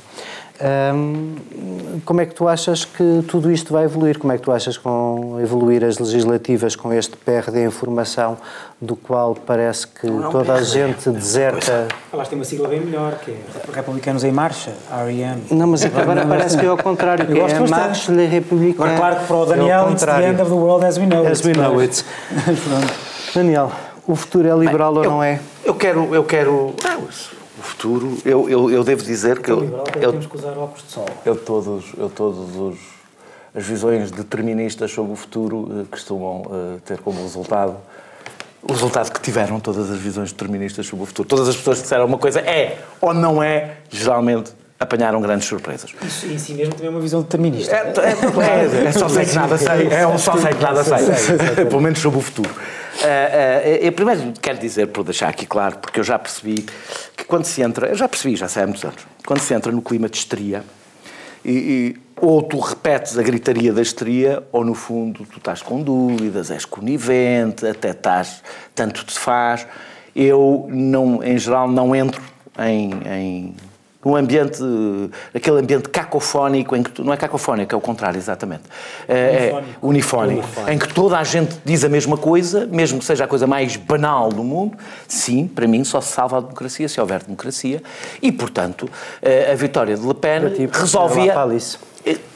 como 2.04 2.20
é 2.20 2.26
que 2.26 2.34
tu 2.34 2.48
achas 2.48 2.84
que 2.84 3.22
tudo 3.28 3.50
isto 3.50 3.72
vai 3.72 3.84
evoluir? 3.84 4.18
Como 4.18 4.32
é 4.32 4.36
que 4.36 4.42
tu 4.42 4.50
achas 4.50 4.76
que 4.76 4.82
vão 4.82 5.40
evoluir 5.40 5.84
as 5.84 5.98
legislativas 5.98 6.74
com 6.74 6.92
este 6.92 7.16
PRD 7.16 7.64
informação 7.64 8.36
do 8.80 8.96
qual 8.96 9.34
parece 9.34 9.86
que 9.86 10.08
não, 10.08 10.30
toda 10.30 10.54
a 10.54 10.62
gente 10.62 11.10
deserta... 11.10 11.86
Falaste 12.10 12.30
tem 12.30 12.38
uma 12.38 12.44
sigla 12.44 12.68
bem 12.68 12.80
melhor, 12.80 13.14
que 13.18 13.30
é 13.30 13.36
Republicanos 13.72 14.24
em 14.24 14.32
Marcha, 14.32 14.72
REM. 14.90 15.42
Não, 15.50 15.68
mas 15.68 15.84
agora 15.84 16.26
parece 16.26 16.56
que 16.56 16.66
é 16.66 16.68
ao 16.68 16.78
contrário, 16.78 17.26
que 17.26 17.38
é 17.38 17.68
Marche 17.68 18.10
les 18.10 18.30
Républicains. 18.30 18.80
Agora, 18.80 18.96
claro 18.96 19.16
que 19.16 19.26
para 19.26 19.36
o 19.36 19.46
Daniel, 19.46 19.88
é 19.88 19.92
it's 19.92 20.04
the 20.04 20.28
end 20.28 20.42
of 20.42 20.50
the 20.50 20.56
world 20.56 20.84
as 20.84 20.98
we 20.98 21.06
know 21.06 21.26
as 21.26 21.26
it. 21.26 21.32
As 21.32 21.44
we 21.46 21.52
know 21.52 21.80
it. 21.80 22.04
Daniel, 23.34 23.70
o 24.06 24.16
futuro 24.16 24.48
é 24.48 24.56
liberal 24.56 24.92
Bem, 24.92 24.98
ou 24.98 25.04
eu, 25.04 25.10
não 25.10 25.22
é? 25.22 25.40
Eu 25.64 25.74
quero... 25.74 26.14
Eu 26.14 26.24
quero... 26.24 26.74
Não, 26.82 27.08
o 27.58 27.62
futuro, 27.62 28.18
eu, 28.24 28.48
eu, 28.48 28.70
eu 28.70 28.84
devo 28.84 29.02
dizer 29.02 29.40
que. 29.40 29.50
Eu, 29.50 29.84
eu, 30.00 30.12
temos 30.12 30.26
que 30.26 30.36
usar 30.36 30.56
óculos 30.56 30.84
de 30.84 30.92
sol. 30.92 31.06
Eu 31.24 31.36
todos, 31.36 31.86
eu 31.96 32.08
todos 32.08 32.56
os, 32.56 32.78
as 33.54 33.64
visões 33.64 34.10
deterministas 34.10 34.90
sobre 34.92 35.12
o 35.12 35.16
futuro 35.16 35.68
eh, 35.70 35.84
costumam 35.90 36.42
uh, 36.42 36.80
ter 36.84 36.98
como 36.98 37.20
resultado 37.20 37.76
o 38.62 38.72
resultado 38.72 39.12
que 39.12 39.20
tiveram 39.20 39.60
todas 39.60 39.90
as 39.90 39.98
visões 39.98 40.32
deterministas 40.32 40.86
sobre 40.86 41.04
o 41.04 41.06
futuro. 41.06 41.28
Todas 41.28 41.48
as 41.48 41.56
pessoas 41.56 41.78
que 41.78 41.84
disseram 41.84 42.06
uma 42.06 42.18
coisa 42.18 42.40
é 42.40 42.78
ou 43.00 43.14
não 43.14 43.42
é, 43.42 43.76
geralmente 43.88 44.52
apanharam 44.78 45.20
grandes 45.20 45.46
surpresas. 45.46 45.92
Isso 46.02 46.26
em 46.26 46.38
si 46.38 46.54
mesmo 46.54 46.74
também 46.74 46.88
é 46.88 46.90
uma 46.90 47.00
visão 47.00 47.22
determinista. 47.22 47.74
É, 47.74 47.78
é, 47.78 48.84
é, 48.84 48.88
é 48.88 48.92
só 48.92 49.08
sei 49.08 49.24
que 49.26 49.34
nada 49.34 49.56
sei. 49.58 49.88
É 49.90 50.06
um 50.06 50.18
só 50.18 50.36
sei 50.36 50.52
que 50.52 50.62
nada 50.62 50.84
sei. 50.84 51.66
Pelo 51.66 51.80
menos 51.80 51.98
sobre 51.98 52.18
o 52.18 52.22
futuro. 52.22 52.50
Uh, 52.98 53.04
uh, 53.04 53.84
eu 53.84 53.92
primeiro 53.92 54.32
quero 54.40 54.58
dizer, 54.58 54.88
por 54.88 55.04
deixar 55.04 55.28
aqui 55.28 55.46
claro, 55.46 55.78
porque 55.78 56.00
eu 56.00 56.04
já 56.04 56.18
percebi 56.18 56.66
que 57.16 57.24
quando 57.24 57.44
se 57.44 57.62
entra, 57.62 57.86
eu 57.86 57.94
já 57.94 58.08
percebi, 58.08 58.34
já 58.34 58.48
sei 58.48 58.64
há 58.64 58.66
muitos 58.66 58.84
anos, 58.84 59.06
quando 59.24 59.40
se 59.40 59.54
entra 59.54 59.70
no 59.70 59.80
clima 59.80 60.08
de 60.08 60.16
histeria, 60.16 60.64
e, 61.44 61.50
e, 61.52 61.96
ou 62.20 62.42
tu 62.42 62.58
repetes 62.58 63.16
a 63.16 63.22
gritaria 63.22 63.72
da 63.72 63.80
histeria, 63.80 64.42
ou 64.50 64.64
no 64.64 64.74
fundo 64.74 65.24
tu 65.24 65.38
estás 65.38 65.62
com 65.62 65.80
dúvidas, 65.80 66.50
és 66.50 66.64
conivente, 66.64 67.66
até 67.66 67.90
estás, 67.90 68.42
tanto 68.74 69.04
te 69.04 69.16
faz. 69.16 69.66
Eu, 70.14 70.66
não, 70.68 71.22
em 71.22 71.38
geral, 71.38 71.68
não 71.68 71.94
entro 71.94 72.20
em, 72.58 72.90
em 73.06 73.56
num 74.04 74.14
ambiente, 74.14 74.62
aquele 75.34 75.58
ambiente 75.58 75.88
cacofónico, 75.88 76.76
em 76.76 76.82
que 76.82 76.90
tu, 76.90 77.04
não 77.04 77.12
é 77.12 77.16
cacofónico, 77.16 77.74
é 77.74 77.78
o 77.78 77.80
contrário, 77.80 78.16
exatamente. 78.16 78.62
É, 79.08 79.14
é 79.14 79.64
unifónico, 79.82 80.46
em 80.68 80.78
que 80.78 80.92
toda 80.92 81.18
a 81.18 81.24
gente 81.24 81.56
diz 81.64 81.84
a 81.84 81.88
mesma 81.88 82.16
coisa, 82.16 82.66
mesmo 82.66 83.00
que 83.00 83.04
seja 83.04 83.24
a 83.24 83.28
coisa 83.28 83.46
mais 83.46 83.76
banal 83.76 84.28
do 84.28 84.44
mundo. 84.44 84.76
Sim, 85.06 85.48
para 85.48 85.66
mim 85.66 85.82
só 85.84 86.00
se 86.00 86.12
salva 86.12 86.38
a 86.38 86.40
democracia 86.40 86.88
se 86.88 87.00
houver 87.00 87.22
democracia. 87.22 87.82
E, 88.22 88.30
portanto, 88.30 88.88
eh, 89.20 89.50
a 89.52 89.54
vitória 89.54 89.96
de 89.96 90.06
Le 90.06 90.14
Pen 90.14 90.42
resolvia 90.72 91.34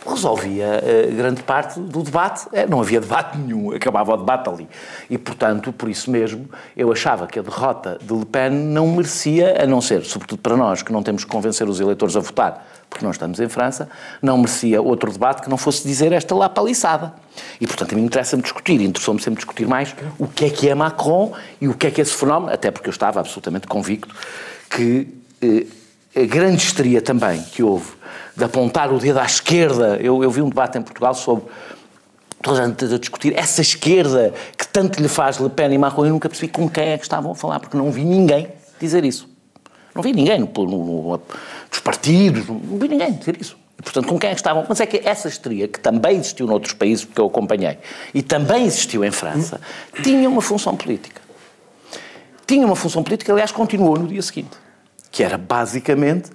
resolvia 0.06 0.82
uh, 0.82 1.14
grande 1.14 1.42
parte 1.42 1.78
do 1.78 2.02
debate. 2.02 2.46
É, 2.52 2.66
não 2.66 2.80
havia 2.80 3.00
debate 3.00 3.36
nenhum, 3.38 3.72
acabava 3.72 4.14
o 4.14 4.16
debate 4.16 4.48
ali. 4.48 4.68
E, 5.08 5.18
portanto, 5.18 5.72
por 5.72 5.88
isso 5.88 6.10
mesmo, 6.10 6.48
eu 6.76 6.90
achava 6.90 7.26
que 7.26 7.38
a 7.38 7.42
derrota 7.42 7.98
de 8.00 8.12
Le 8.12 8.24
Pen 8.24 8.50
não 8.50 8.88
merecia, 8.88 9.62
a 9.62 9.66
não 9.66 9.80
ser, 9.80 10.04
sobretudo 10.04 10.40
para 10.40 10.56
nós, 10.56 10.82
que 10.82 10.92
não 10.92 11.02
temos 11.02 11.24
que 11.24 11.30
convencer 11.30 11.68
os 11.68 11.80
eleitores 11.80 12.16
a 12.16 12.20
votar, 12.20 12.66
porque 12.88 13.04
nós 13.04 13.14
estamos 13.14 13.40
em 13.40 13.48
França, 13.48 13.88
não 14.20 14.36
merecia 14.36 14.82
outro 14.82 15.10
debate 15.10 15.42
que 15.42 15.48
não 15.48 15.56
fosse 15.56 15.86
dizer 15.86 16.12
esta 16.12 16.34
lá 16.34 16.48
paliçada. 16.48 17.14
E, 17.60 17.66
portanto, 17.66 17.92
a 17.92 17.96
mim 17.96 18.04
interessa-me 18.04 18.42
discutir, 18.42 18.80
interessou-me 18.80 19.20
sempre 19.20 19.38
discutir 19.38 19.66
mais 19.66 19.94
o 20.18 20.26
que 20.26 20.44
é 20.44 20.50
que 20.50 20.68
é 20.68 20.74
Macron 20.74 21.32
e 21.60 21.68
o 21.68 21.74
que 21.74 21.86
é 21.86 21.90
que 21.90 22.00
é 22.00 22.02
esse 22.02 22.14
fenómeno, 22.14 22.52
até 22.52 22.70
porque 22.70 22.88
eu 22.88 22.92
estava 22.92 23.20
absolutamente 23.20 23.66
convicto 23.66 24.14
que 24.68 25.08
eh, 25.40 25.66
grande 26.14 26.62
histeria 26.62 27.00
também 27.00 27.42
que 27.42 27.62
houve 27.62 27.90
de 28.36 28.44
apontar 28.44 28.92
o 28.92 28.98
dedo 28.98 29.18
à 29.18 29.24
esquerda. 29.24 29.96
Eu, 30.00 30.22
eu 30.22 30.30
vi 30.30 30.42
um 30.42 30.48
debate 30.48 30.78
em 30.78 30.82
Portugal 30.82 31.14
sobre 31.14 31.44
toda 32.42 32.62
a 32.62 32.66
gente 32.66 32.84
a 32.84 32.98
discutir 32.98 33.36
essa 33.36 33.60
esquerda 33.60 34.34
que 34.56 34.66
tanto 34.66 35.00
lhe 35.00 35.08
faz 35.08 35.38
Le 35.38 35.48
Pen 35.48 35.72
e 35.72 35.78
Macron. 35.78 36.06
Eu 36.06 36.12
nunca 36.12 36.28
percebi 36.28 36.50
com 36.50 36.68
quem 36.68 36.88
é 36.88 36.98
que 36.98 37.04
estavam 37.04 37.32
a 37.32 37.34
falar, 37.34 37.60
porque 37.60 37.76
não 37.76 37.90
vi 37.90 38.04
ninguém 38.04 38.48
dizer 38.80 39.04
isso. 39.04 39.28
Não 39.94 40.02
vi 40.02 40.12
ninguém 40.12 40.38
no, 40.38 40.46
no, 40.46 40.66
no, 40.66 41.22
dos 41.70 41.80
partidos, 41.80 42.46
não 42.48 42.78
vi 42.78 42.88
ninguém 42.88 43.12
dizer 43.12 43.40
isso. 43.40 43.56
E, 43.78 43.82
portanto, 43.82 44.06
com 44.06 44.18
quem 44.18 44.30
é 44.30 44.32
que 44.32 44.40
estavam? 44.40 44.64
Mas 44.68 44.80
é 44.80 44.86
que 44.86 45.02
essa 45.04 45.28
histeria, 45.28 45.68
que 45.68 45.78
também 45.78 46.16
existiu 46.16 46.46
noutros 46.46 46.72
países, 46.72 47.04
porque 47.04 47.20
eu 47.20 47.26
acompanhei, 47.26 47.78
e 48.14 48.22
também 48.22 48.64
existiu 48.64 49.04
em 49.04 49.10
França, 49.10 49.60
tinha 50.02 50.28
uma 50.28 50.40
função 50.40 50.76
política. 50.76 51.20
Tinha 52.46 52.66
uma 52.66 52.76
função 52.76 53.02
política, 53.02 53.32
aliás, 53.32 53.52
continuou 53.52 53.98
no 53.98 54.08
dia 54.08 54.22
seguinte, 54.22 54.61
que 55.12 55.22
era 55.22 55.36
basicamente 55.36 56.30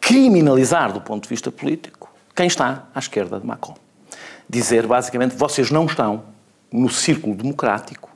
criminalizar 0.00 0.92
do 0.92 1.00
ponto 1.00 1.24
de 1.24 1.28
vista 1.28 1.52
político 1.52 2.10
quem 2.34 2.46
está 2.46 2.88
à 2.94 2.98
esquerda 2.98 3.38
de 3.38 3.46
Macron. 3.46 3.76
Dizer 4.48 4.86
basicamente, 4.86 5.36
vocês 5.36 5.70
não 5.70 5.86
estão 5.86 6.24
no 6.72 6.88
círculo 6.88 7.36
democrático, 7.36 8.10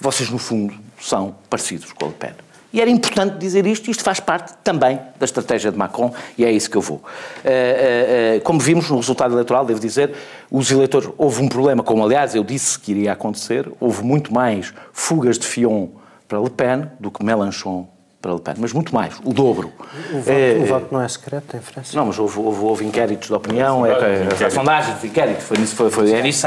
vocês 0.00 0.30
no 0.30 0.38
fundo 0.38 0.74
são 1.00 1.34
parecidos 1.50 1.92
com 1.92 2.06
o 2.06 2.08
Le 2.08 2.14
Pen. 2.14 2.32
E 2.72 2.80
era 2.80 2.90
importante 2.90 3.38
dizer 3.38 3.66
isto, 3.66 3.90
isto 3.90 4.02
faz 4.02 4.20
parte 4.20 4.54
também 4.62 5.00
da 5.18 5.24
estratégia 5.24 5.72
de 5.72 5.78
Macron 5.78 6.12
e 6.36 6.44
é 6.44 6.52
isso 6.52 6.70
que 6.70 6.76
eu 6.76 6.82
vou. 6.82 7.02
Eh, 7.44 8.36
eh, 8.36 8.40
como 8.40 8.60
vimos 8.60 8.90
no 8.90 8.96
resultado 8.96 9.32
eleitoral, 9.32 9.64
devo 9.64 9.80
dizer, 9.80 10.14
os 10.50 10.70
eleitores, 10.70 11.08
houve 11.16 11.42
um 11.42 11.48
problema, 11.48 11.82
como 11.82 12.04
aliás 12.04 12.34
eu 12.34 12.44
disse 12.44 12.78
que 12.78 12.92
iria 12.92 13.12
acontecer, 13.12 13.70
houve 13.80 14.04
muito 14.04 14.34
mais 14.34 14.74
fugas 14.92 15.38
de 15.38 15.46
Fion 15.46 15.88
para 16.26 16.38
Le 16.38 16.50
Pen 16.50 16.90
do 17.00 17.10
que 17.10 17.24
Mélenchon 17.24 17.88
para 18.20 18.32
Le 18.32 18.40
Pen, 18.40 18.54
mas 18.58 18.72
muito 18.72 18.92
mais, 18.92 19.14
o 19.24 19.32
dobro. 19.32 19.72
O 20.12 20.18
voto, 20.18 20.30
é, 20.30 20.58
o 20.60 20.66
voto 20.66 20.88
não 20.90 21.00
é 21.00 21.08
secreto 21.08 21.56
em 21.56 21.60
França? 21.60 21.96
Não, 21.96 22.06
mas 22.06 22.18
houve, 22.18 22.38
houve, 22.40 22.60
houve 22.60 22.84
inquéritos 22.84 23.28
de 23.28 23.34
opinião, 23.34 23.86
é, 23.86 23.92
é, 24.40 24.50
sondagens 24.50 25.00
de 25.00 25.06
inquéritos, 25.06 25.44
foi 25.44 25.56
nisso, 25.58 25.76
foi, 25.76 25.90
foi, 25.90 26.12
é, 26.12 26.22
nisso, 26.22 26.46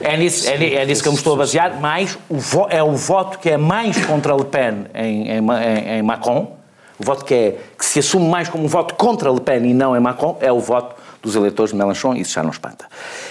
é, 0.00 0.16
nisso, 0.16 0.48
é, 0.48 0.74
é 0.74 0.86
nisso 0.86 1.02
que 1.02 1.08
eu 1.08 1.12
me 1.12 1.18
estou 1.18 1.34
a 1.34 1.36
basear, 1.36 1.78
mas 1.78 2.18
o 2.28 2.38
vo, 2.38 2.66
é 2.70 2.82
o 2.82 2.92
voto 2.92 3.38
que 3.38 3.50
é 3.50 3.58
mais 3.58 4.02
contra 4.06 4.34
Le 4.34 4.44
Pen 4.44 4.86
em, 4.94 5.28
em, 5.28 5.38
em, 5.38 5.98
em 5.98 6.02
Macron, 6.02 6.56
o 6.98 7.04
voto 7.04 7.24
que, 7.24 7.34
é, 7.34 7.58
que 7.78 7.84
se 7.84 7.98
assume 7.98 8.28
mais 8.28 8.48
como 8.48 8.64
um 8.64 8.68
voto 8.68 8.94
contra 8.94 9.30
Le 9.30 9.40
Pen 9.40 9.64
e 9.66 9.74
não 9.74 9.94
em 9.94 10.00
Macron, 10.00 10.38
é 10.40 10.50
o 10.50 10.58
voto 10.58 10.96
dos 11.22 11.36
eleitores 11.36 11.72
de 11.72 11.76
Mélenchon, 11.76 12.14
isso 12.14 12.32
já 12.32 12.42
não 12.42 12.50
espanta. 12.50 12.86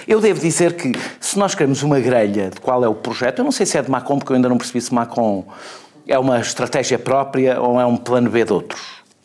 Eu 0.06 0.20
devo 0.20 0.40
dizer 0.40 0.74
que, 0.74 0.92
se 1.20 1.38
nós 1.38 1.54
queremos 1.54 1.82
uma 1.82 1.98
grelha 1.98 2.50
de 2.50 2.60
qual 2.60 2.84
é 2.84 2.88
o 2.88 2.94
projeto, 2.94 3.40
eu 3.40 3.44
não 3.44 3.52
sei 3.52 3.66
se 3.66 3.76
é 3.76 3.82
de 3.82 3.90
Macron, 3.90 4.18
porque 4.18 4.32
eu 4.32 4.36
ainda 4.36 4.48
não 4.48 4.56
percebi 4.56 4.80
se 4.80 4.94
Macron 4.94 5.44
é 6.10 6.18
uma 6.18 6.40
estratégia 6.40 6.98
própria 6.98 7.60
ou 7.60 7.80
é 7.80 7.86
um 7.86 7.96
plano 7.96 8.28
B 8.28 8.44
de 8.44 8.52
outros. 8.52 8.80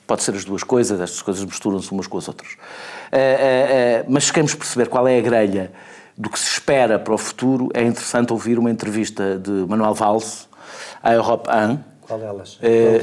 Pode 0.05 0.21
ser 0.21 0.35
as 0.35 0.45
duas 0.45 0.63
coisas, 0.63 1.01
estas 1.01 1.21
coisas 1.21 1.43
misturam-se 1.43 1.91
umas 1.91 2.05
com 2.05 2.19
as 2.19 2.27
outras. 2.27 2.51
Uh, 2.51 2.55
uh, 2.55 4.05
mas 4.07 4.25
se 4.25 4.31
queremos 4.31 4.53
perceber 4.53 4.87
qual 4.87 5.07
é 5.07 5.17
a 5.17 5.21
grelha 5.21 5.71
do 6.15 6.29
que 6.29 6.39
se 6.39 6.47
espera 6.47 6.99
para 6.99 7.13
o 7.13 7.17
futuro, 7.17 7.69
é 7.73 7.81
interessante 7.81 8.31
ouvir 8.31 8.59
uma 8.59 8.69
entrevista 8.69 9.37
de 9.37 9.51
Manuel 9.67 9.95
Valls 9.95 10.47
à 11.01 11.13
Europe 11.13 11.49
1, 11.49 11.79
qual 12.07 12.19
delas? 12.19 12.59
É, 12.61 12.67
ele, 12.67 12.99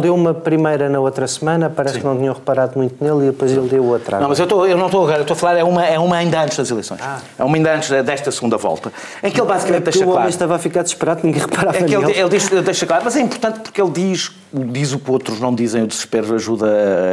deu, 0.00 0.14
é, 0.14 0.16
uma 0.16 0.34
primeira 0.34 0.86
na 0.88 1.00
outra 1.00 1.26
semana, 1.26 1.70
parece 1.70 1.94
sim. 1.94 2.00
que 2.00 2.06
não 2.06 2.16
tinham 2.16 2.34
reparado 2.34 2.78
muito 2.78 3.02
nele 3.02 3.28
e 3.28 3.30
depois 3.30 3.50
ele 3.52 3.68
deu 3.68 3.84
outra. 3.84 4.20
Não, 4.20 4.28
mas 4.28 4.38
eu, 4.38 4.46
tô, 4.46 4.66
eu 4.66 4.76
não 4.76 4.86
estou 4.86 5.04
agora, 5.04 5.22
estou 5.22 5.34
a 5.34 5.36
falar, 5.36 5.56
é 5.56 5.64
uma, 5.64 5.84
é 5.84 5.98
uma 5.98 6.16
ainda 6.16 6.42
antes 6.42 6.58
das 6.58 6.70
eleições. 6.70 7.00
Ah. 7.02 7.18
É 7.38 7.42
uma 7.42 7.56
ainda 7.56 7.74
antes 7.74 7.88
desta 8.04 8.30
segunda 8.30 8.58
volta. 8.58 8.92
Em 9.22 9.30
que 9.30 9.40
ele 9.40 9.48
basicamente 9.48 9.82
é 9.82 9.84
deixa 9.84 9.98
claro. 10.00 10.12
O 10.12 10.16
homem 10.16 10.28
estava 10.28 10.56
a 10.56 10.58
ficar 10.58 10.82
desesperado, 10.82 11.20
ninguém 11.24 11.40
reparava 11.40 11.78
é 11.78 11.82
que 11.84 11.94
ele, 11.94 12.12
ele, 12.12 12.28
diz, 12.28 12.52
ele 12.52 12.62
deixa 12.62 12.86
claro, 12.86 13.02
mas 13.02 13.16
é 13.16 13.20
importante 13.20 13.60
porque 13.60 13.80
ele 13.80 13.90
diz, 13.92 14.30
diz 14.52 14.92
o 14.92 14.98
que 14.98 15.10
outros 15.10 15.40
não 15.40 15.54
dizem, 15.54 15.82
o 15.82 15.86
desespero 15.86 16.34
ajuda, 16.34 16.68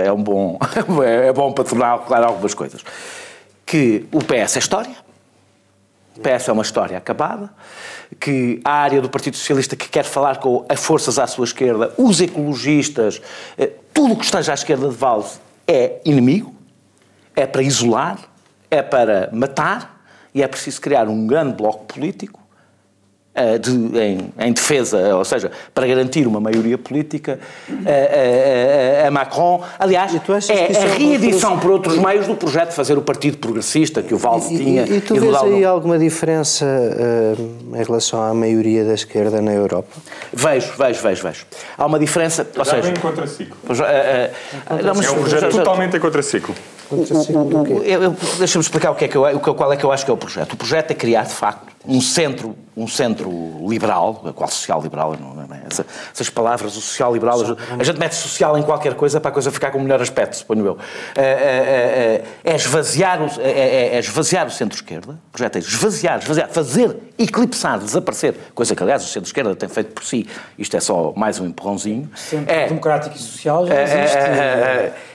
é 0.06 0.12
um 0.12 0.21
bom, 0.21 0.60
é 1.06 1.32
bom 1.32 1.54
para 1.54 1.63
tornar 1.63 1.97
claro 2.00 2.26
algumas 2.26 2.54
coisas. 2.54 2.82
Que 3.65 4.06
o 4.12 4.19
PS 4.19 4.58
é 4.58 4.60
história, 4.60 4.95
o 6.17 6.19
PS 6.19 6.50
é 6.50 6.52
uma 6.52 6.63
história 6.63 6.97
acabada 6.97 7.50
que 8.20 8.62
a 8.63 8.72
área 8.72 9.02
do 9.02 9.10
Partido 9.10 9.36
Socialista 9.36 9.76
que 9.76 9.89
quer 9.89 10.04
falar 10.04 10.38
com 10.38 10.65
as 10.70 10.80
forças 10.80 11.20
à 11.20 11.28
sua 11.28 11.46
esquerda, 11.46 11.93
os 11.98 12.22
ecologistas, 12.22 13.22
eh, 13.58 13.72
tudo 13.93 14.13
o 14.13 14.17
que 14.17 14.26
esteja 14.26 14.52
à 14.52 14.56
esquerda 14.56 14.88
de 14.88 14.96
Valls 14.96 15.39
é 15.67 16.00
inimigo, 16.06 16.56
é 17.36 17.46
para 17.46 17.62
isolar, 17.62 18.20
é 18.72 18.82
para 18.82 19.30
matar 19.34 20.02
e 20.34 20.41
é 20.41 20.48
preciso 20.48 20.80
criar 20.80 21.08
um 21.08 21.28
grande 21.28 21.54
bloco 21.54 21.86
político 21.86 22.47
de, 23.60 23.71
em, 24.00 24.34
em, 24.39 24.54
defesa, 24.54 25.15
ou 25.15 25.23
seja, 25.23 25.52
para 25.73 25.86
garantir 25.86 26.26
uma 26.28 26.39
maioria 26.39 26.78
política 26.78 27.39
a, 27.69 27.89
eh, 27.89 29.00
a, 29.00 29.04
eh, 29.04 29.08
a 29.08 29.12
Macron. 29.12 29.63
Aliás, 29.78 30.12
é 30.50 30.84
a 30.84 30.95
reedição 30.97 31.60
por 31.60 31.71
outros 31.71 31.97
meios 31.97 32.28
do 32.28 32.36
projeto 32.36 32.69
de 32.69 32.76
fazer 32.76 32.97
o 32.97 33.02
Partido 33.02 33.38
Progressista 33.38 34.02
que 34.02 34.13
o 34.13 34.17
Valls 34.17 34.47
tinha. 34.47 34.84
E, 34.84 34.97
e 34.97 35.02
tu 35.02 35.15
e 35.15 35.19
vês 35.19 35.36
aí 35.36 35.63
alguma 35.63 36.00
diferença 36.00 36.65
uh, 36.65 37.76
em 37.76 37.84
relação 37.84 38.23
à 38.23 38.34
maioria 38.34 38.84
da 38.84 38.93
esquerda 38.93 39.41
na 39.41 39.54
Europa? 39.54 39.89
Vejo, 40.34 40.73
vejo, 40.78 41.02
vejo, 41.02 41.23
vejo. 41.23 41.45
Há 41.78 41.86
uma 41.86 42.00
diferença. 42.00 42.47
Ou 42.58 42.65
seja, 42.65 42.82
vem 42.82 42.91
em 42.91 43.00
contraciclo. 43.00 43.58
Uh, 43.67 43.71
uh, 43.71 44.84
não, 44.84 44.95
mas, 44.95 45.06
é 45.06 45.12
um 45.12 45.19
projeto 45.19 45.50
totalmente 45.50 45.95
em 45.95 46.00
contraciclo. 46.00 46.56
Deixa-me 48.38 48.63
explicar 48.63 48.91
o 48.91 48.95
que 48.95 49.06
é 49.06 49.08
que 49.08 49.17
eu, 49.17 49.39
qual 49.39 49.73
é 49.73 49.78
que 49.78 49.84
eu 49.84 49.91
acho 49.91 50.06
que 50.06 50.12
é 50.12 50.13
o 50.13 50.17
projeto. 50.17 50.54
O 50.54 50.58
projeto 50.58 50.91
é 50.91 50.93
criar, 50.93 51.23
de 51.23 51.34
facto, 51.34 51.77
um 51.86 52.02
centro, 52.02 52.56
um 52.76 52.88
centro 52.88 53.30
liberal, 53.68 54.16
qual 54.36 54.50
social-liberal, 54.50 55.16
essa, 55.70 55.86
essas 56.13 56.30
palavras, 56.30 56.76
o 56.76 56.82
social-liberal, 56.82 57.40
a 57.78 57.84
gente 57.84 58.00
mete 58.00 58.16
social 58.16 58.58
em 58.58 58.63
qualquer 58.63 58.94
coisa 58.94 59.20
para 59.20 59.30
a 59.30 59.34
coisa 59.34 59.52
ficar 59.52 59.72
com 59.72 59.78
o 59.78 59.82
melhor 59.82 60.02
aspecto, 60.02 60.36
suponho 60.36 60.66
eu. 60.66 60.78
É, 61.16 61.22
é, 61.22 62.24
é, 62.44 62.56
esvaziar 62.56 63.22
o, 63.22 63.30
é, 63.42 64.00
esvaziar 64.00 64.48
o 64.48 64.52
centro-esquerda, 64.52 65.13
o 65.13 65.32
projeto 65.32 65.56
é 65.56 65.60
esvaziar, 65.60 66.20
esvaziar, 66.20 66.50
fazer 66.50 66.98
eclipsar, 67.18 67.80
desaparecer, 67.80 68.36
coisa 68.54 68.76
que, 68.76 68.84
aliás, 68.84 69.04
o 69.04 69.08
centro-esquerda 69.08 69.56
tem 69.56 69.70
feito 69.70 69.94
por 69.94 70.04
si, 70.04 70.28
isto 70.58 70.76
é 70.76 70.80
só 70.80 71.13
mais 71.16 71.40
um 71.40 71.46
empurrãozinho. 71.46 72.10
Centro 72.16 72.54
democrático 72.68 73.16
e 73.16 73.20
social 73.20 73.66
já 73.66 73.82
existe. 73.82 74.18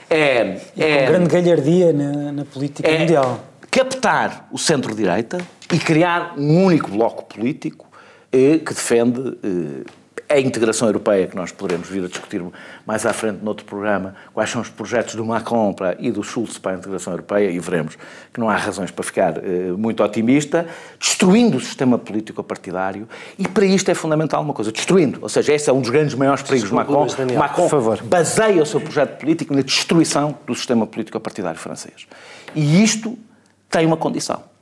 É, 0.09 0.57
é, 0.77 0.97
uma 0.99 1.07
grande 1.07 1.29
galhardia 1.29 1.93
na, 1.93 2.31
na 2.31 2.45
política 2.45 2.87
é 2.87 2.99
mundial. 2.99 3.39
Captar 3.71 4.47
o 4.51 4.57
centro-direita 4.59 5.39
e 5.73 5.79
criar 5.79 6.35
um 6.37 6.63
único 6.63 6.91
bloco 6.91 7.23
político 7.23 7.87
eh, 8.31 8.59
que 8.59 8.73
defende 8.75 9.37
eh, 9.43 9.83
a 10.29 10.39
integração 10.39 10.87
europeia, 10.87 11.25
que 11.25 11.35
nós 11.35 11.51
poderemos 11.51 11.89
vir 11.89 12.03
a 12.05 12.07
discutir 12.07 12.43
mais 12.85 13.05
à 13.07 13.11
frente 13.11 13.43
noutro 13.43 13.65
programa, 13.65 14.15
quais 14.31 14.51
são 14.51 14.61
os 14.61 14.69
projetos 14.69 15.15
do 15.15 15.25
Macron 15.25 15.73
para, 15.73 15.95
e 15.99 16.11
do 16.11 16.21
Schulz 16.23 16.59
para 16.59 16.73
a 16.73 16.75
integração 16.75 17.11
europeia, 17.13 17.49
e 17.49 17.59
veremos 17.59 17.97
que 18.31 18.39
não 18.39 18.49
há 18.49 18.55
razões 18.55 18.91
para 18.91 19.03
ficar 19.03 19.37
eh, 19.37 19.71
muito 19.75 20.03
otimista, 20.03 20.67
destruindo 20.99 21.57
o 21.57 21.59
sistema 21.59 21.97
político 21.97 22.43
partidário, 22.43 23.07
e 23.39 23.47
para 23.47 23.65
isto 23.65 23.89
é 23.89 23.95
fundamental 23.95 24.43
uma 24.43 24.53
coisa, 24.53 24.71
destruindo, 24.71 25.17
ou 25.23 25.29
seja, 25.29 25.53
esse 25.53 25.71
é 25.71 25.73
um 25.73 25.81
dos 25.81 25.89
grandes 25.89 26.13
maiores 26.13 26.43
perigos 26.43 26.69
do 26.69 26.75
Macron. 26.75 27.07
Daniel, 27.07 27.39
Macron 27.39 27.67
baseia 28.03 28.61
o 28.61 28.65
seu 28.65 28.79
projeto 28.79 29.17
político 29.17 29.55
na 29.55 29.61
destruição 29.61 30.37
do 30.45 30.53
sistema 30.53 30.85
político 30.85 31.19
partidário 31.19 31.59
francês. 31.59 32.07
E 32.53 32.83
isto 32.83 33.17
tem 33.71 33.87
uma 33.87 33.97
condição, 33.97 34.52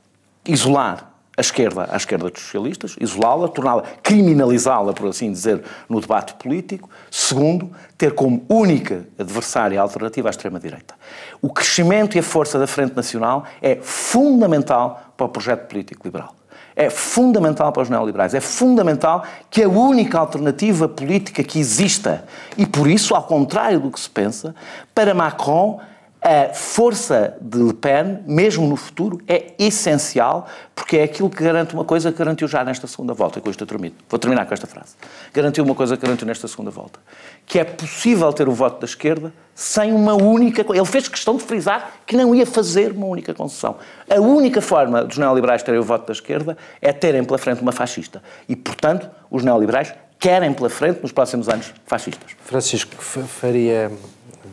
isolar 0.46 1.12
a 1.36 1.40
esquerda 1.40 1.88
à 1.90 1.96
esquerda 1.96 2.28
dos 2.28 2.42
socialistas, 2.42 2.94
isolá-la, 3.00 3.48
torná-la, 3.48 3.84
criminalizá-la, 4.02 4.92
por 4.92 5.08
assim 5.08 5.32
dizer, 5.32 5.62
no 5.88 6.00
debate 6.00 6.34
político. 6.34 6.90
Segundo, 7.10 7.70
ter 7.96 8.14
como 8.14 8.44
única 8.48 9.06
adversária 9.18 9.80
alternativa 9.80 10.28
a 10.28 10.30
extrema-direita. 10.30 10.94
O 11.40 11.50
crescimento 11.50 12.16
e 12.16 12.20
a 12.20 12.22
força 12.22 12.58
da 12.58 12.66
Frente 12.66 12.94
Nacional 12.94 13.44
é 13.62 13.76
fundamental 13.76 15.14
para 15.16 15.26
o 15.26 15.28
projeto 15.28 15.68
político 15.68 16.06
liberal. 16.06 16.34
É 16.76 16.88
fundamental 16.88 17.70
para 17.70 17.82
os 17.82 17.90
neoliberais, 17.90 18.34
é 18.34 18.40
fundamental 18.40 19.24
que 19.50 19.62
a 19.62 19.68
única 19.68 20.18
alternativa 20.18 20.88
política 20.88 21.44
que 21.44 21.58
exista, 21.58 22.24
e 22.56 22.64
por 22.64 22.88
isso, 22.88 23.14
ao 23.14 23.22
contrário 23.22 23.78
do 23.78 23.90
que 23.90 24.00
se 24.00 24.08
pensa, 24.08 24.54
para 24.94 25.14
Macron 25.14 25.80
a 26.22 26.54
força 26.54 27.36
de 27.40 27.58
Le 27.58 27.74
Pen, 27.74 28.20
mesmo 28.24 28.64
no 28.68 28.76
futuro, 28.76 29.20
é 29.26 29.54
essencial, 29.58 30.46
porque 30.72 30.98
é 30.98 31.02
aquilo 31.02 31.28
que 31.28 31.42
garante 31.42 31.74
uma 31.74 31.84
coisa 31.84 32.12
que 32.12 32.18
garantiu 32.18 32.46
já 32.46 32.64
nesta 32.64 32.86
segunda 32.86 33.12
volta. 33.12 33.40
Com 33.40 33.50
isto 33.50 33.60
eu 33.60 33.66
termino. 33.66 33.96
Vou 34.08 34.20
terminar 34.20 34.46
com 34.46 34.54
esta 34.54 34.68
frase. 34.68 34.94
Garantiu 35.34 35.64
uma 35.64 35.74
coisa 35.74 35.96
que 35.96 36.02
garantiu 36.02 36.24
nesta 36.24 36.46
segunda 36.46 36.70
volta. 36.70 37.00
Que 37.44 37.58
é 37.58 37.64
possível 37.64 38.32
ter 38.32 38.48
o 38.48 38.52
voto 38.52 38.80
da 38.80 38.84
esquerda 38.84 39.32
sem 39.52 39.92
uma 39.92 40.14
única. 40.14 40.64
Ele 40.72 40.84
fez 40.84 41.08
questão 41.08 41.36
de 41.36 41.42
frisar 41.42 41.92
que 42.06 42.16
não 42.16 42.32
ia 42.32 42.46
fazer 42.46 42.92
uma 42.92 43.06
única 43.06 43.34
concessão. 43.34 43.76
A 44.08 44.20
única 44.20 44.60
forma 44.60 45.04
dos 45.04 45.18
neoliberais 45.18 45.64
terem 45.64 45.80
o 45.80 45.84
voto 45.84 46.06
da 46.06 46.12
esquerda 46.12 46.56
é 46.80 46.92
terem 46.92 47.24
pela 47.24 47.38
frente 47.38 47.60
uma 47.60 47.72
fascista. 47.72 48.22
E, 48.48 48.54
portanto, 48.54 49.10
os 49.28 49.42
neoliberais 49.42 49.92
querem 50.20 50.52
pela 50.52 50.70
frente, 50.70 51.02
nos 51.02 51.10
próximos 51.10 51.48
anos, 51.48 51.74
fascistas. 51.84 52.30
Francisco, 52.44 52.94
faria. 53.02 53.90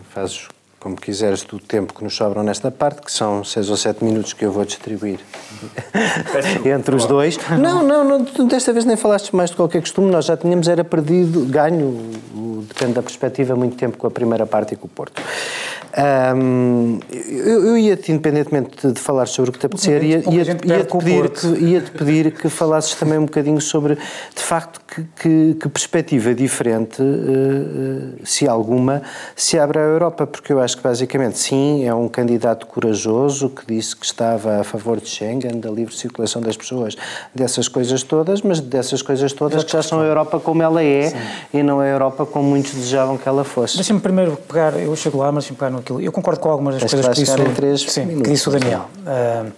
Fazes 0.10 0.48
como 0.80 0.96
quiseres, 0.96 1.44
do 1.44 1.60
tempo 1.60 1.94
que 1.94 2.04
nos 2.04 2.16
sobram 2.16 2.42
nesta 2.42 2.72
parte, 2.72 3.02
que 3.02 3.12
são 3.12 3.44
seis 3.44 3.70
ou 3.70 3.76
sete 3.76 4.04
minutos 4.04 4.34
que 4.34 4.46
eu 4.46 4.52
vou 4.52 4.64
distribuir 4.64 5.20
entre 6.66 6.96
os 6.96 7.06
dois. 7.06 7.38
Não, 7.60 7.84
não, 7.84 8.04
não, 8.04 8.48
desta 8.48 8.72
vez 8.72 8.86
nem 8.86 8.96
falaste 8.96 9.36
mais 9.36 9.50
de 9.50 9.56
qualquer 9.56 9.82
costume, 9.82 10.10
nós 10.10 10.26
já 10.26 10.38
tínhamos, 10.38 10.68
era 10.68 10.84
perdido, 10.84 11.46
ganho, 11.46 12.12
depende 12.68 12.94
da 12.94 13.04
perspectiva, 13.04 13.56
muito 13.56 13.76
tempo 13.76 13.98
com 13.98 14.08
a 14.08 14.12
primeira 14.12 14.46
parte 14.46 14.74
e 14.74 14.78
com 14.78 14.88
o 14.88 14.90
Porto. 14.90 15.22
Um, 16.00 17.00
eu, 17.12 17.66
eu 17.66 17.78
ia-te, 17.78 18.12
independentemente 18.12 18.88
de, 18.88 18.94
de 18.94 19.00
falar 19.00 19.26
sobre 19.26 19.50
o 19.50 19.54
que 19.54 19.60
te 19.60 19.66
apetecer, 19.66 20.02
ia-te 20.02 20.30
ia, 20.30 20.44
ia 20.44 20.86
pedir, 20.86 21.30
que, 21.30 21.48
ia 21.48 21.82
pedir 21.82 22.32
que 22.32 22.48
falasses 22.48 22.96
também 22.96 23.18
um 23.18 23.26
bocadinho 23.26 23.60
sobre, 23.60 23.96
de 23.96 24.42
facto, 24.42 24.80
que, 24.88 25.04
que, 25.20 25.54
que 25.56 25.70
perspectiva 25.70 26.34
diferente, 26.34 27.02
uh, 27.02 28.16
se 28.24 28.48
alguma, 28.48 29.02
se 29.36 29.60
abre 29.60 29.80
à 29.80 29.82
Europa, 29.82 30.26
porque 30.26 30.54
eu 30.54 30.62
acho 30.62 30.78
que 30.78 30.84
basicamente, 30.84 31.38
sim, 31.38 31.86
é 31.86 31.94
um 31.94 32.08
candidato 32.08 32.66
corajoso 32.66 33.50
que 33.50 33.66
disse 33.66 33.94
que 33.94 34.06
estava 34.06 34.62
a 34.62 34.64
favor 34.64 35.02
de 35.02 35.10
Schengen, 35.10 35.60
da 35.60 35.70
livre 35.70 35.94
circulação 35.94 36.42
das 36.42 36.56
pessoas, 36.56 36.96
dessas 37.36 37.68
coisas 37.68 38.04
todas, 38.04 38.42
mas 38.42 38.62
dessas 38.62 39.02
coisas 39.02 39.34
todas 39.34 39.66
que 39.66 39.72
já 39.72 39.84
são 39.84 40.00
a 40.00 40.06
Europa 40.06 40.40
como 40.40 40.64
ela 40.64 40.82
é 40.82 41.10
sim. 41.10 41.18
e 41.56 41.62
não 41.62 41.82
a 41.82 41.86
Europa 41.86 42.26
como 42.26 42.48
muitos 42.50 42.74
desejavam 42.74 43.18
que 43.18 43.28
ela 43.28 43.44
fosse. 43.44 43.76
Deixa-me 43.76 44.00
primeiro 44.00 44.38
pegar, 44.48 44.80
eu 44.80 44.96
chego 44.96 45.18
lá, 45.18 45.30
mas 45.32 45.44
deixa-me 45.44 45.58
pegar 45.58 45.72
no 45.72 45.82
aquilo. 45.90 46.02
Eu 46.02 46.12
concordo 46.12 46.40
com 46.40 46.50
algumas 46.50 46.80
das 46.80 46.92
coisas 46.92 47.08
que 47.10 47.24
disse, 47.24 47.42
em 47.42 47.54
três 47.54 47.82
sim, 47.82 48.06
minutos, 48.06 48.28
que 48.28 48.34
disse 48.34 48.48
o 48.48 48.52
Daniel. 48.52 48.86
Uh, 49.00 49.52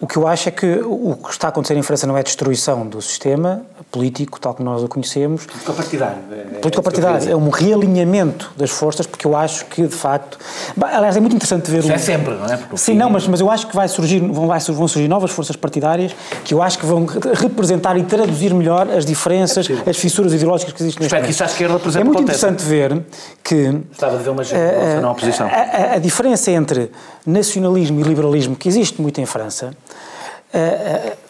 O 0.00 0.06
que 0.06 0.16
eu 0.16 0.26
acho 0.26 0.48
é 0.48 0.52
que 0.52 0.66
o 0.82 1.14
que 1.14 1.30
está 1.30 1.48
a 1.48 1.50
acontecer 1.50 1.76
em 1.76 1.82
França 1.82 2.06
não 2.06 2.16
é 2.16 2.22
destruição 2.22 2.86
do 2.86 3.02
sistema 3.02 3.62
político, 3.90 4.40
tal 4.40 4.54
como 4.54 4.70
nós 4.70 4.82
o 4.82 4.88
conhecemos. 4.88 5.44
Político 5.44 5.72
partidário. 5.74 6.18
Político 6.60 6.82
partidário. 6.82 7.30
É 7.30 7.36
um 7.36 7.50
realinhamento 7.50 8.50
das 8.56 8.70
forças, 8.70 9.06
porque 9.06 9.26
eu 9.26 9.36
acho 9.36 9.66
que, 9.66 9.82
de 9.82 9.94
facto. 9.94 10.38
Aliás, 10.80 11.16
é 11.16 11.20
muito 11.20 11.34
interessante 11.34 11.70
ver. 11.70 11.80
Isso 11.80 11.88
o... 11.88 11.92
é 11.92 11.98
sempre, 11.98 12.34
não 12.34 12.46
é? 12.46 12.56
Porque 12.56 12.78
Sim, 12.78 12.94
não, 12.94 13.10
mas, 13.10 13.26
mas 13.26 13.40
eu 13.40 13.50
acho 13.50 13.66
que 13.66 13.74
vai 13.76 13.88
surgir, 13.88 14.20
vão, 14.20 14.46
vai, 14.46 14.58
vão 14.60 14.88
surgir 14.88 15.08
novas 15.08 15.32
forças 15.32 15.56
partidárias 15.56 16.14
que 16.44 16.54
eu 16.54 16.62
acho 16.62 16.78
que 16.78 16.86
vão 16.86 17.04
representar 17.34 17.96
e 17.98 18.04
traduzir 18.04 18.54
melhor 18.54 18.88
as 18.88 19.04
diferenças, 19.04 19.68
é 19.68 19.90
as 19.90 19.96
fissuras 19.96 20.32
ideológicas 20.32 20.72
que 20.72 20.82
existem 20.82 21.06
Espero 21.06 21.24
que 21.24 21.30
isso 21.32 21.42
à 21.42 21.46
esquerda, 21.46 21.78
por 21.78 21.88
exemplo, 21.88 22.08
É 22.08 22.10
muito 22.10 22.22
interessante 22.22 22.64
ver 22.64 23.02
que. 23.42 23.70
Gostava 23.88 24.16
de 24.16 24.22
ver 24.22 24.30
uma 24.30 24.42
uh, 24.42 25.00
na 25.00 25.10
oposição. 25.10 25.46
A, 25.46 25.50
a, 25.50 25.94
a 25.94 25.98
diferença 25.98 26.50
entre 26.50 26.90
nacionalismo 27.26 28.00
e 28.00 28.02
liberalismo 28.02 28.56
que 28.56 28.68
existe 28.68 29.02
muito 29.02 29.20
em 29.20 29.26
França 29.26 29.72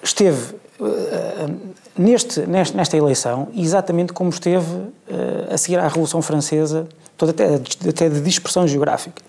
esteve 0.03 0.55
uh, 0.81 1.59
neste, 1.97 2.41
nesta 2.47 2.97
eleição 2.97 3.49
exatamente 3.55 4.12
como 4.12 4.31
esteve 4.31 4.66
uh, 4.66 5.53
a 5.53 5.59
seguir 5.59 5.79
à 5.79 5.87
Revolução 5.87 6.23
Francesa, 6.23 6.89
toda 7.16 7.33
até, 7.33 7.55
até 7.89 8.09
de 8.09 8.21
dispersão 8.21 8.66
geográfica. 8.66 9.23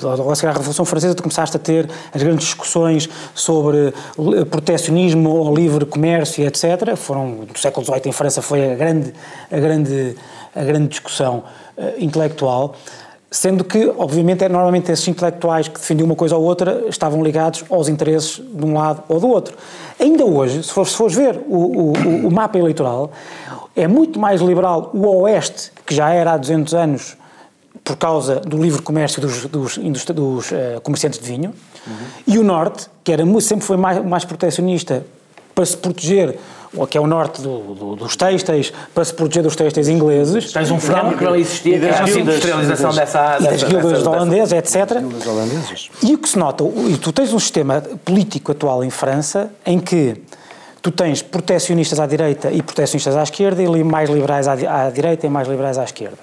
Logo 0.00 0.30
a 0.30 0.36
seguir 0.36 0.48
à 0.48 0.52
Revolução 0.52 0.84
Francesa, 0.84 1.12
tu 1.12 1.24
começaste 1.24 1.56
a 1.56 1.58
ter 1.58 1.90
as 2.14 2.22
grandes 2.22 2.44
discussões 2.44 3.08
sobre 3.34 3.92
protecionismo 4.48 5.28
ou 5.28 5.52
livre 5.52 5.84
comércio, 5.84 6.46
etc. 6.46 6.94
Foram, 6.94 7.46
no 7.52 7.58
século 7.58 7.84
XVIII 7.84 8.02
em 8.06 8.12
França 8.12 8.40
foi 8.40 8.72
a 8.72 8.76
grande, 8.76 9.12
a 9.50 9.58
grande, 9.58 10.14
a 10.54 10.62
grande 10.62 10.86
discussão 10.86 11.42
intelectual. 11.98 12.76
Sendo 13.30 13.64
que, 13.64 13.92
obviamente, 13.98 14.44
é 14.44 14.48
normalmente 14.48 14.90
esses 14.92 15.06
intelectuais 15.08 15.66
que 15.66 15.80
defendiam 15.80 16.06
uma 16.06 16.14
coisa 16.14 16.36
ou 16.36 16.44
outra 16.44 16.84
estavam 16.88 17.22
ligados 17.22 17.64
aos 17.68 17.88
interesses 17.88 18.40
de 18.40 18.64
um 18.64 18.74
lado 18.74 19.02
ou 19.08 19.18
do 19.18 19.28
outro. 19.28 19.56
Ainda 19.98 20.24
hoje, 20.24 20.62
se 20.62 20.72
fores, 20.72 21.14
ver 21.14 21.40
o, 21.48 21.56
o, 21.56 21.92
o, 22.28 22.30
mapa 22.30 22.56
eleitoral, 22.56 23.10
é 23.74 23.88
muito 23.88 24.20
mais 24.20 24.40
liberal 24.40 24.90
o 24.94 25.06
Oeste, 25.22 25.72
que 25.84 25.94
já 25.94 26.10
era 26.10 26.34
há 26.34 26.36
200 26.36 26.74
anos 26.74 27.16
por 27.82 27.96
causa 27.96 28.36
do 28.36 28.60
livre 28.62 28.80
comércio 28.80 29.20
dos, 29.20 29.46
dos, 29.46 29.78
dos, 29.78 30.04
dos 30.04 30.50
uh, 30.50 30.80
comerciantes 30.82 31.18
de 31.18 31.26
vinho, 31.26 31.52
uhum. 31.86 31.94
e 32.26 32.38
o 32.38 32.44
Norte, 32.44 32.88
que 33.02 33.12
era, 33.12 33.24
sempre 33.40 33.66
foi 33.66 33.76
mais, 33.76 34.04
mais 34.04 34.24
protecionista 34.24 35.04
para 35.54 35.64
se 35.64 35.76
proteger 35.76 36.38
que 36.84 36.98
é 36.98 37.00
o 37.00 37.06
norte 37.06 37.40
do, 37.40 37.74
do, 37.74 37.96
dos 37.96 38.16
têxteis, 38.16 38.72
para 38.92 39.04
se 39.04 39.14
proteger 39.14 39.44
dos 39.44 39.54
têxteis 39.54 39.88
ingleses. 39.88 40.52
Tens 40.52 40.70
um 40.70 40.80
fenómeno 40.80 41.16
que 41.16 41.24
não 41.24 41.36
existia, 41.36 41.78
que 41.78 41.86
é 41.86 41.96
a 41.96 42.10
industrialização 42.10 42.92
dessa... 42.92 43.36
E 43.40 43.44
das 43.44 43.62
guildas 43.62 44.04
holandesas, 44.04 44.52
etc. 44.52 45.00
E 46.02 46.14
o 46.14 46.18
que 46.18 46.28
se 46.28 46.38
nota, 46.38 46.64
e 46.88 46.96
tu 46.98 47.12
tens 47.12 47.32
um 47.32 47.38
sistema 47.38 47.80
político 48.04 48.50
atual 48.50 48.82
em 48.82 48.90
França 48.90 49.50
em 49.64 49.78
que 49.78 50.20
tu 50.86 50.92
tens 50.92 51.20
protecionistas 51.20 51.98
à 51.98 52.06
direita 52.06 52.50
e 52.52 52.62
protecionistas 52.62 53.16
à 53.16 53.22
esquerda 53.24 53.60
e 53.60 53.82
mais 53.82 54.08
liberais 54.08 54.46
à, 54.46 54.88
direita 54.88 55.26
e 55.26 55.30
mais 55.30 55.48
liberais 55.48 55.78
à 55.78 55.84
esquerda. 55.84 56.18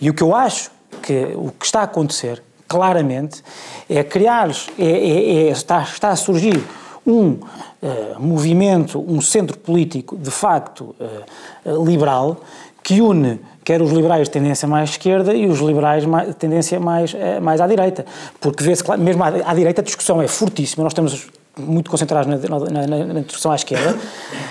E 0.00 0.10
o 0.10 0.14
que 0.14 0.22
eu 0.22 0.34
acho 0.34 0.72
que 1.02 1.32
o 1.36 1.52
que 1.52 1.64
está 1.64 1.80
a 1.80 1.84
acontecer, 1.84 2.42
claramente, 2.66 3.44
é 3.88 4.02
criar, 4.02 4.50
é, 4.76 4.84
é, 4.84 5.48
é, 5.48 5.50
está, 5.50 5.82
está 5.82 6.08
a 6.08 6.16
surgir 6.16 6.60
um 7.08 7.30
uh, 7.30 8.20
movimento, 8.20 9.02
um 9.06 9.20
centro 9.20 9.58
político 9.58 10.16
de 10.16 10.30
facto 10.30 10.94
uh, 11.00 11.84
liberal 11.84 12.36
que 12.82 13.00
une 13.00 13.40
quer 13.64 13.82
os 13.82 13.90
liberais 13.90 14.28
de 14.28 14.30
tendência 14.30 14.68
mais 14.68 14.90
esquerda 14.90 15.34
e 15.34 15.46
os 15.46 15.58
liberais 15.60 16.04
de 16.04 16.34
tendência 16.34 16.80
mais, 16.80 17.14
mais 17.42 17.60
à 17.60 17.66
direita. 17.66 18.06
Porque 18.40 18.64
vê-se, 18.64 18.82
mesmo 18.98 19.22
à, 19.22 19.54
direita, 19.54 19.82
a 19.82 19.84
discussão 19.84 20.22
é 20.22 20.28
fortíssima. 20.28 20.84
Nós 20.84 20.94
temos 20.94 21.28
muito 21.58 21.90
concentrados 21.90 22.28
na, 22.28 22.58
na, 22.58 22.86
na, 22.86 23.04
na, 23.14 23.20
discussão 23.20 23.50
à 23.50 23.56
esquerda, 23.56 23.96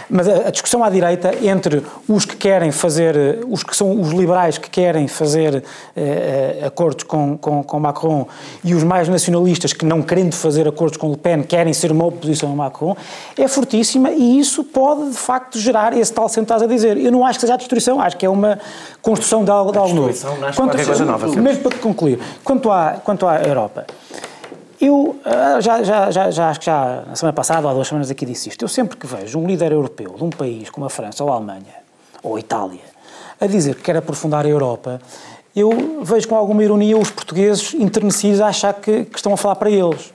mas 0.09 0.27
a, 0.27 0.47
a, 0.47 0.51
discussão 0.51 0.83
à 0.83 0.89
direita 0.89 1.31
entre 1.45 1.81
os 2.07 2.25
que 2.25 2.35
querem 2.35 2.71
fazer, 2.71 3.39
os 3.47 3.63
que 3.63 3.75
são 3.75 3.99
os 3.99 4.09
liberais 4.11 4.57
que 4.57 4.69
querem 4.69 5.07
fazer 5.07 5.63
eh, 5.95 6.59
eh, 6.61 6.65
acordos 6.65 7.03
com, 7.03 7.37
com, 7.37 7.63
com, 7.63 7.79
Macron 7.79 8.27
e 8.63 8.73
os 8.73 8.83
mais 8.83 9.07
nacionalistas 9.07 9.73
que 9.73 9.85
não 9.85 10.01
querendo 10.01 10.33
fazer 10.33 10.67
acordos 10.67 10.97
com 10.97 11.09
Le 11.09 11.17
Pen 11.17 11.43
querem 11.43 11.73
ser 11.73 11.91
uma 11.91 12.05
oposição 12.05 12.51
a 12.51 12.55
Macron, 12.55 12.95
é 13.37 13.47
fortíssima 13.47 14.11
e 14.11 14.39
isso 14.39 14.63
pode 14.63 15.09
de 15.09 15.17
facto 15.17 15.59
gerar 15.59 15.97
esse 15.97 16.11
tal 16.11 16.27
sentado 16.27 16.63
a 16.63 16.67
dizer. 16.67 16.97
Eu 16.97 17.11
não 17.11 17.25
acho 17.25 17.39
que 17.39 17.41
seja 17.41 17.53
a 17.53 17.57
destruição, 17.57 18.01
acho 18.01 18.17
que 18.17 18.25
é 18.25 18.29
uma 18.29 18.59
construção 19.01 19.43
de 19.43 19.51
algo, 19.51 19.71
de 19.71 19.77
algo 19.77 19.93
novo. 19.93 20.13
Quanto, 20.55 20.75
coisa 20.83 21.05
nova. 21.05 21.27
Mesmo 21.27 21.63
para 21.63 21.77
concluir, 21.77 22.19
quanto 22.43 22.71
à, 22.71 22.99
quanto 23.03 23.27
à 23.27 23.41
Europa. 23.41 23.85
Eu 24.79 25.19
ah, 25.25 25.59
já, 25.59 25.81
já, 25.83 26.11
já, 26.11 26.31
já, 26.31 26.49
acho 26.49 26.59
que 26.59 26.65
já 26.65 27.03
na 27.07 27.15
semana 27.15 27.33
passada 27.33 27.61
ou 27.65 27.71
há 27.71 27.73
duas 27.73 27.87
semanas 27.87 28.11
aqui 28.11 28.25
disse 28.25 28.49
isto. 28.49 28.63
Eu 28.63 28.69
sempre 28.69 28.97
que 28.97 29.07
vejo 29.07 29.39
um 29.39 29.47
líder 29.47 29.71
europeu 29.71 30.15
de 30.15 30.23
um 30.23 30.29
país 30.29 30.69
como 30.69 30.85
a 30.85 30.89
França 30.89 31.23
ou 31.23 31.31
a 31.31 31.35
Alemanha 31.35 31.75
ou 32.21 32.35
a 32.35 32.39
Itália 32.39 32.97
a 33.39 33.47
dizer 33.47 33.75
que 33.75 33.83
quer 33.83 33.97
aprofundar 33.97 34.45
a 34.45 34.49
Europa, 34.49 34.99
eu 35.55 36.03
vejo 36.03 36.27
com 36.27 36.35
alguma 36.35 36.63
ironia 36.63 36.97
os 36.97 37.09
portugueses 37.09 37.73
enternecidos 37.73 38.41
a 38.41 38.47
achar 38.47 38.73
que, 38.73 39.05
que 39.05 39.17
estão 39.17 39.33
a 39.33 39.37
falar 39.37 39.55
para 39.55 39.69
eles. 39.69 40.13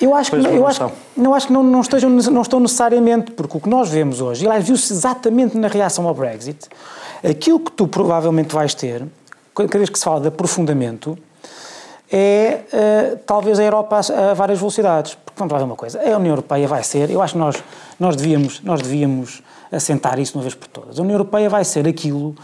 Eu 0.00 0.14
acho 0.16 0.32
que, 0.32 0.36
eu 0.36 0.66
acho, 0.66 0.90
não 1.16 1.32
acho 1.32 1.46
que 1.46 1.52
não, 1.52 1.62
não, 1.62 1.80
estejam, 1.80 2.10
não 2.10 2.42
estão 2.42 2.58
necessariamente, 2.58 3.30
porque 3.30 3.56
o 3.56 3.60
que 3.60 3.68
nós 3.68 3.88
vemos 3.88 4.20
hoje, 4.20 4.44
e 4.44 4.48
aliás 4.48 4.66
viu-se 4.66 4.92
exatamente 4.92 5.56
na 5.56 5.68
reação 5.68 6.08
ao 6.08 6.14
Brexit, 6.14 6.68
aquilo 7.22 7.60
que 7.60 7.70
tu 7.70 7.86
provavelmente 7.86 8.52
vais 8.52 8.74
ter, 8.74 9.06
cada 9.54 9.78
vez 9.78 9.88
que 9.88 9.96
se 9.96 10.04
fala 10.04 10.20
de 10.20 10.26
aprofundamento, 10.26 11.16
é 12.12 12.60
uh, 13.14 13.18
talvez 13.26 13.58
a 13.58 13.64
Europa 13.64 13.98
a, 13.98 14.34
várias 14.34 14.58
velocidades. 14.58 15.14
Porque 15.14 15.38
vamos 15.38 15.52
lá 15.52 15.58
ver 15.58 15.64
uma 15.64 15.76
coisa, 15.76 15.98
a 15.98 16.16
União 16.18 16.32
Europeia 16.32 16.68
vai 16.68 16.84
ser, 16.84 17.10
eu 17.10 17.22
acho 17.22 17.32
que 17.32 17.38
nós, 17.38 17.64
nós, 17.98 18.14
devíamos, 18.14 18.60
nós 18.62 18.82
devíamos 18.82 19.42
assentar 19.72 20.18
isso 20.20 20.32
de 20.32 20.38
uma 20.38 20.42
vez 20.42 20.54
por 20.54 20.68
todas. 20.68 20.98
A 20.98 21.02
União 21.02 21.14
Europeia 21.14 21.48
vai 21.48 21.64
ser 21.64 21.88
aquilo 21.88 22.36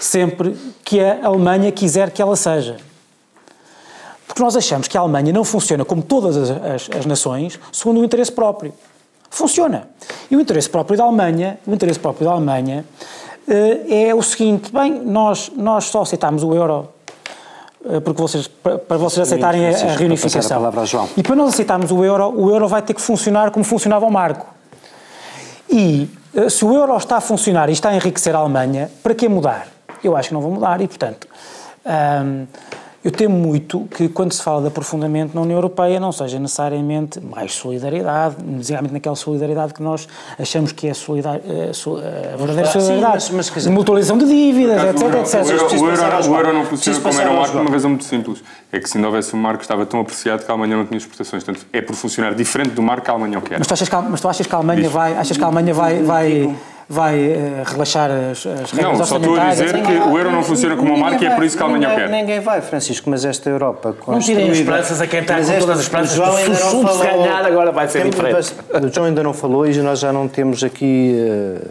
sempre 0.00 0.56
que 0.82 0.98
a 0.98 1.26
Alemanha 1.26 1.70
quiser 1.70 2.10
que 2.10 2.22
ela 2.22 2.34
seja. 2.34 2.78
Porque 4.26 4.42
nós 4.42 4.56
achamos 4.56 4.88
que 4.88 4.96
a 4.96 5.00
Alemanha 5.00 5.32
não 5.32 5.44
funciona 5.44 5.84
como 5.84 6.02
todas 6.02 6.36
as, 6.36 6.50
as, 6.50 6.98
as 6.98 7.06
nações 7.06 7.60
segundo 7.72 8.00
o 8.00 8.04
interesse 8.04 8.32
próprio. 8.32 8.72
Funciona. 9.28 9.88
E 10.30 10.36
o 10.36 10.40
interesse 10.40 10.68
próprio 10.70 10.96
da 10.96 11.04
Alemanha, 11.04 11.58
o 11.66 11.74
interesse 11.74 11.98
próprio 11.98 12.26
da 12.26 12.32
Alemanha 12.32 12.84
uh, 13.46 13.92
é 13.92 14.14
o 14.14 14.22
seguinte, 14.22 14.72
bem, 14.72 15.00
nós, 15.00 15.50
nós 15.54 15.84
só 15.84 16.02
aceitámos 16.02 16.42
o 16.42 16.54
euro 16.54 16.88
porque 18.04 18.20
vocês, 18.20 18.46
para 18.46 18.96
vocês 18.98 19.26
aceitarem 19.26 19.66
a, 19.66 19.70
a 19.70 19.96
reunificação. 19.96 20.64
A 20.64 20.70
e 21.16 21.22
para 21.22 21.34
nós 21.34 21.54
aceitarmos 21.54 21.90
o 21.90 22.04
euro, 22.04 22.28
o 22.28 22.50
euro 22.50 22.68
vai 22.68 22.82
ter 22.82 22.94
que 22.94 23.00
funcionar 23.00 23.50
como 23.50 23.64
funcionava 23.64 24.04
o 24.04 24.10
marco. 24.10 24.46
E 25.68 26.08
eh, 26.34 26.48
se 26.48 26.64
o 26.64 26.74
euro 26.74 26.96
está 26.96 27.16
a 27.16 27.20
funcionar 27.20 27.68
e 27.68 27.72
está 27.72 27.88
a 27.88 27.94
enriquecer 27.94 28.34
a 28.34 28.38
Alemanha, 28.38 28.90
para 29.02 29.14
que 29.14 29.28
mudar? 29.28 29.68
Eu 30.02 30.16
acho 30.16 30.28
que 30.28 30.34
não 30.34 30.40
vou 30.40 30.52
mudar 30.52 30.80
e, 30.80 30.88
portanto, 30.88 31.26
hum, 31.84 32.46
eu 33.02 33.10
temo 33.10 33.34
muito 33.34 33.88
que, 33.96 34.10
quando 34.10 34.32
se 34.32 34.42
fala 34.42 34.60
de 34.60 34.68
aprofundamento 34.68 35.34
na 35.34 35.40
União 35.40 35.56
Europeia, 35.56 35.98
não 35.98 36.12
seja 36.12 36.38
necessariamente 36.38 37.18
mais 37.18 37.54
solidariedade, 37.54 38.36
necessariamente 38.44 38.92
naquela 38.92 39.16
solidariedade 39.16 39.72
que 39.72 39.82
nós 39.82 40.06
achamos 40.38 40.72
que 40.72 40.86
é 40.86 40.92
solidar, 40.92 41.36
eh, 41.36 41.70
a 41.70 42.36
verdadeira 42.36 42.66
solidariedade. 42.66 43.22
Sim, 43.24 43.36
mas, 43.36 43.50
mas, 43.50 43.66
mutualização 43.68 44.18
de 44.18 44.26
dívidas, 44.26 44.82
etc, 44.82 45.14
etc. 45.14 45.34
O 45.34 45.50
euro, 45.50 45.72
o 45.72 45.86
euro, 45.86 46.30
o 46.30 46.36
euro 46.36 46.52
não 46.52 46.64
funciona 46.66 47.00
como 47.00 47.20
era 47.20 47.30
um 47.30 47.36
marco 47.36 47.52
por 47.52 47.60
uma 47.62 47.70
razão 47.70 47.90
muito 47.90 48.04
simples. 48.04 48.42
É 48.70 48.78
que 48.78 48.90
se 48.90 48.98
não 48.98 49.08
houvesse 49.08 49.34
um 49.34 49.38
marco 49.38 49.62
estava 49.62 49.86
tão 49.86 50.00
apreciado 50.00 50.44
que 50.44 50.50
a 50.50 50.54
Alemanha 50.54 50.76
não 50.76 50.84
tinha 50.84 50.98
exportações. 50.98 51.42
Portanto, 51.42 51.66
é 51.72 51.80
por 51.80 51.96
funcionar 51.96 52.34
diferente 52.34 52.72
do 52.72 52.82
marco 52.82 53.04
que 53.04 53.10
a 53.10 53.14
Alemanha 53.14 53.38
o 53.38 53.42
quer. 53.42 53.58
Mas 53.58 53.66
tu 53.66 53.72
achas 53.72 53.88
que 53.88 53.94
a, 53.94 54.02
mas 54.02 54.20
tu 54.20 54.28
achas 54.28 54.46
que 54.46 54.54
a 54.54 54.58
Alemanha 54.58 54.90
vai... 54.90 55.16
Achas 55.16 55.38
que 55.38 55.42
a 55.42 55.46
Alemanha 55.46 55.72
vai, 55.72 56.02
vai 56.02 56.54
vai 56.92 57.14
uh, 57.14 57.62
relaxar 57.64 58.10
as, 58.10 58.44
as 58.44 58.72
regras 58.72 58.98
Não, 58.98 59.06
só 59.06 59.16
estou 59.16 59.36
a 59.36 59.50
dizer 59.50 59.80
que 59.80 59.92
o 59.92 60.18
euro 60.18 60.32
não 60.32 60.42
funciona 60.42 60.74
como 60.74 60.92
uma 60.92 60.98
marca 60.98 61.22
e 61.22 61.28
é 61.28 61.30
por 61.36 61.44
isso 61.44 61.56
que 61.56 61.62
a 61.62 61.66
Alemanha 61.66 61.94
quer. 61.94 62.10
Ninguém 62.10 62.40
vai, 62.40 62.60
Francisco, 62.60 63.08
mas 63.08 63.24
esta 63.24 63.48
Europa 63.48 63.94
Não 64.08 64.18
tirem 64.18 64.50
esperanças 64.50 65.00
a 65.00 65.06
quem 65.06 65.20
está 65.20 65.36
com 65.36 65.58
todas 65.60 65.78
as 65.78 65.82
esperanças. 65.84 66.14
O 66.14 66.16
João 66.16 66.36
ainda 66.36 66.58
não 66.58 66.82
falou, 66.82 66.98
ganhar 66.98 67.46
agora 67.46 67.70
vai 67.70 67.86
ser 67.86 68.10
diferente. 68.10 68.52
O 68.72 68.92
João 68.92 69.06
ainda 69.06 69.22
não 69.22 69.32
falou 69.32 69.68
e 69.68 69.78
nós 69.78 70.00
já 70.00 70.12
não 70.12 70.26
temos 70.26 70.64
aqui... 70.64 71.14
Uh, 71.16 71.68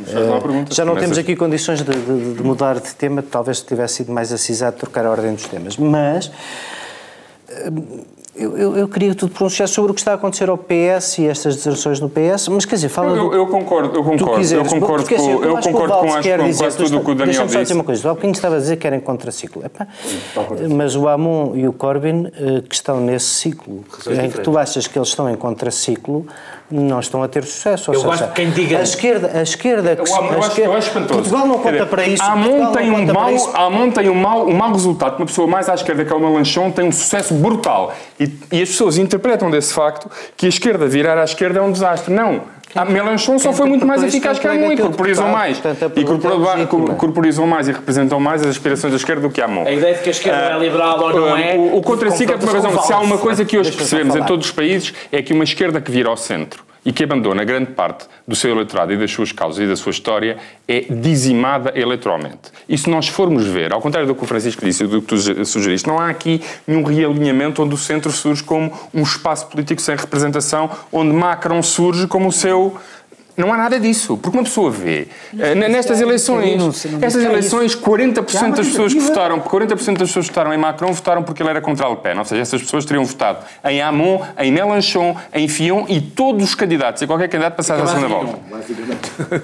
uh, 0.00 0.64
já 0.70 0.84
não 0.84 0.94
temos 0.94 1.18
aqui 1.18 1.34
condições 1.34 1.82
de, 1.82 1.92
de, 1.92 2.34
de, 2.34 2.42
mudar 2.44 2.78
de 2.78 2.94
tema, 2.94 3.20
talvez 3.20 3.60
tivesse 3.62 3.96
sido 3.96 4.12
mais 4.12 4.32
acisado 4.32 4.76
trocar 4.76 5.04
a 5.06 5.10
ordem 5.10 5.34
dos 5.34 5.48
temas. 5.48 5.76
Mas 5.76 6.30
eu, 8.34 8.56
eu, 8.56 8.76
eu, 8.78 8.88
queria 8.88 9.10
que 9.10 9.16
tu 9.16 9.28
te 9.28 9.34
pronunciasse 9.34 9.74
sobre 9.74 9.90
o 9.90 9.94
que 9.94 10.00
está 10.00 10.12
a 10.12 10.14
acontecer 10.14 10.48
ao 10.48 10.56
PS 10.56 11.18
e 11.18 11.26
estas 11.26 11.54
deserções 11.56 12.00
no 12.00 12.08
PS, 12.08 12.48
mas 12.48 12.64
quer 12.64 12.76
dizer, 12.76 12.88
fala 12.88 13.10
eu, 13.14 13.28
do, 13.28 13.34
eu 13.34 13.46
concordo, 13.46 13.94
eu 13.94 14.02
concordo, 14.02 14.38
quiseres, 14.38 14.72
eu 14.72 14.80
concordo 14.80 15.02
porque, 15.02 15.16
assim, 15.16 15.36
com, 15.36 15.44
eu 15.44 15.56
concordo 15.58 15.94
com, 15.94 16.14
acho, 16.14 16.28
com 16.38 16.44
dizer, 16.44 16.64
quase 16.64 16.76
tudo 16.78 16.96
o 16.96 17.04
que 17.04 17.10
o 17.10 17.14
Daniel 17.14 17.42
disse. 17.44 17.52
só 17.52 17.62
dizer 17.62 17.74
uma 17.74 17.84
coisa, 17.84 18.08
há 18.08 18.14
bocadinho 18.14 18.32
estava 18.32 18.56
a 18.56 18.58
dizer 18.58 18.76
que 18.76 18.86
era 18.86 18.96
em 18.96 19.00
contraciclo. 19.00 19.62
Epá, 19.62 19.86
mas 20.74 20.96
o 20.96 21.08
Amon 21.08 21.54
e 21.56 21.68
o 21.68 21.74
Corbyn, 21.74 22.28
eh, 22.28 22.62
que 22.66 22.74
estão 22.74 23.02
nesse 23.02 23.26
ciclo, 23.26 23.84
em 24.08 24.30
que 24.30 24.40
tu 24.40 24.56
achas 24.56 24.86
que 24.86 24.98
eles 24.98 25.08
estão 25.08 25.28
em 25.28 25.36
contraciclo, 25.36 26.26
não 26.72 26.98
estão 27.00 27.22
a 27.22 27.28
ter 27.28 27.44
sucesso. 27.44 27.90
eu 27.90 27.94
seja, 27.94 28.06
gosto 28.06 28.26
de 28.26 28.32
quem 28.32 28.50
diga. 28.50 28.78
A 28.78 28.82
esquerda, 28.82 29.30
a 29.34 29.42
esquerda, 29.42 29.96
que, 29.96 30.02
eu, 30.02 30.06
eu, 30.06 30.14
a 30.14 30.18
acho, 30.18 30.48
esquerda, 30.48 30.70
eu 30.70 30.76
acho 30.76 30.88
espantoso. 30.88 31.20
Portugal 31.20 31.46
não 31.46 31.58
conta 31.58 31.86
para 31.86 32.06
isso. 32.06 32.22
A 32.22 32.32
Amon 32.32 32.72
tem 32.72 32.90
um 32.90 33.12
mau, 33.12 33.56
Amon 33.56 33.90
tem 33.90 34.08
um 34.08 34.14
mau, 34.14 34.48
um 34.48 34.54
mau 34.54 34.72
resultado. 34.72 35.16
Uma 35.16 35.26
pessoa 35.26 35.46
mais 35.46 35.68
à 35.68 35.74
esquerda 35.74 36.04
que 36.04 36.12
é 36.12 36.16
o 36.16 36.20
Melanchon 36.20 36.70
tem 36.70 36.86
um 36.86 36.92
sucesso 36.92 37.34
brutal. 37.34 37.94
E, 38.18 38.24
e 38.50 38.62
as 38.62 38.70
pessoas 38.70 38.96
interpretam 38.96 39.50
desse 39.50 39.74
facto 39.74 40.10
que 40.36 40.46
a 40.46 40.48
esquerda 40.48 40.86
virar 40.86 41.18
à 41.18 41.24
esquerda 41.24 41.58
é 41.58 41.62
um 41.62 41.72
desastre. 41.72 42.12
Não. 42.12 42.42
A 42.74 42.84
Melanchon 42.84 43.38
só 43.38 43.52
foi 43.52 43.68
muito 43.68 43.86
mais 43.86 44.02
eficaz 44.02 44.38
que 44.38 44.46
a 44.46 44.52
Hamon 44.52 44.72
e 44.72 44.78
corporizam 44.78 45.28
mais. 45.28 45.58
E 45.58 46.04
corporizam, 46.96 47.46
mais 47.46 47.68
e 47.68 47.72
representam 47.72 48.18
mais 48.18 48.42
as 48.42 48.48
aspirações 48.48 48.92
da 48.92 48.96
esquerda 48.96 49.22
do 49.22 49.30
que 49.30 49.40
a 49.40 49.44
Hamon. 49.44 49.66
A 49.66 49.72
ideia 49.72 49.94
de 49.94 50.00
que 50.00 50.08
a 50.08 50.12
esquerda 50.12 50.38
é 50.38 50.58
liberal 50.58 51.00
ou 51.00 51.12
não 51.12 51.36
é. 51.36 51.54
O, 51.54 51.76
o 51.76 51.82
contra-ciclo 51.82 52.34
é 52.34 52.38
por 52.38 52.48
uma 52.48 52.52
razão. 52.54 52.82
Se 52.82 52.92
há 52.92 52.98
uma 52.98 53.18
coisa 53.18 53.44
que 53.44 53.58
hoje 53.58 53.72
percebemos 53.72 54.16
em 54.16 54.24
todos 54.24 54.46
os 54.46 54.52
países 54.52 54.94
é 55.10 55.20
que 55.20 55.32
uma 55.32 55.44
esquerda 55.44 55.80
que 55.80 55.90
vira 55.90 56.08
ao 56.08 56.16
centro 56.16 56.71
e 56.84 56.92
que 56.92 57.04
abandona 57.04 57.44
grande 57.44 57.72
parte 57.72 58.06
do 58.26 58.34
seu 58.34 58.50
eleitorado 58.50 58.92
e 58.92 58.96
das 58.96 59.10
suas 59.10 59.32
causas 59.32 59.64
e 59.64 59.68
da 59.68 59.76
sua 59.76 59.90
história 59.90 60.36
é 60.66 60.80
dizimada 60.80 61.72
eleitoralmente. 61.74 62.50
E 62.68 62.76
se 62.76 62.90
nós 62.90 63.08
formos 63.08 63.46
ver, 63.46 63.72
ao 63.72 63.80
contrário 63.80 64.08
do 64.08 64.14
que 64.14 64.24
o 64.24 64.26
Francisco 64.26 64.64
disse 64.64 64.84
e 64.84 64.86
do 64.86 65.00
que 65.00 65.08
tu 65.08 65.44
sugeriste, 65.44 65.86
não 65.86 65.98
há 65.98 66.08
aqui 66.08 66.40
nenhum 66.66 66.82
realinhamento 66.82 67.62
onde 67.62 67.74
o 67.74 67.78
centro 67.78 68.10
surge 68.10 68.42
como 68.42 68.72
um 68.92 69.02
espaço 69.02 69.46
político 69.46 69.80
sem 69.80 69.96
representação, 69.96 70.70
onde 70.92 71.12
Macron 71.12 71.62
surge 71.62 72.06
como 72.06 72.28
o 72.28 72.32
seu 72.32 72.76
não 73.36 73.52
há 73.52 73.56
nada 73.56 73.80
disso, 73.80 74.16
porque 74.16 74.36
uma 74.36 74.44
pessoa 74.44 74.70
vê. 74.70 75.08
Uh, 75.32 75.54
nestas 75.54 76.00
eleições, 76.00 76.86
estas 77.00 77.24
eleições, 77.24 77.76
40% 77.76 78.56
das 78.56 78.68
pessoas 78.68 78.92
que 78.92 79.00
votaram, 79.00 79.40
40% 79.40 79.98
das 79.98 80.08
pessoas 80.08 80.28
que 80.28 80.32
votaram 80.32 80.52
em 80.52 80.58
Macron 80.58 80.92
votaram 80.92 81.22
porque 81.22 81.42
ele 81.42 81.50
era 81.50 81.60
contra 81.60 81.88
Le 81.88 81.96
Pen, 81.96 82.18
ou 82.18 82.24
seja, 82.24 82.42
essas 82.42 82.62
pessoas 82.62 82.84
teriam 82.84 83.04
votado 83.04 83.44
em 83.64 83.80
Hamon, 83.80 84.20
em 84.38 84.52
Mélenchon, 84.52 85.16
em 85.32 85.48
Fion 85.48 85.84
e 85.88 86.00
todos 86.00 86.44
os 86.44 86.54
candidatos, 86.54 87.02
e 87.02 87.06
qualquer 87.06 87.28
candidato 87.28 87.54
passasse 87.54 87.82
à 87.82 87.86
segunda 87.86 88.08
volta. 88.08 88.38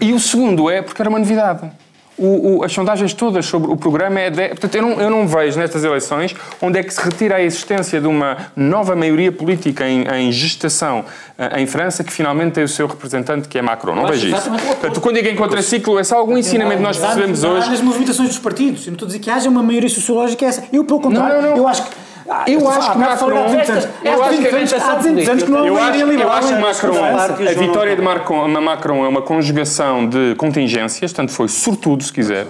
E 0.00 0.12
o 0.12 0.20
segundo 0.20 0.70
é 0.70 0.82
porque 0.82 1.00
era 1.00 1.08
uma 1.08 1.18
novidade 1.18 1.70
o, 2.18 2.58
o, 2.58 2.64
as 2.64 2.72
sondagens 2.72 3.14
todas 3.14 3.46
sobre 3.46 3.70
o 3.70 3.76
programa 3.76 4.20
é 4.20 4.30
de, 4.30 4.48
portanto 4.48 4.74
eu 4.74 4.82
não, 4.82 5.00
eu 5.00 5.10
não 5.10 5.26
vejo 5.26 5.58
nestas 5.58 5.84
eleições 5.84 6.34
onde 6.60 6.78
é 6.78 6.82
que 6.82 6.92
se 6.92 7.00
retira 7.00 7.36
a 7.36 7.42
existência 7.42 8.00
de 8.00 8.06
uma 8.06 8.50
nova 8.56 8.96
maioria 8.96 9.30
política 9.30 9.88
em, 9.88 10.02
em 10.02 10.32
gestação 10.32 11.04
uh, 11.38 11.58
em 11.58 11.66
França 11.66 12.02
que 12.02 12.12
finalmente 12.12 12.54
tem 12.54 12.64
o 12.64 12.68
seu 12.68 12.86
representante 12.86 13.48
que 13.48 13.58
é 13.58 13.62
Macron. 13.62 13.94
Não 13.94 14.06
vejo 14.06 14.28
isso. 14.28 14.50
Portanto, 14.50 15.00
quando 15.00 15.16
digo 15.16 15.28
em 15.28 15.36
contraciclo, 15.36 15.98
é 15.98 16.04
só 16.04 16.16
algum 16.16 16.36
ensinamento 16.36 16.78
que 16.78 16.82
nós 16.82 16.98
percebemos 16.98 17.44
hoje. 17.44 17.70
Nas 17.70 17.80
movimentações 17.80 18.28
dos 18.28 18.38
partidos. 18.38 18.86
Eu 18.86 18.90
não 18.90 18.94
estou 18.94 19.06
a 19.06 19.08
dizer 19.08 19.18
que 19.20 19.30
haja 19.30 19.48
uma 19.48 19.62
maioria 19.62 19.88
sociológica 19.88 20.44
essa. 20.44 20.64
Eu, 20.72 20.84
pelo 20.84 21.00
contrário, 21.00 21.36
não, 21.36 21.42
não, 21.42 21.50
não. 21.50 21.56
eu 21.56 21.68
acho 21.68 21.84
que 21.84 22.07
eu 22.46 22.68
acho 22.68 22.92
que 22.92 22.98
Macron. 22.98 23.46
Eu 24.04 24.22
acho 24.22 24.38
que 24.38 24.48
Eu 26.22 26.32
acho 26.32 26.48
que 26.48 26.60
Macron. 26.60 27.04
A 27.48 27.52
vitória 27.52 27.96
de 27.96 28.02
Macron 28.02 29.04
é 29.04 29.08
uma 29.08 29.22
conjugação 29.22 30.06
de 30.08 30.34
contingências, 30.36 31.12
tanto 31.12 31.32
foi 31.32 31.48
sortudo, 31.48 32.02
se 32.02 32.12
quiser. 32.12 32.46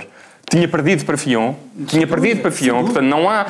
Tinha 0.51 0.67
perdido 0.67 1.05
para 1.05 1.17
Fion, 1.17 1.53
tinha 1.87 2.07
perdido 2.07 2.41
para 2.41 2.51
Fion, 2.51 2.83
portanto 2.85 3.05
não 3.05 3.29
há 3.29 3.47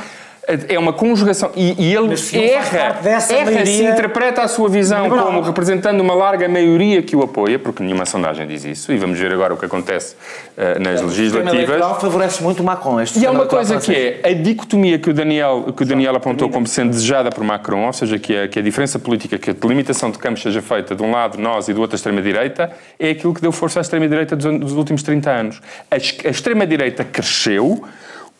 é 0.69 0.79
uma 0.79 0.93
conjugação. 0.93 1.51
E, 1.55 1.75
e 1.79 1.95
ele 1.95 2.15
erra, 2.33 2.99
erra 3.05 3.67
se 3.67 3.85
interpreta 3.85 4.43
a 4.43 4.49
sua 4.49 4.69
visão 4.69 5.09
como 5.11 5.43
representando 5.43 6.01
uma 6.01 6.15
larga 6.15 6.49
maioria 6.49 7.03
que 7.03 7.15
o 7.15 7.23
apoia, 7.23 7.59
porque 7.59 7.83
nenhuma 7.83 8.07
sondagem 8.07 8.47
diz 8.47 8.65
isso, 8.65 8.91
e 8.91 8.97
vamos 8.97 9.19
ver 9.19 9.31
agora 9.33 9.53
o 9.53 9.57
que 9.59 9.67
acontece 9.67 10.17
uh, 10.57 10.81
nas 10.81 11.03
legislativas. 11.03 11.85
O 11.85 11.95
favorece 11.97 12.43
muito 12.43 12.65
Macron. 12.65 13.01
Este 13.01 13.19
e 13.19 13.27
há 13.27 13.31
uma 13.31 13.47
coisa 13.47 13.79
que 13.79 13.95
é 13.95 14.21
a 14.25 14.33
dicotomia 14.33 14.99
que 14.99 15.11
o 15.11 15.15
Daniel, 15.15 15.67
que 15.77 15.83
o 15.83 15.87
Daniel 15.87 16.17
apontou 16.17 16.49
como 16.49 16.67
sendo 16.67 16.91
desejada 16.91 17.31
por 17.31 17.45
Macron, 17.45 17.87
ou 17.87 17.93
seja, 17.93 18.19
que 18.19 18.37
a, 18.37 18.49
que 18.49 18.59
a 18.59 18.63
diferença 18.63 18.99
política, 18.99 19.39
que 19.39 19.51
a 19.51 19.53
delimitação 19.53 20.11
de 20.11 20.19
campos 20.19 20.43
seja 20.43 20.63
feita 20.63 20.95
de 20.95 21.03
um 21.03 21.11
lado 21.11 21.39
nós 21.39 21.69
e 21.69 21.75
do 21.75 21.81
outro 21.81 21.95
a 21.95 21.99
extrema-direita, 21.99 22.71
é 22.99 23.11
aquilo 23.11 23.35
que 23.35 23.43
deu 23.43 23.53
força 23.53 23.81
à 23.81 23.83
extrema-direita 23.83 24.35
dos, 24.35 24.59
dos 24.59 24.73
últimos 24.73 25.03
30 25.03 25.31
anos. 25.31 25.61
A, 25.91 25.97
a 25.97 26.31
extrema-direita 26.31 27.05
cresceu 27.05 27.85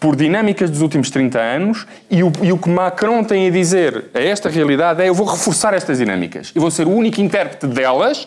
por 0.01 0.15
dinâmicas 0.15 0.71
dos 0.71 0.81
últimos 0.81 1.11
30 1.11 1.39
anos 1.39 1.87
e 2.11 2.23
o, 2.23 2.33
e 2.43 2.53
o, 2.53 2.59
que 2.59 2.69
Macron 2.69 3.25
tem 3.25 3.49
a 3.49 3.51
dizer 3.51 4.07
a 4.15 4.21
esta 4.21 4.49
realidade 4.49 5.03
é 5.03 5.09
eu 5.09 5.15
vou 5.15 5.27
reforçar 5.27 5.75
estas 5.75 5.99
dinâmicas, 5.99 6.53
eu 6.55 6.61
vou 6.61 6.71
ser 6.71 6.87
o 6.87 6.91
único 6.91 7.21
intérprete 7.21 7.67
delas 7.67 8.27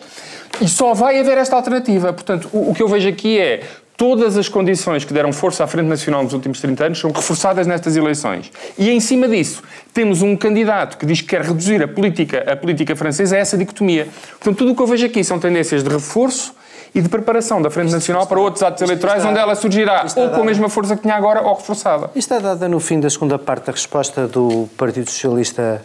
e 0.60 0.68
só 0.68 0.92
vai 0.92 1.18
haver 1.18 1.38
esta 1.38 1.56
alternativa. 1.56 2.12
Portanto, 2.12 2.48
o, 2.52 2.70
o 2.70 2.74
que 2.74 2.82
eu 2.82 2.88
vejo 2.88 3.08
aqui 3.08 3.38
é 3.38 3.62
todas 3.96 4.36
as 4.36 4.48
condições 4.48 5.04
que 5.04 5.14
deram 5.14 5.32
força 5.32 5.64
à 5.64 5.66
Frente 5.66 5.86
Nacional 5.86 6.22
nos 6.22 6.32
últimos 6.32 6.60
30 6.60 6.86
anos 6.86 6.98
são 6.98 7.10
reforçadas 7.10 7.66
nestas 7.66 7.96
eleições. 7.96 8.50
E 8.76 8.90
em 8.90 9.00
cima 9.00 9.28
disso, 9.28 9.62
temos 9.94 10.22
um 10.22 10.36
candidato 10.36 10.98
que 10.98 11.06
diz 11.06 11.20
que 11.20 11.28
quer 11.28 11.42
reduzir 11.42 11.82
a 11.82 11.88
política, 11.88 12.44
a 12.50 12.56
política 12.56 12.94
francesa 12.94 13.36
a 13.36 13.38
essa 13.38 13.56
dicotomia. 13.56 14.08
Portanto, 14.32 14.58
tudo 14.58 14.72
o 14.72 14.76
que 14.76 14.82
eu 14.82 14.86
vejo 14.86 15.06
aqui 15.06 15.24
são 15.24 15.38
tendências 15.38 15.82
de 15.82 15.88
reforço 15.88 16.54
e 16.94 17.00
de 17.00 17.08
preparação 17.08 17.60
da 17.62 17.70
Frente 17.70 17.92
Nacional 17.92 18.26
para 18.26 18.38
outros 18.38 18.62
atos 18.62 18.82
eleitorais 18.82 19.24
onde 19.24 19.38
ela 19.38 19.54
surgirá 19.54 20.04
ou 20.14 20.30
com 20.30 20.42
a 20.42 20.44
mesma 20.44 20.68
força 20.68 20.94
que 20.94 21.02
tinha 21.02 21.14
agora 21.14 21.40
ou 21.42 21.54
reforçada. 21.54 22.10
Isto 22.14 22.34
é 22.34 22.40
dada 22.40 22.68
no 22.68 22.80
fim 22.80 23.00
da 23.00 23.08
segunda 23.08 23.38
parte 23.38 23.66
da 23.66 23.72
resposta 23.72 24.26
do 24.26 24.68
Partido 24.76 25.08
Socialista 25.10 25.82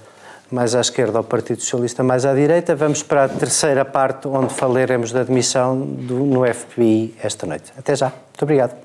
mais 0.52 0.76
à 0.76 0.82
esquerda 0.82 1.18
ao 1.18 1.24
Partido 1.24 1.62
Socialista 1.62 2.04
mais 2.04 2.26
à 2.26 2.34
direita. 2.34 2.76
Vamos 2.76 3.04
para 3.04 3.26
a 3.26 3.30
terceira 3.30 3.86
parte 3.86 4.28
onde 4.28 4.54
falaremos 4.54 5.12
da 5.12 5.22
admissão 5.22 5.80
do, 5.80 6.20
no 6.20 6.46
FBI 6.46 7.16
esta 7.22 7.46
noite. 7.46 7.72
Até 7.78 7.96
já. 7.96 8.08
Muito 8.08 8.44
obrigado. 8.44 8.76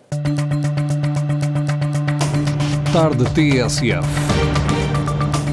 Tarde 2.93 3.25
TSF. 3.31 4.07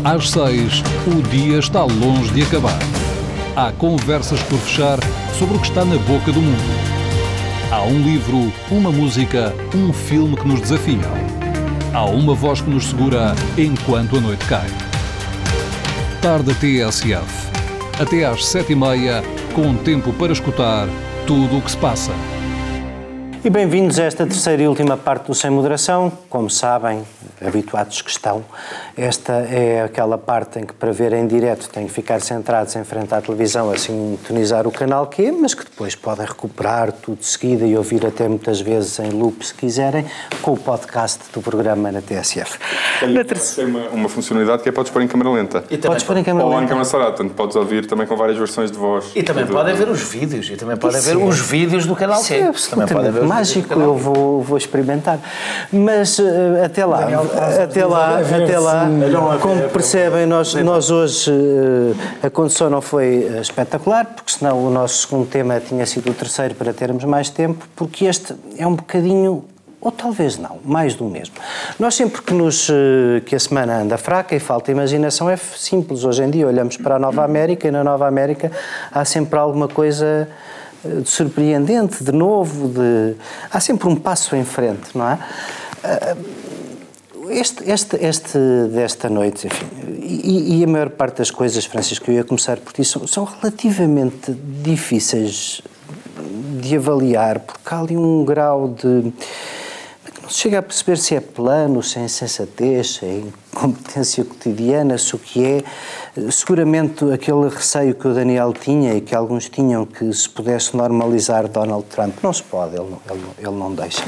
Às 0.04 0.30
seis, 0.30 0.84
o 1.08 1.22
dia 1.30 1.60
está 1.60 1.84
longe 1.84 2.34
de 2.34 2.44
acabar. 2.44 2.80
Há 3.56 3.72
conversas 3.74 4.42
por 4.44 4.58
fechar 4.60 4.98
sobre 5.40 5.56
o 5.56 5.60
que 5.62 5.68
está 5.68 5.86
na 5.86 5.96
boca 6.00 6.34
do 6.34 6.42
mundo. 6.42 6.62
Há 7.72 7.82
um 7.84 8.02
livro, 8.02 8.52
uma 8.70 8.92
música, 8.92 9.56
um 9.74 9.94
filme 9.94 10.36
que 10.36 10.46
nos 10.46 10.60
desafiam. 10.60 11.14
Há 11.94 12.04
uma 12.04 12.34
voz 12.36 12.60
que 12.60 12.70
nos 12.70 12.88
segura 12.88 13.34
enquanto 13.58 14.18
a 14.18 14.20
noite 14.20 14.46
cai. 14.48 14.68
Tarde 16.22 16.54
TSF. 16.56 17.50
Até 17.98 18.26
às 18.26 18.46
sete 18.46 18.74
e 18.74 18.76
meia, 18.76 19.24
com 19.56 19.74
tempo 19.76 20.12
para 20.12 20.34
escutar 20.34 20.90
tudo 21.26 21.60
o 21.60 21.62
que 21.62 21.72
se 21.72 21.78
passa. 21.78 22.12
E 23.42 23.50
bem-vindos 23.50 23.98
a 23.98 24.04
esta 24.04 24.28
terceira 24.28 24.64
e 24.64 24.68
última 24.68 24.98
parte 24.98 25.28
do 25.28 25.34
Sem 25.34 25.50
Moderação. 25.50 26.12
Como 26.30 26.50
sabem, 26.50 27.04
habituados 27.46 28.02
que 28.02 28.10
estão, 28.10 28.44
esta 28.98 29.34
é 29.34 29.84
aquela 29.84 30.18
parte 30.18 30.60
em 30.60 30.66
que, 30.66 30.74
para 30.74 30.92
ver 30.92 31.14
em 31.14 31.26
direto, 31.26 31.70
têm 31.70 31.88
que 31.88 31.94
ficar 31.94 32.22
centrados 32.22 32.76
em 32.76 32.84
frente 32.84 33.14
à 33.14 33.22
televisão, 33.22 33.72
assim, 33.72 34.18
tonizar 34.28 34.68
o 34.68 34.72
canal 34.72 35.08
que 35.08 35.26
é, 35.26 35.32
mas 35.32 35.54
que 35.54 35.64
depois 35.64 35.96
podem 35.96 36.26
recuperar 36.26 36.92
tudo 36.92 37.20
de 37.20 37.26
seguida 37.26 37.66
e 37.66 37.78
ouvir 37.78 38.06
até 38.06 38.28
muitas 38.28 38.60
vezes 38.60 39.00
em 39.00 39.10
loop, 39.10 39.46
se 39.46 39.54
quiserem, 39.54 40.06
com 40.42 40.54
o 40.54 40.58
podcast 40.58 41.20
do 41.34 41.42
programa 41.42 41.92
na 41.92 42.02
TSF. 42.02 42.58
Tem, 43.00 43.10
na 43.10 43.24
tem 43.24 43.66
uma, 43.66 43.88
uma, 43.90 44.10
funcionalidade 44.10 44.64
que 44.64 44.70
é 44.70 44.72
podes 44.72 44.92
pôr 44.92 45.02
em 45.02 45.08
câmera 45.08 45.30
lenta. 45.30 45.64
E 45.70 45.78
podes 45.78 46.04
pôr 46.04 46.18
em 46.18 46.24
câmera 46.24 46.46
lenta. 46.46 46.58
Ou 46.58 46.64
em 46.64 46.68
câmera 46.68 46.90
portanto 46.90 47.34
podes 47.34 47.56
ouvir 47.56 47.86
também 47.86 48.06
com 48.06 48.16
várias 48.16 48.38
versões 48.38 48.72
de 48.72 48.78
voz. 48.78 49.12
E 49.16 49.24
também 49.24 49.46
podem 49.46 49.76
ver 49.76 49.90
os 49.90 50.02
vídeos, 50.02 50.50
e 50.50 50.56
também 50.56 50.78
podem 50.78 51.02
ver 51.02 51.18
os 51.18 51.40
vídeos 51.40 51.86
do 51.86 51.96
canal 51.96 52.22
Sim, 52.22 52.52
também 52.70 52.88
podem 52.88 53.12
ver 53.12 53.24
mágico, 53.24 53.80
eu 53.80 53.96
vou, 53.96 54.42
vou 54.42 54.58
experimentar. 54.58 55.20
Mas 55.72 56.20
uh, 56.20 56.24
até 56.66 56.86
lá, 56.86 57.08
até 57.64 57.86
lá, 57.86 58.20
até 58.20 58.60
lá, 58.60 58.88
como 59.42 59.70
percebem, 59.70 60.26
nós, 60.26 60.54
nós 60.56 60.90
hoje 60.90 61.32
uh, 61.32 61.96
a 62.24 62.30
condução 62.30 62.70
não 62.70 62.82
foi 62.82 63.30
eh, 63.32 63.42
espetacular, 63.42 64.06
porque 64.06 64.32
senão 64.32 64.66
o 64.66 64.70
nosso 64.70 65.08
segundo 65.08 65.28
tema 65.28 65.60
tinha 65.60 65.86
sido 65.86 66.10
o 66.10 66.14
terceiro 66.14 66.56
para 66.56 66.74
termos 66.74 67.04
mais 67.04 67.30
tempo, 67.30 67.68
porque 67.76 68.06
este 68.06 68.36
é 68.58 68.66
um 68.66 68.76
bocadinho 68.76 69.46
ou 69.82 69.92
talvez 69.92 70.38
não, 70.38 70.60
mais 70.66 70.96
do 70.96 71.06
mesmo. 71.06 71.36
Nós 71.80 71.96
sempre 71.96 72.22
que, 72.22 72.34
nos, 72.34 72.70
que 73.26 73.34
a 73.34 73.40
semana 73.40 73.82
anda 73.82 73.98
fraca 73.98 74.36
e 74.36 74.40
falta 74.40 74.70
imaginação 74.72 75.30
é 75.30 75.38
simples. 75.38 76.04
Hoje 76.04 76.22
em 76.22 76.30
dia 76.30 76.46
olhamos 76.46 76.76
para 76.76 76.96
a 76.98 77.00
Nova 77.00 77.24
América 77.24 77.66
e 77.66 77.72
na 77.72 77.82
Nova 77.82 78.06
América 78.06 78.52
há 78.92 79.06
sempre 79.06 79.40
alguma 79.40 79.70
coisa 79.70 80.28
de 80.84 81.10
surpreendente, 81.10 82.04
de 82.04 82.12
novo, 82.12 82.68
de... 82.68 83.16
há 83.52 83.60
sempre 83.60 83.88
um 83.88 83.96
passo 83.96 84.36
em 84.36 84.44
frente, 84.44 84.98
não 84.98 85.10
é? 85.10 85.18
Este, 87.30 87.70
este, 87.72 87.96
este 88.04 88.40
desta 88.74 89.08
noite, 89.08 89.46
enfim, 89.46 89.68
e, 90.02 90.60
e, 90.60 90.64
a 90.64 90.68
maior 90.68 90.90
parte 90.90 91.18
das 91.20 91.30
coisas, 91.30 91.64
Francisco, 91.66 92.10
eu 92.10 92.16
ia 92.16 92.24
começar 92.24 92.58
por 92.58 92.74
ti, 92.74 92.84
são, 92.84 93.06
são 93.06 93.24
relativamente 93.24 94.32
difíceis 94.64 95.62
de 96.60 96.76
avaliar, 96.76 97.40
porque 97.40 97.74
há 97.74 97.80
ali 97.80 97.96
um 97.96 98.26
grau 98.26 98.68
de 98.70 99.14
chega 100.30 100.60
a 100.60 100.62
perceber 100.62 100.98
se 100.98 101.16
é 101.16 101.20
plano, 101.20 101.82
se 101.82 102.00
é 102.00 102.04
insensatez, 102.04 102.96
se 102.96 103.06
é 103.06 103.24
incompetência 103.54 104.24
cotidiana, 104.24 104.98
se 104.98 105.16
o 105.16 105.20
que 105.20 105.46
é. 105.46 105.64
Seguramente 106.32 107.12
aquele 107.12 107.50
receio 107.50 107.96
que 107.96 108.08
o 108.08 108.14
Daniel 108.14 108.54
tinha 108.54 108.94
e 108.94 109.02
que 109.02 109.16
alguns 109.16 109.50
tinham 109.50 109.86
que 109.86 110.12
se 110.14 110.30
pudesse 110.30 110.76
normalizar 110.76 111.48
Donald 111.48 111.86
Trump, 111.86 112.16
não 112.22 112.32
se 112.32 112.44
pode, 112.44 112.76
ele 112.76 112.90
não, 112.90 113.02
ele, 113.10 113.26
ele 113.40 113.56
não 113.56 113.74
deixa. 113.74 114.04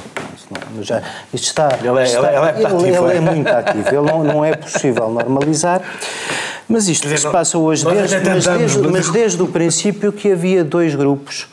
Não, 0.75 0.83
já, 0.83 1.01
isto 1.33 1.45
está. 1.45 1.69
Ele 1.81 1.99
é, 1.99 2.03
está, 2.03 2.19
ele 2.19 2.27
é, 2.27 2.49
ele, 2.49 2.65
ativo, 2.65 3.07
ele 3.07 3.17
é, 3.17 3.21
muito 3.21 3.47
ativo, 3.47 3.87
ele 3.87 4.11
não, 4.11 4.23
não 4.23 4.45
é 4.45 4.55
possível 4.55 5.09
normalizar. 5.09 5.81
Mas 6.67 6.87
isto 6.87 7.07
que 7.07 7.17
se 7.17 7.29
passa 7.29 7.57
hoje, 7.57 7.83
desde, 7.85 8.19
mas, 8.21 8.45
desde, 8.45 8.87
mas 8.87 9.09
desde 9.09 9.41
o 9.41 9.47
princípio 9.47 10.11
que 10.11 10.31
havia 10.31 10.63
dois 10.63 10.95
grupos 10.95 11.47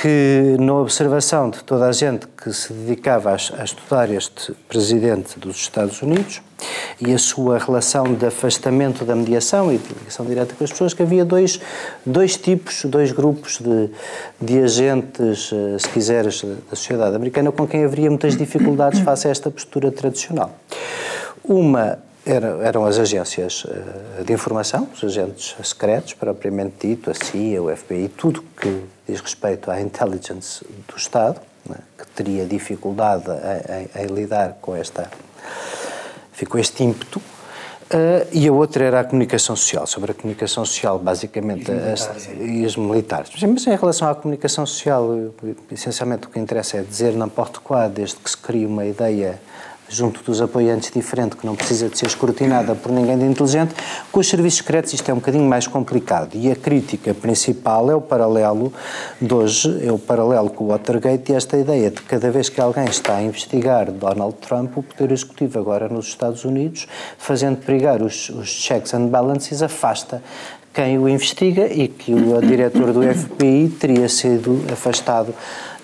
que, 0.00 0.56
na 0.58 0.74
observação 0.74 1.50
de 1.50 1.62
toda 1.64 1.86
a 1.86 1.92
gente 1.92 2.26
que 2.28 2.52
se 2.52 2.72
dedicava 2.72 3.30
a, 3.30 3.34
a 3.34 3.64
estudar 3.64 4.10
este 4.10 4.52
presidente 4.68 5.38
dos 5.38 5.56
Estados 5.56 6.00
Unidos, 6.02 6.40
e 7.00 7.12
a 7.12 7.18
sua 7.18 7.58
relação 7.58 8.14
de 8.14 8.26
afastamento 8.26 9.04
da 9.04 9.14
mediação 9.14 9.72
e 9.72 9.78
de 9.78 9.88
ligação 9.94 10.26
direta 10.26 10.54
com 10.56 10.64
as 10.64 10.70
pessoas, 10.70 10.92
que 10.92 11.02
havia 11.02 11.24
dois, 11.24 11.60
dois 12.04 12.36
tipos, 12.36 12.84
dois 12.84 13.12
grupos 13.12 13.58
de, 13.58 13.90
de 14.40 14.60
agentes, 14.60 15.50
eh, 15.52 15.78
se 15.78 15.88
quiseres, 15.88 16.42
da 16.42 16.76
sociedade 16.76 17.14
americana 17.14 17.52
com 17.52 17.66
quem 17.66 17.84
haveria 17.84 18.10
muitas 18.10 18.36
dificuldades 18.36 19.00
face 19.00 19.28
a 19.28 19.30
esta 19.30 19.50
postura 19.50 19.92
tradicional. 19.92 20.52
Uma 21.44 21.98
eram 22.26 22.84
as 22.84 22.98
agências 22.98 23.64
eh, 23.68 24.24
de 24.24 24.32
informação, 24.32 24.88
os 24.92 25.02
agentes 25.04 25.54
secretos, 25.62 26.14
propriamente 26.14 26.88
dito, 26.88 27.10
a 27.10 27.14
CIA, 27.14 27.62
o 27.62 27.74
FBI, 27.74 28.08
tudo 28.08 28.42
que 28.60 28.82
diz 29.08 29.20
respeito 29.20 29.70
à 29.70 29.80
intelligence 29.80 30.64
do 30.86 30.96
Estado, 30.96 31.40
né, 31.68 31.76
que 31.96 32.06
teria 32.08 32.44
dificuldade 32.44 33.24
em, 33.28 34.02
em, 34.02 34.04
em 34.04 34.06
lidar 34.14 34.58
com 34.60 34.76
esta 34.76 35.10
ficou 36.38 36.60
este 36.60 36.84
ímpeto. 36.84 37.20
Uh, 37.88 38.28
e 38.32 38.46
a 38.46 38.52
outra 38.52 38.84
era 38.84 39.00
a 39.00 39.04
comunicação 39.04 39.56
social, 39.56 39.86
sobre 39.86 40.10
a 40.10 40.14
comunicação 40.14 40.62
social, 40.62 40.98
basicamente, 40.98 41.72
e, 41.72 41.74
as, 41.74 42.28
e 42.38 42.66
os 42.66 42.76
militares. 42.76 43.30
Mas 43.42 43.66
em 43.66 43.74
relação 43.74 44.08
à 44.10 44.14
comunicação 44.14 44.66
social, 44.66 45.08
essencialmente 45.72 46.26
o 46.26 46.30
que 46.30 46.38
interessa 46.38 46.76
é 46.76 46.82
dizer 46.82 47.14
n'importe 47.14 47.60
quoi, 47.60 47.88
desde 47.88 48.16
que 48.16 48.28
se 48.28 48.36
cria 48.36 48.68
uma 48.68 48.84
ideia 48.84 49.40
junto 49.88 50.22
dos 50.22 50.40
apoiantes 50.40 50.90
diferente, 50.90 51.36
que 51.36 51.46
não 51.46 51.56
precisa 51.56 51.88
de 51.88 51.98
ser 51.98 52.06
escrutinada 52.06 52.74
por 52.74 52.92
ninguém 52.92 53.18
de 53.18 53.24
inteligente, 53.24 53.74
com 54.12 54.20
os 54.20 54.28
serviços 54.28 54.58
secretos 54.58 54.92
isto 54.92 55.08
é 55.10 55.12
um 55.12 55.18
bocadinho 55.18 55.44
mais 55.44 55.66
complicado. 55.66 56.34
E 56.34 56.50
a 56.50 56.56
crítica 56.56 57.14
principal 57.14 57.90
é 57.90 57.94
o 57.94 58.00
paralelo 58.00 58.72
de 59.20 59.32
hoje, 59.32 59.86
é 59.86 59.90
o 59.90 59.98
paralelo 59.98 60.50
com 60.50 60.64
o 60.64 60.66
Watergate 60.68 61.32
e 61.32 61.34
esta 61.34 61.56
ideia 61.56 61.90
de 61.90 61.96
que 61.96 62.06
cada 62.06 62.30
vez 62.30 62.48
que 62.48 62.60
alguém 62.60 62.84
está 62.84 63.16
a 63.16 63.22
investigar 63.22 63.90
Donald 63.90 64.36
Trump, 64.36 64.76
o 64.76 64.82
Poder 64.82 65.12
Executivo 65.12 65.58
agora 65.58 65.88
nos 65.88 66.06
Estados 66.06 66.44
Unidos, 66.44 66.86
fazendo 67.16 67.56
perigar 67.58 68.02
os, 68.02 68.28
os 68.30 68.48
checks 68.48 68.92
and 68.94 69.06
balances, 69.06 69.62
afasta 69.62 70.22
quem 70.72 70.98
o 70.98 71.08
investiga 71.08 71.66
e 71.66 71.88
que 71.88 72.14
o 72.14 72.40
diretor 72.40 72.92
do 72.92 73.02
FBI 73.02 73.68
teria 73.80 74.08
sido 74.08 74.64
afastado 74.72 75.34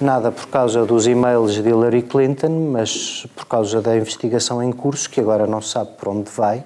nada 0.00 0.30
por 0.30 0.46
causa 0.46 0.84
dos 0.84 1.06
e-mails 1.06 1.54
de 1.54 1.68
Hillary 1.68 2.02
Clinton, 2.02 2.70
mas 2.70 3.26
por 3.34 3.46
causa 3.46 3.80
da 3.80 3.96
investigação 3.96 4.62
em 4.62 4.72
curso, 4.72 5.08
que 5.08 5.20
agora 5.20 5.46
não 5.46 5.60
sabe 5.60 5.90
por 5.98 6.08
onde 6.08 6.30
vai, 6.30 6.64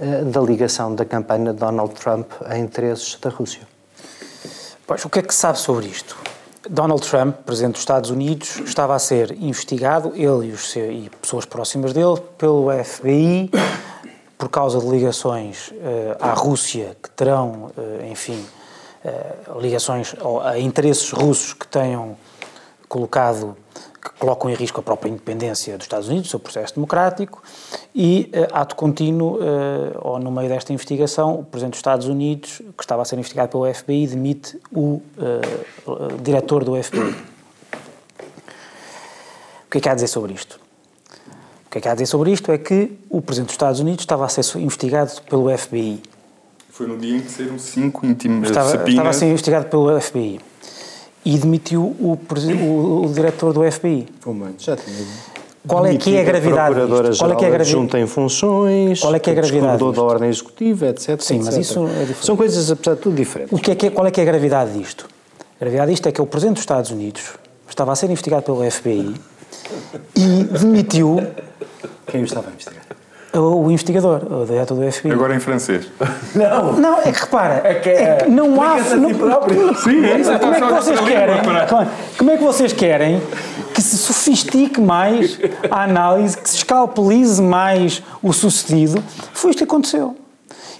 eh, 0.00 0.22
da 0.22 0.40
ligação 0.40 0.94
da 0.94 1.04
campanha 1.04 1.52
de 1.52 1.58
Donald 1.58 1.94
Trump 1.94 2.30
a 2.44 2.58
interesses 2.58 3.18
da 3.20 3.30
Rússia. 3.30 3.62
Pois, 4.86 5.04
o 5.04 5.10
que 5.10 5.18
é 5.18 5.22
que 5.22 5.34
se 5.34 5.40
sabe 5.40 5.58
sobre 5.58 5.86
isto? 5.86 6.16
Donald 6.68 7.02
Trump, 7.08 7.36
presidente 7.46 7.72
dos 7.72 7.82
Estados 7.82 8.10
Unidos, 8.10 8.60
estava 8.64 8.94
a 8.94 8.98
ser 8.98 9.32
investigado, 9.40 10.12
ele 10.14 10.48
e, 10.48 10.52
os, 10.52 10.76
e 10.76 11.10
pessoas 11.20 11.44
próximas 11.44 11.92
dele, 11.92 12.20
pelo 12.36 12.68
FBI 12.84 13.50
por 14.38 14.48
causa 14.48 14.78
de 14.78 14.86
ligações 14.86 15.68
uh, 15.68 15.74
à 16.20 16.32
Rússia 16.32 16.96
que 17.02 17.10
terão, 17.10 17.72
uh, 17.76 18.06
enfim, 18.08 18.46
uh, 19.04 19.60
ligações 19.60 20.14
a 20.44 20.56
interesses 20.58 21.10
russos 21.10 21.52
que 21.52 21.66
tenham 21.66 22.16
colocado, 22.88 23.56
que 24.00 24.10
colocam 24.18 24.48
em 24.48 24.54
risco 24.54 24.78
a 24.78 24.82
própria 24.82 25.10
independência 25.10 25.76
dos 25.76 25.84
Estados 25.84 26.08
Unidos, 26.08 26.28
o 26.28 26.30
seu 26.30 26.40
processo 26.40 26.74
democrático, 26.76 27.42
e, 27.92 28.30
uh, 28.32 28.56
ato 28.56 28.76
contínuo, 28.76 29.38
uh, 29.38 29.98
ou 30.00 30.18
no 30.20 30.30
meio 30.30 30.48
desta 30.48 30.72
investigação, 30.72 31.40
o 31.40 31.44
Presidente 31.44 31.72
dos 31.72 31.80
Estados 31.80 32.06
Unidos, 32.06 32.62
que 32.76 32.82
estava 32.82 33.02
a 33.02 33.04
ser 33.04 33.16
investigado 33.16 33.50
pelo 33.50 33.74
FBI, 33.74 34.06
demite 34.06 34.58
o 34.72 35.02
uh, 35.18 36.22
diretor 36.22 36.62
do 36.62 36.80
FBI. 36.80 37.10
O 39.66 39.70
que 39.70 39.78
é 39.78 39.80
que 39.80 39.88
há 39.88 39.92
a 39.92 39.94
dizer 39.96 40.06
sobre 40.06 40.32
isto? 40.32 40.67
O 41.68 41.70
que 41.70 41.78
é 41.78 41.80
que 41.82 41.88
há 41.88 41.92
a 41.92 41.94
dizer 41.94 42.06
sobre 42.06 42.32
isto 42.32 42.50
é 42.50 42.56
que 42.56 42.92
o 43.10 43.20
Presidente 43.20 43.48
dos 43.48 43.54
Estados 43.54 43.78
Unidos 43.78 44.00
estava 44.00 44.24
a 44.24 44.28
ser 44.28 44.58
investigado 44.58 45.12
pelo 45.28 45.56
FBI. 45.56 46.00
Foi 46.70 46.86
no 46.86 46.96
dia 46.96 47.18
em 47.18 47.20
que 47.20 47.30
saíram 47.30 47.58
cinco 47.58 48.06
íntimos 48.06 48.48
estava, 48.48 48.88
estava 48.88 49.08
a 49.10 49.12
ser 49.12 49.26
investigado 49.26 49.66
pelo 49.66 50.00
FBI 50.00 50.40
e 51.26 51.36
demitiu 51.36 51.82
o, 51.82 52.18
o, 52.18 53.04
o 53.04 53.12
diretor 53.12 53.52
do 53.52 53.70
FBI. 53.70 54.08
já 54.58 54.76
tinha 54.76 55.06
qual 55.66 55.84
é 55.84 55.96
que 55.96 56.16
é 56.16 56.20
a 56.22 56.24
gravidade 56.24 56.74
disto? 56.74 57.18
Qual 57.18 57.32
é 57.32 57.36
que 57.36 57.44
é 57.44 57.48
a 57.48 57.50
gravidade? 57.50 57.70
Junta 57.70 57.98
em 57.98 58.06
funções, 58.06 59.00
qual 59.00 59.14
é 59.14 59.18
que 59.18 59.28
é 59.28 59.32
a 59.34 59.36
gravidade 59.36 59.92
da 59.92 60.02
ordem 60.02 60.30
executiva, 60.30 60.86
etc. 60.86 61.20
Sim, 61.20 61.36
etc. 61.36 61.44
mas 61.44 61.56
isso 61.58 61.86
é 61.86 62.00
diferente. 62.00 62.24
São 62.24 62.36
coisas, 62.36 62.70
apesar 62.70 62.94
de 62.94 63.02
tudo, 63.02 63.14
diferentes. 63.14 63.52
O 63.52 63.60
que 63.60 63.72
é 63.72 63.74
que 63.74 63.86
é, 63.88 63.90
qual 63.90 64.06
é 64.06 64.10
que 64.10 64.20
é 64.20 64.22
a 64.22 64.26
gravidade 64.26 64.72
disto? 64.72 65.06
A 65.60 65.64
gravidade 65.64 65.90
disto 65.90 66.08
é 66.08 66.12
que 66.12 66.22
o 66.22 66.26
Presidente 66.26 66.54
dos 66.54 66.62
Estados 66.62 66.90
Unidos 66.90 67.34
estava 67.68 67.92
a 67.92 67.96
ser 67.96 68.06
investigado 68.06 68.44
pelo 68.44 68.68
FBI 68.70 69.14
e 70.14 70.44
demitiu... 70.44 71.20
Quem 72.06 72.22
o 72.22 72.24
estava 72.24 72.48
a 72.48 72.52
investigar? 72.52 72.82
O 73.34 73.70
investigador, 73.70 74.22
o 74.32 74.46
diretor 74.46 74.74
do 74.74 74.90
FBI. 74.90 75.12
Agora 75.12 75.34
em 75.34 75.40
francês. 75.40 75.86
Não, 76.34 76.72
não 76.72 76.98
é 76.98 77.12
que 77.12 77.20
repara, 77.20 77.60
é 77.62 77.74
que, 77.74 77.88
é 77.90 78.16
que 78.16 78.30
não 78.30 78.60
há. 78.60 78.78
Não, 78.78 79.74
Sim, 79.76 80.04
é 80.04 80.18
isso. 80.18 80.38
Como 80.38 80.54
é 80.54 80.60
que 80.60 80.72
vocês 80.72 81.00
querem? 81.00 81.36
Como 82.16 82.30
é 82.30 82.36
que 82.38 82.42
vocês 82.42 82.72
querem 82.72 83.22
que 83.74 83.82
se 83.82 83.98
sofistique 83.98 84.80
mais 84.80 85.38
a 85.70 85.84
análise, 85.84 86.38
que 86.38 86.48
se 86.48 86.56
escalpelize 86.56 87.40
mais 87.42 88.02
o 88.22 88.32
sucedido? 88.32 89.04
Foi 89.34 89.50
isto 89.50 89.58
que 89.58 89.64
aconteceu. 89.64 90.16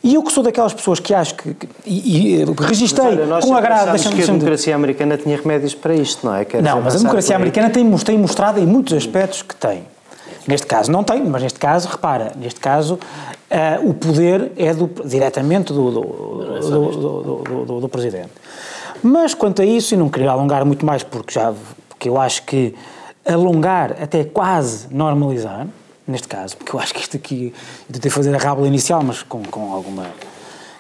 E 0.03 0.15
eu 0.15 0.23
que 0.23 0.33
sou 0.33 0.43
daquelas 0.43 0.73
pessoas 0.73 1.01
que 1.01 1.13
acho 1.13 1.35
que. 1.35 1.57
E, 1.85 2.41
e 2.41 2.45
registrei 2.61 3.07
olha, 3.07 3.41
com 3.41 3.55
agrado. 3.55 3.91
Deixa 3.91 4.11
que 4.11 4.23
a 4.23 4.27
democracia 4.27 4.75
americana 4.75 5.17
tinha 5.17 5.37
remédios 5.37 5.75
para 5.75 5.95
isto, 5.95 6.27
não 6.27 6.35
é? 6.35 6.45
Quer 6.45 6.63
não, 6.63 6.81
mas 6.81 6.95
a 6.95 6.99
democracia 6.99 7.37
americana 7.37 7.71
tem, 7.71 7.91
tem 7.99 8.19
mostrado 8.19 8.61
em 8.61 8.67
muitos 8.67 8.93
aspectos 8.95 9.43
que 9.43 9.57
tem. 9.57 9.83
Neste 10.47 10.67
caso 10.67 10.91
não 10.91 11.05
tem, 11.05 11.23
mas 11.25 11.43
neste 11.43 11.59
caso, 11.59 11.89
repara, 11.89 12.33
neste 12.37 12.59
caso 12.59 12.95
uh, 12.95 13.89
o 13.89 13.93
poder 13.93 14.53
é 14.57 14.73
do, 14.73 14.91
diretamente 15.05 15.73
do, 15.73 15.91
do, 15.91 17.65
do, 17.67 17.81
do, 17.81 17.89
Presidente. 17.89 18.31
Mas 19.03 19.35
quanto 19.35 19.61
a 19.61 19.65
isso, 19.65 19.95
e 19.95 19.97
não 19.97 20.09
queria 20.09 20.31
alongar 20.31 20.65
muito 20.65 20.87
mais, 20.87 21.03
porque 21.03 21.35
já 21.35 21.53
porque 21.89 22.09
eu 22.09 22.19
acho 22.19 22.45
que 22.45 22.75
alongar 23.27 23.97
até 24.01 24.25
quase 24.25 24.87
normalizar, 24.91 25.67
neste 26.09 26.27
caso, 26.27 26.57
porque 26.57 26.75
eu 26.75 26.81
acho 26.81 26.95
que 26.95 27.01
isto 27.01 27.17
aqui, 27.17 27.55
eu 27.87 27.93
tentei 27.93 28.11
fazer 28.11 28.35
a 28.35 28.39
rábula 28.39 28.67
inicial, 28.67 29.03
mas 29.05 29.23
com, 29.23 29.43
com 29.45 29.73
alguma 29.73 30.07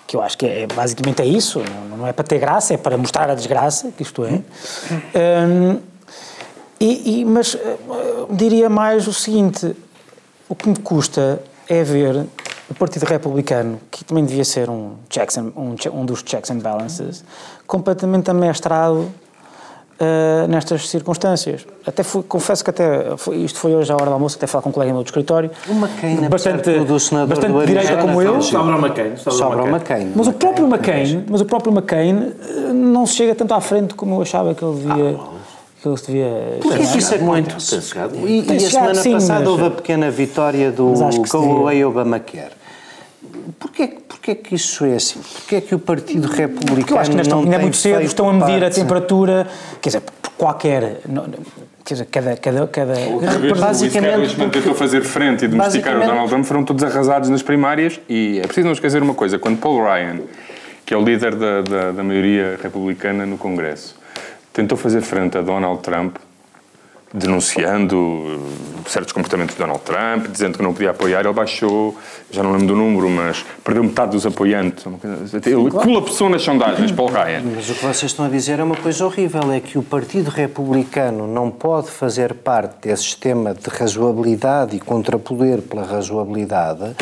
que 0.06 0.16
eu 0.16 0.22
acho 0.22 0.38
que 0.38 0.46
é, 0.46 0.66
basicamente 0.66 1.20
é 1.20 1.26
isso, 1.26 1.62
não, 1.90 2.06
é 2.06 2.14
para 2.14 2.24
ter 2.24 2.38
graça, 2.38 2.72
é 2.72 2.78
para 2.78 2.96
mostrar 2.96 3.30
a 3.30 3.34
desgraça, 3.34 3.92
que 3.94 4.02
isto 4.02 4.24
é. 4.24 4.40
Um, 5.46 5.80
e, 6.80 7.20
e, 7.20 7.24
mas 7.26 7.52
uh, 7.52 7.58
diria 8.30 8.70
mais 8.70 9.06
o 9.06 9.12
seguinte: 9.12 9.76
o 10.48 10.54
que 10.54 10.66
me 10.66 10.76
custa 10.76 11.42
é 11.68 11.84
ver 11.84 12.24
o 12.70 12.74
Partido 12.74 13.04
Republicano, 13.04 13.78
que 13.90 14.02
também 14.02 14.24
devia 14.24 14.46
ser 14.46 14.70
um, 14.70 14.94
checks 15.10 15.36
and, 15.36 15.52
um, 15.54 15.76
um 15.92 16.06
dos 16.06 16.22
checks 16.24 16.50
and 16.50 16.60
balances, 16.60 17.22
completamente 17.66 18.30
amestrado 18.30 19.12
uh, 20.00 20.48
nestas 20.48 20.88
circunstâncias. 20.88 21.66
Até 21.86 22.02
fui, 22.02 22.22
confesso 22.22 22.62
que 22.62 22.70
até 22.70 23.16
foi, 23.16 23.38
isto 23.38 23.58
foi 23.58 23.74
hoje 23.74 23.90
à 23.92 23.94
hora 23.94 24.06
do 24.06 24.12
almoço, 24.12 24.36
até 24.36 24.46
falar 24.46 24.62
com 24.62 24.70
um 24.70 24.72
colega 24.72 24.92
meu 24.92 25.02
do 25.02 25.06
escritório. 25.06 25.50
O 25.68 25.72
McCain, 25.72 26.28
bastante, 26.28 26.78
do 26.80 27.00
senador 27.00 27.28
bastante 27.28 27.52
do 27.52 27.66
direita 27.66 27.96
como 27.96 28.22
eu. 28.22 28.40
Sobra 28.42 28.76
o 28.76 28.78
McCain. 28.78 29.16
Sobra 29.16 29.62
o 29.64 29.68
McCain. 29.68 30.12
Mas 30.14 30.26
o 30.26 30.32
próprio 30.32 30.66
McCain, 30.66 31.24
mas 31.28 31.40
o 31.40 31.44
próprio 31.44 31.72
McCain 31.72 32.32
não 32.72 33.06
se 33.06 33.14
chega 33.14 33.34
tanto 33.34 33.54
à 33.54 33.60
frente 33.60 33.94
como 33.94 34.16
eu 34.16 34.22
achava 34.22 34.54
que 34.54 34.64
ele 34.64 34.76
devia. 34.76 35.16
Ah, 35.18 35.38
que 35.80 35.88
ele 35.88 35.96
devia. 35.96 36.58
Porquê 36.60 36.86
que 36.86 36.98
isso 36.98 37.14
é 37.14 37.18
muito? 37.18 37.56
E, 38.26 38.52
e 38.52 38.56
a 38.56 38.70
semana 38.70 38.94
sim, 38.96 39.12
passada 39.12 39.40
mas... 39.40 39.48
houve 39.48 39.66
a 39.66 39.70
pequena 39.70 40.10
vitória 40.10 40.72
do 40.72 40.92
Away 41.32 41.84
Obamacare. 41.84 42.57
Porquê, 43.58 43.88
porquê 44.08 44.34
que 44.34 44.54
isso 44.54 44.84
é 44.84 44.94
assim? 44.94 45.20
Porquê 45.20 45.56
é 45.56 45.60
que 45.60 45.74
o 45.74 45.78
Partido 45.78 46.28
Republicano 46.28 46.76
Porque 46.76 46.92
eu 46.92 46.98
acho 46.98 47.10
que 47.10 47.16
nesta, 47.16 47.34
não 47.34 47.42
ainda 47.42 47.56
é 47.56 47.58
muito 47.58 47.76
cedo, 47.76 48.02
estão 48.02 48.28
a 48.28 48.32
medir 48.32 48.60
parte... 48.60 48.64
a 48.64 48.70
temperatura, 48.70 49.48
quer 49.82 49.88
dizer, 49.88 50.00
por 50.00 50.30
qualquer... 50.32 51.00
Quer 51.84 51.94
dizer, 51.94 52.06
cada... 52.06 52.36
cada, 52.36 52.66
cada 52.68 52.94
basicamente, 53.58 54.40
o 54.40 54.50
tentou 54.50 54.74
fazer 54.74 55.02
frente 55.02 55.44
e 55.44 55.48
domesticar 55.48 55.96
o 55.96 56.00
Donald 56.00 56.28
Trump 56.28 56.44
foram 56.44 56.64
todos 56.64 56.84
arrasados 56.84 57.28
nas 57.30 57.42
primárias 57.42 57.98
e 58.08 58.38
é 58.38 58.42
preciso 58.42 58.66
não 58.66 58.72
esquecer 58.72 59.02
uma 59.02 59.14
coisa, 59.14 59.38
quando 59.38 59.58
Paul 59.58 59.82
Ryan, 59.82 60.20
que 60.86 60.94
é 60.94 60.96
o 60.96 61.02
líder 61.02 61.34
da, 61.34 61.62
da, 61.62 61.92
da 61.92 62.02
maioria 62.02 62.58
republicana 62.62 63.26
no 63.26 63.38
Congresso, 63.38 63.96
tentou 64.52 64.78
fazer 64.78 65.00
frente 65.00 65.36
a 65.36 65.40
Donald 65.40 65.80
Trump, 65.80 66.16
denunciando 67.12 68.40
certos 68.88 69.12
comportamentos 69.12 69.54
de 69.54 69.60
Donald 69.60 69.82
Trump, 69.82 70.28
dizendo 70.28 70.58
que 70.58 70.64
não 70.64 70.72
podia 70.72 70.90
apoiar, 70.90 71.20
ele 71.20 71.32
baixou, 71.32 71.96
já 72.30 72.42
não 72.42 72.52
lembro 72.52 72.68
do 72.68 72.76
número, 72.76 73.08
mas 73.08 73.44
perdeu 73.64 73.84
metade 73.84 74.12
dos 74.12 74.26
apoiantes. 74.26 74.84
Ele 75.46 75.70
colapsou 75.70 76.28
nas 76.28 76.42
sondagens, 76.42 76.90
Paul 76.92 77.10
Ryan. 77.10 77.42
Mas 77.54 77.68
o 77.70 77.74
que 77.74 77.82
vocês 77.82 78.10
estão 78.10 78.24
a 78.24 78.28
dizer 78.28 78.58
é 78.58 78.62
uma 78.62 78.76
coisa 78.76 79.04
horrível, 79.04 79.52
é 79.52 79.60
que 79.60 79.78
o 79.78 79.82
Partido 79.82 80.30
Republicano 80.30 81.26
não 81.26 81.50
pode 81.50 81.90
fazer 81.90 82.34
parte 82.34 82.88
desse 82.88 83.04
sistema 83.04 83.54
de 83.54 83.68
razoabilidade 83.68 84.76
e 84.76 84.80
contrapoder 84.80 85.62
pela 85.62 85.84
razoabilidade 85.84 86.94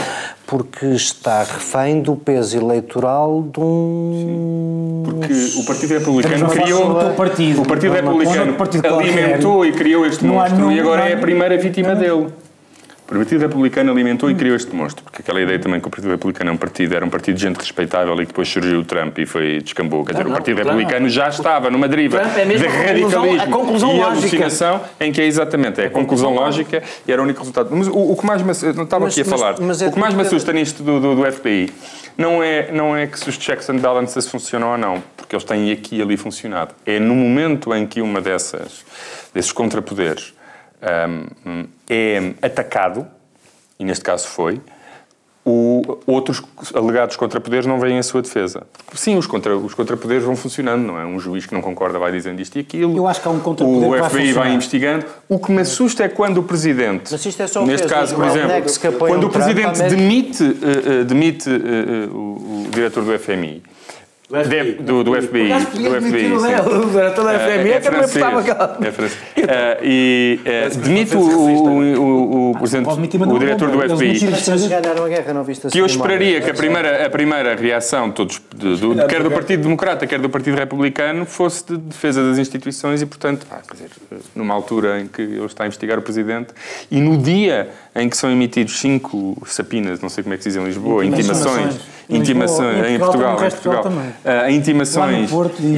porque 0.47 0.87
está 0.87 1.43
refém 1.43 2.01
do 2.01 2.15
peso 2.15 2.57
eleitoral 2.57 3.45
de 3.53 3.59
um... 3.59 4.13
Sim. 4.15 5.03
Porque 5.05 5.61
o 5.61 5.65
Partido 5.65 5.95
Republicano 5.95 6.49
criou... 6.49 6.91
O 6.91 7.15
partido, 7.15 7.63
o 7.63 7.67
Partido 7.67 7.93
Republicano 7.93 8.53
partido 8.55 8.87
alimentou 8.87 9.67
e 9.67 9.73
criou 9.73 10.07
este 10.07 10.25
monstro 10.25 10.71
e 10.71 10.79
agora 10.79 11.09
é 11.09 11.15
a 11.15 11.19
primeira 11.19 11.59
vítima 11.59 11.76
dele. 11.85 12.29
O 13.09 13.15
Partido 13.19 13.41
Republicano 13.43 13.93
alimentou 13.93 14.29
e 14.29 14.35
criou 14.35 14.57
este 14.57 14.75
monstro, 14.75 15.05
porque 15.05 15.23
aquela 15.23 15.41
ideia 15.41 15.61
também 15.61 15.79
que 15.79 15.87
o 15.87 15.91
Partido 15.93 16.11
Republicano 16.11 16.51
é 16.51 16.53
um 16.53 16.57
partido, 16.57 16.93
era 16.93 17.05
um 17.07 17.09
partido 17.09 17.37
de 17.37 17.43
gente 17.43 17.57
respeitável 17.57 18.15
e 18.15 18.19
que 18.23 18.27
depois 18.27 18.49
surgiu 18.49 18.81
o 18.81 18.85
Trump 18.85 19.17
e 19.21 19.25
foi 19.25 19.61
descambou. 19.63 20.05
Quer 20.05 20.11
dizer, 20.15 20.25
Não, 20.25 20.33
o 20.33 20.35
Partido 20.35 20.57
não, 20.57 20.65
Republicano 20.65 21.09
já 21.09 21.29
estava 21.29 21.71
numa 21.71 21.87
deriva 21.87 22.21
é 22.21 22.45
mesmo 22.45 22.67
de 22.69 22.75
a 22.75 22.83
conclusão- 22.83 23.21
radicalismo 23.23 23.43
a 23.55 23.59
conclusão 23.59 23.91
e 23.95 23.99
lógica. 24.01 24.19
alucinação 24.19 24.81
em 24.99 25.13
que 25.13 25.21
é 25.21 25.25
exatamente, 25.25 25.81
é 25.81 25.87
a 25.87 25.91
conclusão 25.91 26.35
lógica 26.35 26.83
e 27.07 27.13
era 27.13 27.21
o 27.23 27.25
único 27.25 27.39
resultado. 27.39 27.69
Mas 27.71 27.87
o, 27.87 27.93
o 27.97 28.17
que 28.17 28.27
mais 28.27 28.43
me, 28.43 28.73
não 28.75 28.83
estava 28.83 29.05
Mas- 29.05 29.13
aqui 29.17 29.21
a 29.21 29.31
mas- 29.31 29.41
falar, 29.41 29.61
mas 29.61 29.83
é 29.83 29.87
o 29.87 29.93
que 29.93 29.99
mais 30.01 30.13
me 30.13 30.23
assusta 30.23 30.53
nisto 30.53 30.83
do, 30.83 30.99
do, 30.99 31.15
do 31.15 31.33
FBI 31.33 31.73
não 32.19 32.43
é, 32.43 32.73
não 32.73 32.97
é 32.97 33.07
que 33.07 33.21
se 33.21 33.29
os 33.29 33.37
checks 33.37 33.71
and 33.71 33.77
balances 33.77 34.27
funcionam 34.27 34.73
ou 34.73 34.79
não, 34.79 35.01
porque 35.17 35.37
eles 35.37 35.45
têm 35.45 35.71
aqui 35.71 35.99
e 35.99 36.03
ali 36.03 36.17
funcionado. 36.17 36.75
É 36.85 36.99
no 36.99 37.15
momento 37.15 37.73
em 37.73 37.87
que 37.87 38.01
uma 38.03 38.21
dessas, 38.21 38.85
desses 39.33 39.53
contrapoderes 39.53 40.35
hum, 41.47 41.65
é 41.89 42.33
atacado, 42.43 43.07
e 43.79 43.85
neste 43.85 44.05
caso 44.05 44.29
foi, 44.29 44.61
o, 45.49 46.01
outros 46.09 46.43
alegados 46.75 47.15
contrapoderes 47.15 47.67
não 47.67 47.79
veem 47.79 47.99
a 47.99 48.03
sua 48.03 48.21
defesa. 48.21 48.67
Sim, 48.93 49.17
os, 49.17 49.29
contra, 49.29 49.57
os 49.57 49.75
contrapoderes 49.75 50.25
vão 50.25 50.35
funcionando, 50.35 50.83
não 50.83 50.99
é? 50.99 51.07
Um 51.07 51.21
juiz 51.21 51.47
que 51.47 51.55
não 51.55 51.63
concorda 51.63 52.01
vai 52.01 52.11
dizendo 52.11 52.41
isto 52.43 52.57
e 52.57 52.61
aquilo. 52.63 52.97
Eu 52.97 53.07
acho 53.07 53.23
que 53.23 53.29
há 53.29 53.31
um 53.31 53.39
contrapoder 53.39 53.87
O 53.87 53.91
vai 53.91 54.01
FBI 54.01 54.17
vai 54.17 54.27
funcionar. 54.27 54.51
investigando. 54.55 55.07
O 55.29 55.39
que 55.39 55.53
me 55.53 55.61
assusta 55.61 56.03
é 56.03 56.09
quando 56.09 56.39
o 56.39 56.43
Presidente, 56.43 57.13
Mas 57.13 57.25
isto 57.25 57.41
é 57.41 57.65
neste 57.65 57.87
caso, 57.87 58.17
por 58.17 58.25
exemplo, 58.25 58.81
que 58.81 58.87
apoiam 58.89 59.15
quando 59.15 59.25
o 59.25 59.31
Presidente 59.31 59.83
demite, 59.85 60.43
eh, 60.43 61.05
demite 61.05 61.49
eh, 61.49 62.09
o, 62.11 62.65
o 62.67 62.69
diretor 62.73 63.05
do 63.05 63.17
FMI, 63.17 63.63
de- 64.29 64.73
do, 64.83 65.05
do 65.05 65.15
FBI, 65.23 65.49
do 65.51 66.01
FBI, 66.01 66.21
sim. 66.21 66.35
O 66.35 66.91
diretor 66.91 67.25
da 67.25 67.39
FMI 67.39 67.71
é 67.71 67.81
que 67.81 67.89
importava 67.89 68.41
aquela. 68.41 68.79
É 68.83 68.91
francês. 68.93 69.21
Eh, 69.49 69.79
e 69.85 70.41
eh, 70.45 70.69
demite 70.71 71.15
o, 71.17 71.21
o, 71.21 72.01
o, 72.01 72.51
o, 72.51 72.59
presidente- 72.59 72.89
o 72.89 73.39
diretor 73.39 73.71
do 73.71 73.79
FBI. 73.97 74.19
a 74.35 75.67
a 75.69 75.71
Que 75.71 75.79
eu 75.79 75.87
esperaria 75.87 76.41
que 76.41 76.51
a 76.51 76.55
primeira, 76.55 77.07
a 77.07 77.11
primeira 77.11 77.55
reação 77.55 78.11
todos, 78.11 78.41
de- 78.57 78.77
do, 78.77 79.07
quer 79.07 79.23
do 79.23 79.31
Partido 79.31 79.63
Democrata, 79.63 80.05
quer 80.07 80.19
do 80.19 80.29
Partido 80.29 80.57
Republicano, 80.57 81.25
fosse 81.25 81.65
de 81.65 81.77
defesa 81.77 82.29
das 82.29 82.39
instituições 82.39 83.03
e, 83.03 83.07
portanto, 83.07 83.47
quer 83.69 83.75
dizer, 83.75 83.91
numa 84.35 84.53
altura 84.55 85.01
em 85.01 85.07
que 85.07 85.23
ele 85.23 85.45
está 85.47 85.63
a 85.63 85.67
investigar 85.69 85.97
o 85.99 86.03
Presidente 86.03 86.49
e 86.91 87.01
no 87.01 87.17
dia 87.19 87.69
em 87.95 88.09
que 88.09 88.17
são 88.17 88.31
emitidos 88.31 88.81
cinco 88.81 89.41
sapinas, 89.47 90.01
não 90.01 90.09
sei 90.09 90.25
como 90.25 90.35
é 90.35 90.37
que 90.39 90.43
se 90.43 90.49
diz 90.49 90.59
em 90.59 90.65
Lisboa, 90.65 91.05
intimações, 91.05 91.77
Intimações. 92.09 92.87
Em 92.87 92.99
Portugal, 92.99 93.33
em 93.35 93.51
Portugal 93.51 93.83
ah, 94.25 94.51
intimações, 94.51 95.31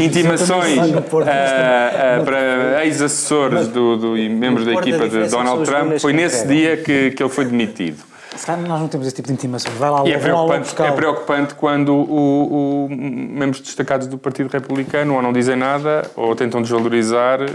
intimações 0.05 0.79
ah, 1.27 2.17
ah, 2.21 2.23
para 2.25 2.85
ex-assessores 2.85 3.69
do, 3.69 3.97
do- 3.97 4.19
e 4.19 4.29
membros 4.29 4.67
da 4.67 4.73
equipa 4.75 5.09
de 5.09 5.29
Donald 5.31 5.65
Trump, 5.65 5.99
foi 6.01 6.13
nesse 6.13 6.47
dia 6.47 6.77
que, 6.77 7.11
que 7.13 7.23
ele 7.23 7.31
foi 7.31 7.45
demitido. 7.47 8.08
Nós 8.47 8.81
não 8.81 8.89
temos 8.89 9.07
esse 9.07 9.17
tipo 9.17 9.29
de 9.29 9.35
intimações. 9.35 9.75
Vai 9.77 9.91
lá, 9.91 10.07
E 10.07 10.13
é 10.13 10.19
preocupante, 10.19 10.83
é 10.83 10.91
preocupante 10.93 11.55
quando 11.55 11.95
o, 11.95 12.85
o- 12.85 12.89
membros 12.91 13.61
destacados 13.61 14.07
do 14.07 14.17
Partido 14.19 14.49
Republicano 14.51 15.15
ou 15.15 15.23
não 15.23 15.33
dizem 15.33 15.57
nada, 15.57 16.09
ou 16.17 16.35
tentam 16.37 16.61
desvalorizar, 16.63 17.41
eh, 17.43 17.47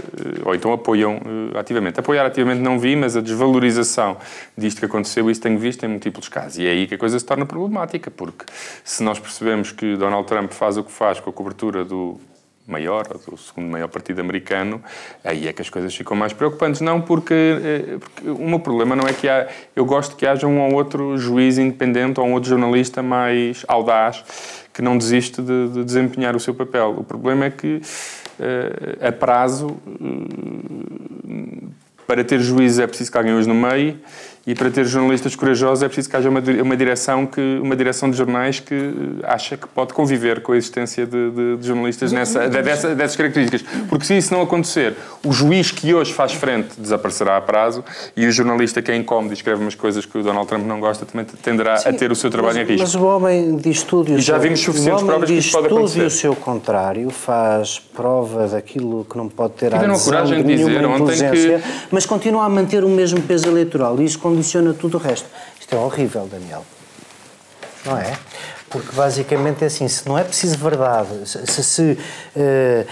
ou 0.44 0.54
então 0.54 0.72
apoiam 0.72 1.14
eh, 1.54 1.58
ativamente. 1.58 1.98
Apoiar 2.00 2.26
ativamente 2.26 2.60
não 2.60 2.78
vi, 2.78 2.96
mas 2.96 3.16
a 3.16 3.20
desvalorização 3.20 4.16
disto 4.56 4.78
que 4.78 4.86
aconteceu, 4.86 5.30
isso 5.30 5.40
tenho 5.40 5.58
visto 5.58 5.84
em 5.84 5.88
múltiplos 5.88 6.28
casos. 6.28 6.58
E 6.58 6.66
é 6.66 6.70
aí 6.70 6.86
que 6.86 6.94
a 6.94 6.98
coisa 6.98 7.18
se 7.18 7.24
torna 7.24 7.46
problemática, 7.46 8.10
porque 8.10 8.44
se 8.84 9.02
nós 9.02 9.18
percebemos 9.18 9.72
que 9.72 9.96
Donald 9.96 10.26
Trump 10.26 10.52
faz 10.52 10.76
o 10.76 10.82
que 10.84 10.92
faz 10.92 11.18
com 11.20 11.30
a 11.30 11.32
cobertura 11.32 11.84
do 11.84 12.18
maior, 12.66 13.06
ou 13.10 13.36
do 13.36 13.36
segundo 13.36 13.70
maior 13.70 13.88
partido 13.88 14.20
americano, 14.20 14.82
aí 15.22 15.46
é 15.46 15.52
que 15.52 15.60
as 15.60 15.68
coisas 15.68 15.94
ficam 15.94 16.16
mais 16.16 16.32
preocupantes. 16.32 16.80
Não 16.80 17.00
porque, 17.00 17.34
eh, 17.34 17.98
porque 17.98 18.28
o 18.30 18.48
meu 18.48 18.58
problema 18.58 18.96
não 18.96 19.06
é 19.06 19.12
que 19.12 19.28
há... 19.28 19.46
Eu 19.76 19.84
gosto 19.84 20.16
que 20.16 20.26
haja 20.26 20.46
um 20.46 20.60
ou 20.60 20.74
outro 20.74 21.18
juiz 21.18 21.58
independente 21.58 22.18
ou 22.20 22.26
um 22.26 22.32
outro 22.32 22.48
jornalista 22.48 23.02
mais 23.02 23.64
audaz 23.68 24.24
que 24.72 24.82
não 24.82 24.98
desiste 24.98 25.40
de, 25.42 25.68
de 25.68 25.84
desempenhar 25.84 26.34
o 26.34 26.40
seu 26.40 26.54
papel. 26.54 26.96
O 26.98 27.04
problema 27.04 27.44
é 27.44 27.50
que, 27.50 27.80
eh, 28.40 29.08
a 29.08 29.12
prazo, 29.12 29.76
eh, 29.86 31.66
para 32.06 32.24
ter 32.24 32.40
juízes 32.40 32.78
é 32.78 32.86
preciso 32.86 33.10
que 33.10 33.18
alguém 33.18 33.34
hoje 33.34 33.48
no 33.48 33.54
meio 33.54 33.98
e 34.46 34.54
para 34.54 34.70
ter 34.70 34.84
jornalistas 34.84 35.34
corajosos 35.34 35.82
é 35.82 35.86
preciso 35.86 36.10
que 36.10 36.16
haja 36.16 36.28
uma, 36.28 36.40
uma 36.62 36.76
direção 36.76 37.24
que 37.24 37.40
uma 37.62 37.74
direção 37.74 38.10
de 38.10 38.16
jornais 38.16 38.60
que 38.60 38.74
eh, 38.74 38.90
acha 39.24 39.56
que 39.56 39.66
pode 39.68 39.94
conviver 39.94 40.42
com 40.42 40.52
a 40.52 40.56
existência 40.56 41.06
de, 41.06 41.30
de- 41.30 41.56
de 41.56 41.66
jornalistas 41.66 42.12
nessa, 42.12 42.48
de- 42.48 42.60
dessa- 42.62 42.94
dessas 42.94 43.16
características. 43.16 43.64
Porque 43.88 44.04
se 44.04 44.16
isso 44.16 44.34
não 44.34 44.42
acontecer, 44.42 44.94
o 45.24 45.32
juiz 45.32 45.70
que 45.70 45.94
hoje 45.94 46.12
faz 46.12 46.32
frente 46.32 46.78
desaparecerá 46.78 47.36
a 47.36 47.40
prazo 47.40 47.82
e 48.14 48.26
o 48.26 48.32
jornalista 48.32 48.82
que 48.82 48.90
é 48.92 48.96
incómodo 48.96 49.32
e 49.32 49.36
escreve 49.36 49.62
umas 49.62 49.74
coisas 49.74 50.04
que 50.04 50.18
o 50.18 50.22
Donald 50.22 50.46
Trump 50.46 50.66
não 50.66 50.78
gosta 50.78 51.06
também 51.06 51.24
tenderá 51.42 51.74
a 51.76 51.92
ter 51.92 52.12
o 52.12 52.14
seu 52.14 52.30
trabalho 52.30 52.58
mas, 52.58 52.68
em 52.68 52.72
risco. 52.72 52.82
Mas 52.82 52.94
o 52.94 53.04
homem 53.06 53.56
diz 53.56 53.82
tudo 53.82 54.10
e, 54.10 54.14
o 54.16 54.18
E 54.18 54.20
já 54.20 54.36
vimos 54.36 54.60
suficientes 54.60 55.02
provas 55.04 55.28
que 55.28 55.34
diz 55.36 55.44
isto 55.46 55.54
pode 55.56 55.66
acontecer. 55.74 56.02
e 56.02 56.06
o 56.06 56.10
seu 56.10 56.36
contrário, 56.36 57.08
faz 57.10 57.78
prova 57.78 58.46
daquilo 58.48 59.06
que 59.08 59.16
não 59.16 59.28
pode 59.28 59.54
ter 59.54 59.74
a 59.74 59.78
coragem 59.98 60.42
de 60.42 60.54
nenhuma 60.56 60.70
dizer 60.70 60.86
ontem 60.86 61.30
que- 61.30 61.64
mas 61.90 62.04
continua 62.04 62.44
a 62.44 62.48
manter 62.48 62.84
o 62.84 62.88
mesmo 62.90 63.22
peso 63.22 63.48
eleitoral 63.48 64.00
isso 64.02 64.18
condiciona 64.34 64.74
tudo 64.74 64.98
o 64.98 65.00
resto. 65.00 65.28
Isto 65.60 65.76
é 65.76 65.78
horrível, 65.78 66.28
Daniel. 66.30 66.64
Não 67.86 67.96
é? 67.98 68.16
Porque 68.68 68.92
basicamente 68.96 69.62
é 69.62 69.66
assim, 69.68 69.86
se 69.86 70.08
não 70.08 70.18
é 70.18 70.24
preciso 70.24 70.58
verdade, 70.58 71.28
se, 71.28 71.46
se, 71.46 71.62
se, 71.62 71.98
eh, 72.34 72.84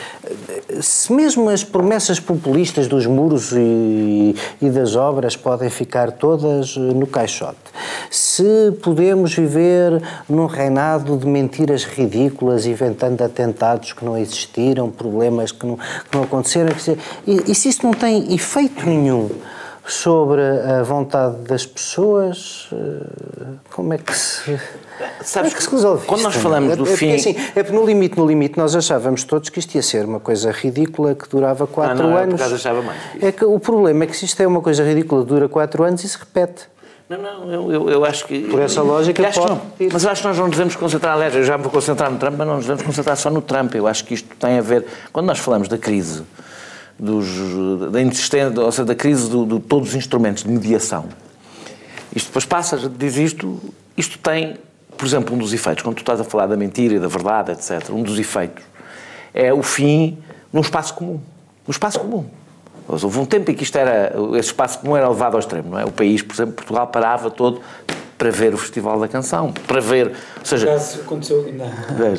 mesmo 1.10 1.48
as 1.48 1.64
promessas 1.64 2.20
populistas 2.20 2.86
dos 2.86 3.04
muros 3.04 3.50
e, 3.52 4.36
e 4.60 4.70
das 4.70 4.94
obras 4.94 5.34
podem 5.34 5.68
ficar 5.70 6.12
todas 6.12 6.76
eh, 6.76 6.78
no 6.78 7.06
caixote, 7.06 7.56
se 8.10 8.72
podemos 8.80 9.34
viver 9.34 10.00
num 10.28 10.46
reinado 10.46 11.16
de 11.16 11.26
mentiras 11.26 11.84
ridículas, 11.84 12.64
inventando 12.64 13.20
atentados 13.22 13.92
que 13.92 14.04
não 14.04 14.16
existiram, 14.16 14.88
problemas 14.88 15.50
que 15.50 15.66
não, 15.66 15.76
que 15.76 16.16
não 16.16 16.22
aconteceram, 16.22 16.70
e, 17.26 17.50
e 17.50 17.54
se 17.56 17.70
isso 17.70 17.84
não 17.84 17.92
tem 17.92 18.32
efeito 18.32 18.86
nenhum 18.86 19.30
sobre 19.86 20.40
a 20.42 20.82
vontade 20.82 21.36
das 21.38 21.66
pessoas, 21.66 22.68
eh, 22.72 23.06
como 23.70 23.92
é 23.92 23.98
que 23.98 24.16
se. 24.16 24.58
Sabes 25.22 25.52
é 25.52 25.56
que 25.56 25.62
se 25.62 25.70
resolve 25.70 26.06
quando 26.06 26.22
nós 26.22 26.34
falamos 26.36 26.72
é? 26.72 26.76
do 26.76 26.84
É 26.84 26.86
porque, 26.86 26.96
fim- 26.96 27.14
assim, 27.14 27.34
é 27.56 27.62
no 27.72 27.84
limite, 27.84 28.16
no 28.16 28.24
limite, 28.26 28.56
nós 28.56 28.76
achávamos 28.76 29.24
todos 29.24 29.48
que 29.48 29.58
isto 29.58 29.74
ia 29.74 29.82
ser 29.82 30.04
uma 30.04 30.20
coisa 30.20 30.52
ridícula 30.52 31.14
que 31.14 31.28
durava 31.28 31.66
quatro 31.66 32.04
não, 32.04 32.10
eu, 32.12 32.16
anos. 32.18 32.34
acaso, 32.40 32.54
achava 32.54 32.82
mais. 32.82 32.98
É 33.20 33.32
que 33.32 33.44
o 33.44 33.58
problema 33.58 34.04
é 34.04 34.06
que 34.06 34.16
se 34.16 34.24
isto 34.24 34.40
é 34.40 34.46
uma 34.46 34.60
coisa 34.60 34.84
ridícula 34.84 35.22
que 35.22 35.28
dura 35.28 35.48
quatro 35.48 35.82
anos 35.82 36.04
e 36.04 36.08
se 36.08 36.16
repete. 36.18 36.70
Não, 37.08 37.18
não, 37.20 37.52
eu, 37.52 37.72
eu, 37.72 37.90
eu 37.90 38.04
acho 38.04 38.24
que. 38.26 38.40
Por 38.42 38.60
essa 38.60 38.80
lógica, 38.80 39.20
Eu 39.20 39.26
acho 39.28 39.40
que 39.40 39.46
pode 39.46 39.60
não. 39.60 39.88
Mas 39.92 40.04
eu 40.04 40.10
acho 40.10 40.22
que 40.22 40.28
nós 40.28 40.38
não 40.38 40.44
nos 40.46 40.52
devemos 40.56 40.76
concentrar, 40.76 41.14
aliás, 41.14 41.34
eu 41.34 41.42
já 41.44 41.58
me 41.58 41.64
vou 41.64 41.72
concentrar 41.72 42.10
no 42.10 42.18
Trump, 42.18 42.34
mas 42.38 42.46
não 42.46 42.54
nos 42.56 42.64
devemos 42.64 42.84
concentrar 42.86 43.16
só 43.16 43.28
no 43.28 43.42
Trump. 43.42 43.74
Eu 43.74 43.86
acho 43.86 44.04
que 44.04 44.14
isto 44.14 44.34
tem 44.36 44.58
a 44.58 44.62
ver. 44.62 44.86
Quando 45.12 45.26
nós 45.26 45.38
falamos 45.38 45.68
da 45.68 45.76
crise, 45.76 46.22
dos, 47.02 47.26
da 47.90 48.00
insistência, 48.00 48.60
ou 48.60 48.70
seja, 48.70 48.84
da 48.84 48.94
crise 48.94 49.24
de 49.24 49.44
do 49.44 49.58
todos 49.58 49.88
os 49.88 49.94
instrumentos 49.96 50.44
de 50.44 50.48
mediação, 50.48 51.06
isto 52.14 52.28
depois 52.28 52.44
passa, 52.44 52.78
diz 52.88 53.16
isto, 53.16 53.60
isto 53.96 54.18
tem, 54.18 54.56
por 54.96 55.04
exemplo, 55.04 55.34
um 55.34 55.38
dos 55.38 55.52
efeitos, 55.52 55.82
quando 55.82 55.96
tu 55.96 56.02
estás 56.02 56.20
a 56.20 56.24
falar 56.24 56.46
da 56.46 56.56
mentira 56.56 56.94
e 56.94 57.00
da 57.00 57.08
verdade, 57.08 57.50
etc., 57.50 57.90
um 57.90 58.04
dos 58.04 58.20
efeitos 58.20 58.62
é 59.34 59.52
o 59.52 59.64
fim 59.64 60.16
num 60.52 60.60
espaço 60.60 60.94
comum. 60.94 61.20
No 61.66 61.72
espaço 61.72 61.98
comum. 61.98 62.24
Houve 62.86 63.18
um 63.18 63.24
tempo 63.24 63.50
em 63.50 63.54
que 63.54 63.64
isto 63.64 63.76
era, 63.76 64.12
esse 64.32 64.48
espaço 64.48 64.78
comum 64.78 64.96
era 64.96 65.08
levado 65.08 65.34
ao 65.34 65.40
extremo, 65.40 65.70
não 65.70 65.78
é? 65.80 65.84
O 65.84 65.90
país, 65.90 66.22
por 66.22 66.34
exemplo, 66.34 66.54
Portugal, 66.54 66.86
parava 66.86 67.30
todo 67.30 67.60
para 68.22 68.30
ver 68.30 68.54
o 68.54 68.56
Festival 68.56 69.00
da 69.00 69.08
Canção, 69.08 69.52
para 69.66 69.80
ver, 69.80 70.06
ou 70.06 70.44
seja, 70.44 70.64
Caso 70.64 71.00
aconteceu 71.00 71.44
ainda. 71.44 71.64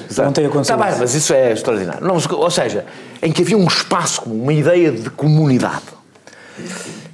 Exato. 0.10 0.26
Não 0.26 0.34
tem 0.34 0.46
acontecido. 0.46 0.76
Está 0.76 0.92
bem, 0.92 1.00
mas 1.00 1.16
isso 1.16 1.34
é 1.34 1.54
extraordinário. 1.54 2.06
Não, 2.06 2.18
ou 2.30 2.52
seja, 2.52 2.86
em 3.22 3.32
que 3.32 3.42
havia 3.42 3.58
um 3.58 3.66
espaço 3.66 4.24
comum, 4.24 4.44
uma 4.44 4.54
ideia 4.54 4.92
de 4.92 5.10
comunidade. 5.10 5.86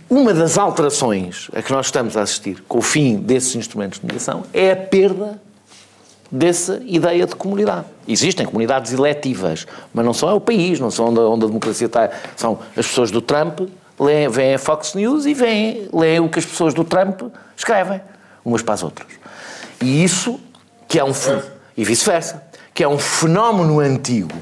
Uma 0.10 0.34
das 0.34 0.58
alterações 0.58 1.52
a 1.54 1.62
que 1.62 1.72
nós 1.72 1.86
estamos 1.86 2.18
a 2.18 2.24
assistir 2.24 2.64
com 2.68 2.80
o 2.80 2.82
fim 2.82 3.18
desses 3.18 3.56
instrumentos 3.56 4.00
de 4.00 4.08
mediação 4.08 4.44
é 4.52 4.72
a 4.72 4.76
perda 4.76 5.40
dessa 6.32 6.82
ideia 6.84 7.28
de 7.28 7.36
comunidade. 7.36 7.86
Existem 8.08 8.44
comunidades 8.44 8.92
eletivas, 8.92 9.68
mas 9.94 10.04
não 10.04 10.16
são 10.16 10.30
é 10.30 10.34
o 10.34 10.42
país, 10.42 10.80
não 10.80 10.90
são 10.90 11.10
onde, 11.10 11.20
onde 11.20 11.44
a 11.44 11.48
democracia 11.48 11.86
está. 11.86 12.10
São 12.36 12.58
as 12.76 12.88
pessoas 12.88 13.12
do 13.12 13.22
Trump, 13.22 13.60
leem, 14.00 14.28
veem 14.30 14.56
a 14.56 14.60
Fox 14.60 14.96
News 14.96 15.28
e 15.28 15.36
veem, 15.36 15.88
leem 15.94 16.22
o 16.22 16.28
que 16.28 16.40
as 16.40 16.46
pessoas 16.48 16.74
do 16.74 16.84
Trump 16.84 17.22
escrevem, 17.56 18.02
umas 18.44 18.62
para 18.62 18.74
as 18.76 18.84
outras. 18.84 19.08
E 19.82 20.04
isso, 20.04 20.40
que 20.88 21.00
é 21.00 21.04
um 21.04 21.12
e 21.78 21.84
vice-versa, 21.86 22.44
que 22.74 22.84
é 22.84 22.88
um 22.88 22.98
fenómeno 23.00 23.80
antigo 23.80 24.36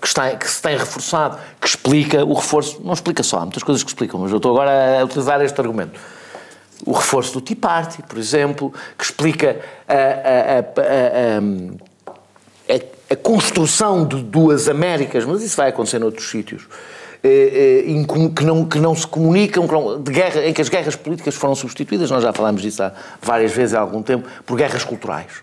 que, 0.00 0.06
está, 0.08 0.30
que 0.36 0.48
se 0.50 0.60
tem 0.60 0.76
reforçado, 0.76 1.38
que 1.60 1.66
explica 1.68 2.24
o 2.24 2.34
reforço, 2.34 2.80
não 2.84 2.92
explica 2.92 3.22
só, 3.22 3.38
há 3.38 3.40
muitas 3.42 3.62
coisas 3.62 3.82
que 3.82 3.88
explicam, 3.90 4.20
mas 4.20 4.30
eu 4.30 4.36
estou 4.38 4.52
agora 4.52 5.00
a 5.00 5.04
utilizar 5.04 5.40
este 5.40 5.58
argumento. 5.60 5.98
O 6.84 6.92
reforço 6.92 7.32
do 7.34 7.40
Tea 7.40 7.56
Party, 7.56 8.02
por 8.02 8.18
exemplo, 8.18 8.72
que 8.98 9.04
explica 9.04 9.60
a- 9.88 9.94
a- 10.58 11.34
a- 12.74 13.12
a 13.12 13.16
construção 13.16 14.06
de 14.06 14.22
duas 14.22 14.68
Américas, 14.68 15.24
mas 15.24 15.42
isso 15.42 15.56
vai 15.56 15.68
acontecer 15.70 15.98
noutros 15.98 16.28
sítios, 16.28 16.66
eh, 17.26 17.86
eh, 17.88 18.28
que, 18.36 18.44
não, 18.44 18.64
que 18.66 18.78
não 18.78 18.94
se 18.94 19.06
comunicam, 19.06 19.66
de 19.98 20.12
guerra, 20.12 20.44
em 20.44 20.52
que 20.52 20.60
as 20.60 20.68
guerras 20.68 20.94
políticas 20.94 21.34
foram 21.34 21.54
substituídas, 21.54 22.10
nós 22.10 22.22
já 22.22 22.34
falámos 22.34 22.60
disso 22.60 22.82
há 22.82 22.92
várias 23.22 23.50
vezes 23.50 23.74
há 23.74 23.80
algum 23.80 24.02
tempo, 24.02 24.28
por 24.44 24.58
guerras 24.58 24.84
culturais. 24.84 25.42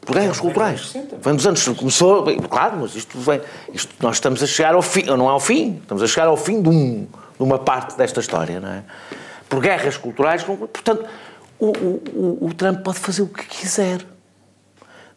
Por 0.00 0.14
guerras 0.14 0.38
culturais. 0.38 0.94
Vem 1.20 1.34
dos 1.34 1.46
anos. 1.46 1.66
Começou. 1.68 2.24
Claro, 2.48 2.78
mas 2.80 2.94
isto 2.94 3.18
vem. 3.18 3.40
Isto, 3.72 3.94
nós 4.00 4.16
estamos 4.16 4.42
a 4.42 4.46
chegar 4.46 4.74
ao 4.74 4.80
fim. 4.80 5.02
Não 5.02 5.26
é 5.26 5.30
ao 5.30 5.40
fim. 5.40 5.78
Estamos 5.82 6.02
a 6.02 6.06
chegar 6.06 6.26
ao 6.26 6.36
fim 6.36 6.62
de, 6.62 6.68
um, 6.68 7.06
de 7.36 7.42
uma 7.42 7.58
parte 7.58 7.98
desta 7.98 8.20
história, 8.20 8.60
não 8.60 8.68
é? 8.68 8.82
Por 9.48 9.60
guerras 9.60 9.96
culturais. 9.98 10.42
Portanto, 10.42 11.04
o, 11.58 11.66
o, 11.66 12.46
o 12.46 12.54
Trump 12.54 12.82
pode 12.82 12.98
fazer 12.98 13.22
o 13.22 13.26
que 13.26 13.44
quiser. 13.44 14.00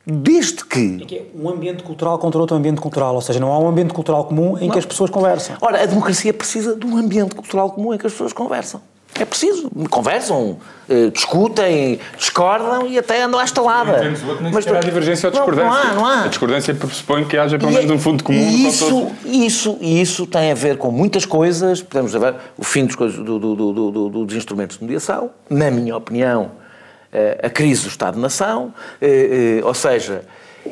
Desde 0.06 0.66
que. 0.66 1.06
É, 1.10 1.16
é 1.16 1.26
um 1.34 1.49
ambiente 1.49 1.82
cultural 1.84 2.18
contra 2.18 2.39
outro 2.39 2.58
ambiente 2.58 2.82
cultural, 2.82 3.16
ou 3.16 3.22
seja, 3.22 3.39
não 3.39 3.51
há 3.51 3.60
um 3.60 3.68
ambiente 3.68 3.93
cultural 3.93 4.26
comum 4.26 4.58
em 4.58 4.66
não. 4.66 4.70
que 4.72 4.80
as 4.80 4.86
pessoas 4.86 5.10
conversam. 5.10 5.56
Ora, 5.62 5.82
a 5.82 5.86
democracia 5.86 6.34
precisa 6.34 6.76
de 6.76 6.86
um 6.86 6.97
ambiente 6.97 7.34
cultural 7.34 7.72
comum 7.72 7.93
em 7.93 7.97
que 7.97 8.06
as 8.06 8.12
pessoas 8.12 8.34
conversam. 8.34 8.82
É 9.16 9.26
preciso. 9.26 9.70
Conversam, 9.89 10.58
eh, 10.89 11.10
discutem, 11.12 11.99
discordam 12.18 12.88
e 12.88 12.97
até 12.97 13.22
andam 13.22 13.39
à 13.39 13.43
estalada. 13.43 14.01
Mas 14.51 14.66
não 14.66 14.76
há 14.76 14.80
divergência 14.80 15.28
ou 15.28 15.32
discordância. 15.32 15.70
Não, 15.70 15.76
não, 15.76 15.91
há, 15.91 15.93
não 15.93 16.06
há. 16.06 16.24
A 16.24 16.28
discordância 16.28 16.74
pressupõe 16.74 17.24
que 17.24 17.38
haja 17.38 17.60
pelo 17.60 17.72
menos 17.72 17.91
um 17.91 17.99
fundo 17.99 18.24
comum. 18.24 18.39
Isso, 18.39 19.12
isso, 19.24 19.78
isso 19.80 20.26
tem 20.26 20.51
a 20.51 20.56
ver 20.56 20.78
com 20.78 20.91
muitas 20.91 21.26
coisas. 21.26 21.82
Podemos 21.82 22.12
ver 22.12 22.36
o 22.58 22.64
fim 22.64 22.86
dos, 22.86 22.95
do, 22.95 23.39
do, 23.39 23.56
do, 23.56 24.26
dos 24.26 24.36
instrumentos 24.36 24.80
de 24.80 24.84
mediação. 24.84 25.30
Na 25.47 25.70
minha 25.70 25.95
opinião, 25.95 26.51
a 27.41 27.49
crise 27.49 27.84
do 27.84 27.89
Estado-nação. 27.89 28.74
Eh, 29.01 29.61
ou 29.64 29.74
seja, 29.74 30.24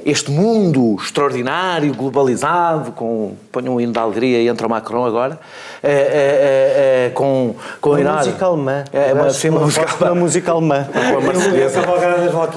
este 0.05 0.31
mundo 0.31 0.95
extraordinário, 0.99 1.93
globalizado, 1.93 2.91
com, 2.93 3.33
ponho 3.51 3.73
um 3.73 3.81
hino 3.81 3.91
de 3.91 3.99
alegria 3.99 4.41
e 4.41 4.47
entra 4.47 4.65
o 4.65 4.69
Macron 4.69 5.05
agora, 5.05 5.39
é, 5.83 5.91
é, 5.91 7.05
é, 7.07 7.09
com, 7.09 7.55
com 7.79 7.91
uma 7.91 8.13
música 8.13 8.45
alemã. 8.45 8.83
É, 8.93 9.13
uma, 9.13 9.29
sim, 9.31 9.49
uma, 9.49 9.59
música 9.61 9.91
alemã. 9.91 10.11
uma 10.11 10.21
música 10.21 10.51
alemã. 10.51 10.87
Com 10.93 11.17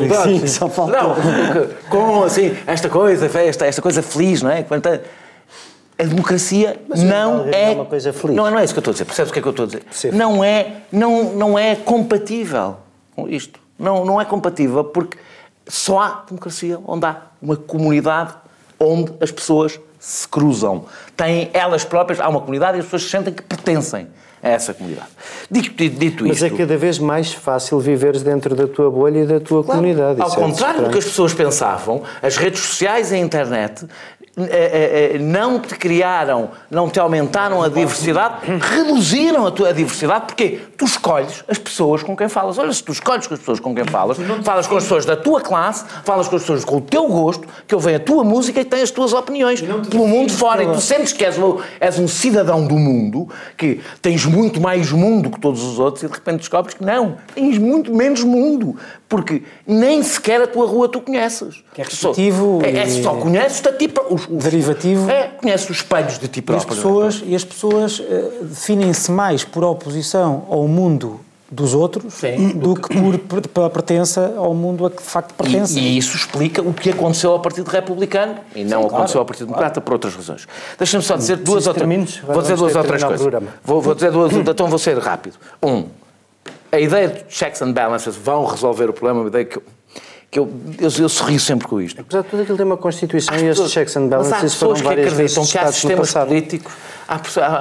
a. 0.04 0.22
Sim, 0.22 0.46
só 0.46 0.68
faltou. 0.68 0.94
Não, 0.96 1.16
com, 1.90 2.22
assim, 2.22 2.56
esta 2.66 2.88
coisa, 2.88 3.26
esta, 3.40 3.66
esta 3.66 3.82
coisa 3.82 4.02
feliz, 4.02 4.40
não 4.40 4.50
é? 4.50 4.64
A 5.96 6.02
democracia 6.02 6.76
Mas 6.88 7.02
não 7.02 7.46
é, 7.52 7.70
é 7.70 7.74
uma 7.74 7.84
coisa 7.84 8.12
feliz. 8.12 8.36
Não, 8.36 8.50
não 8.50 8.58
é 8.58 8.64
isso 8.64 8.74
que 8.74 8.78
eu 8.78 8.80
estou 8.80 8.90
a 8.90 8.94
dizer. 8.94 9.04
Percebes 9.04 9.30
o 9.30 9.32
que 9.32 9.38
é 9.38 9.42
que 9.42 9.48
eu 9.48 9.50
estou 9.50 9.64
a 9.64 9.66
dizer? 9.66 9.82
Sim. 9.90 10.10
Não 10.10 10.42
é, 10.42 10.66
não, 10.90 11.34
não 11.34 11.58
é 11.58 11.76
compatível 11.76 12.78
com 13.14 13.28
isto. 13.28 13.63
Não, 13.78 14.04
não 14.04 14.20
é 14.20 14.24
compatível 14.24 14.84
porque 14.84 15.18
só 15.66 16.00
há 16.00 16.24
democracia 16.26 16.78
onde 16.86 17.06
há 17.06 17.22
uma 17.40 17.56
comunidade 17.56 18.34
onde 18.78 19.12
as 19.20 19.30
pessoas 19.30 19.78
se 19.98 20.28
cruzam. 20.28 20.84
Têm 21.16 21.50
elas 21.52 21.84
próprias, 21.84 22.20
há 22.20 22.28
uma 22.28 22.40
comunidade 22.40 22.76
e 22.76 22.80
as 22.80 22.86
pessoas 22.86 23.10
sentem 23.10 23.32
que 23.32 23.42
pertencem 23.42 24.08
a 24.42 24.50
essa 24.50 24.74
comunidade. 24.74 25.08
Dito, 25.50 25.88
dito 25.88 26.26
Mas 26.26 26.42
isto, 26.42 26.44
é 26.44 26.50
cada 26.50 26.76
vez 26.76 26.98
mais 26.98 27.32
fácil 27.32 27.80
viveres 27.80 28.22
dentro 28.22 28.54
da 28.54 28.68
tua 28.68 28.90
bolha 28.90 29.20
e 29.20 29.26
da 29.26 29.40
tua 29.40 29.64
claro, 29.64 29.80
comunidade. 29.80 30.20
Ao 30.20 30.30
é 30.30 30.34
contrário 30.34 30.82
do 30.82 30.90
que 30.90 30.98
as 30.98 31.04
pessoas 31.06 31.32
pensavam, 31.32 32.02
as 32.22 32.36
redes 32.36 32.60
sociais 32.60 33.10
e 33.10 33.14
a 33.14 33.18
internet 33.18 33.86
eh, 34.36 34.48
eh, 34.50 35.10
eh, 35.14 35.18
não 35.18 35.60
te 35.60 35.76
criaram, 35.76 36.50
não 36.68 36.90
te 36.90 36.98
aumentaram 36.98 37.62
a 37.62 37.68
diversidade, 37.68 38.38
reduziram 38.60 39.46
a 39.46 39.50
tua 39.52 39.72
diversidade, 39.72 40.26
porque 40.26 40.58
tu 40.76 40.84
escolhes 40.84 41.44
as 41.46 41.56
pessoas 41.56 42.02
com 42.02 42.16
quem 42.16 42.28
falas. 42.28 42.58
Olha, 42.58 42.72
se 42.72 42.82
tu 42.82 42.90
escolhes 42.90 43.28
com 43.28 43.34
as 43.34 43.38
pessoas 43.38 43.60
com 43.60 43.72
quem 43.72 43.84
falas, 43.84 44.18
falas 44.42 44.66
com 44.66 44.76
as 44.76 44.82
pessoas 44.82 45.06
da 45.06 45.16
tua 45.16 45.40
classe, 45.40 45.84
falas 46.02 46.26
com 46.26 46.34
as 46.34 46.42
pessoas 46.42 46.64
com 46.64 46.78
o 46.78 46.80
teu 46.80 47.06
gosto, 47.06 47.46
que 47.68 47.76
ouvem 47.76 47.94
a 47.94 48.00
tua 48.00 48.24
música 48.24 48.60
e 48.60 48.64
têm 48.64 48.82
as 48.82 48.90
tuas 48.90 49.12
opiniões 49.12 49.62
pelo 49.88 50.08
mundo 50.08 50.32
fora. 50.32 50.64
E 50.64 50.66
tu 50.66 50.80
sentes 50.80 51.12
que 51.12 51.24
és, 51.24 51.36
és 51.78 51.98
um 52.00 52.08
cidadão 52.08 52.66
do 52.66 52.74
mundo, 52.74 53.28
que 53.56 53.80
tens 54.02 54.24
muito 54.24 54.60
mais 54.60 54.90
mundo 54.90 55.30
que 55.30 55.38
todos 55.38 55.62
os 55.62 55.78
outros 55.78 56.02
e 56.02 56.08
de 56.08 56.12
repente 56.12 56.38
descobres 56.38 56.74
que 56.74 56.84
não, 56.84 57.18
tens 57.36 57.56
muito 57.56 57.94
menos 57.94 58.24
mundo 58.24 58.76
porque 59.14 59.44
nem 59.64 60.02
sequer 60.02 60.42
a 60.42 60.46
tua 60.48 60.66
rua 60.66 60.88
tu 60.88 61.00
conheces. 61.00 61.62
Que 61.72 61.82
é 61.82 61.84
repetitivo. 61.84 62.58
Só, 62.60 62.66
é, 62.66 62.78
é, 62.78 62.88
só 62.88 63.14
conheces 63.14 63.64
a 63.64 63.72
ti 63.72 63.88
os, 64.10 64.26
os, 64.28 64.42
Derivativo. 64.42 65.08
É, 65.08 65.28
conheces 65.40 65.70
os 65.70 65.76
espelhos 65.76 66.18
de 66.18 66.26
ti 66.26 66.42
próprio. 66.42 66.66
E 66.66 66.72
as 66.72 66.76
pessoas, 66.76 67.22
e 67.24 67.34
as 67.36 67.44
pessoas 67.44 67.98
uh, 68.00 68.04
definem-se 68.42 69.12
mais 69.12 69.44
por 69.44 69.62
oposição 69.62 70.48
ao 70.50 70.66
mundo 70.66 71.20
dos 71.48 71.74
outros 71.74 72.12
Sim. 72.12 72.58
do 72.58 72.74
que 72.74 72.88
por, 73.20 73.46
pela 73.46 73.70
pertença 73.70 74.34
ao 74.36 74.52
mundo 74.52 74.84
a 74.84 74.90
que 74.90 74.96
de 74.96 75.08
facto 75.08 75.32
pertence. 75.34 75.78
E, 75.78 75.82
e, 75.82 75.96
isso 75.96 76.16
explica 76.16 76.60
o 76.60 76.74
que 76.74 76.90
aconteceu 76.90 77.30
ao 77.30 77.38
Partido 77.38 77.68
Republicano 77.68 78.34
e 78.52 78.64
não 78.64 78.80
Sim, 78.80 78.86
aconteceu 78.88 78.96
claro, 78.96 79.18
ao 79.20 79.24
Partido 79.26 79.46
Democrata 79.46 79.74
claro. 79.74 79.82
por 79.82 79.92
outras 79.92 80.16
razões. 80.16 80.48
Deixa-me 80.76 81.04
só 81.04 81.16
dizer 81.16 81.36
duas 81.36 81.68
outras 81.68 81.88
Vou 82.26 82.42
dizer 82.42 82.56
duas 82.56 82.74
outras 82.74 83.04
coisas. 83.04 83.42
Vou, 83.62 83.80
vou 83.80 83.94
dizer 83.94 84.10
duas, 84.10 84.32
então 84.34 84.66
vou 84.66 84.78
ser 84.78 84.98
rápido. 84.98 85.36
Um, 85.62 85.84
a 86.74 86.80
ideia 86.80 87.08
de 87.08 87.24
checks 87.28 87.62
and 87.62 87.72
balances 87.72 88.16
vão 88.16 88.44
resolver 88.44 88.90
o 88.90 88.92
problema, 88.92 89.20
uma 89.20 89.28
ideia 89.28 89.44
que 89.44 89.58
eu, 89.58 89.62
que 90.30 90.38
eu, 90.40 90.52
eu, 90.80 90.90
eu 90.98 91.08
sorrio 91.08 91.38
sempre 91.38 91.68
com 91.68 91.80
isto. 91.80 92.00
Apesar 92.00 92.22
de 92.22 92.28
tudo 92.28 92.42
aquilo 92.42 92.56
tem 92.56 92.66
uma 92.66 92.76
Constituição 92.76 93.36
e 93.36 93.46
estes 93.46 93.70
checks 93.70 93.96
and 93.96 94.08
balances 94.08 94.54
foram 94.54 94.82
várias 94.82 95.10
que 95.10 95.14
vezes 95.14 95.52
que 95.52 95.58
há 95.58 95.70
sistemas 95.70 96.12
políticos, 96.12 96.72
há, 97.06 97.14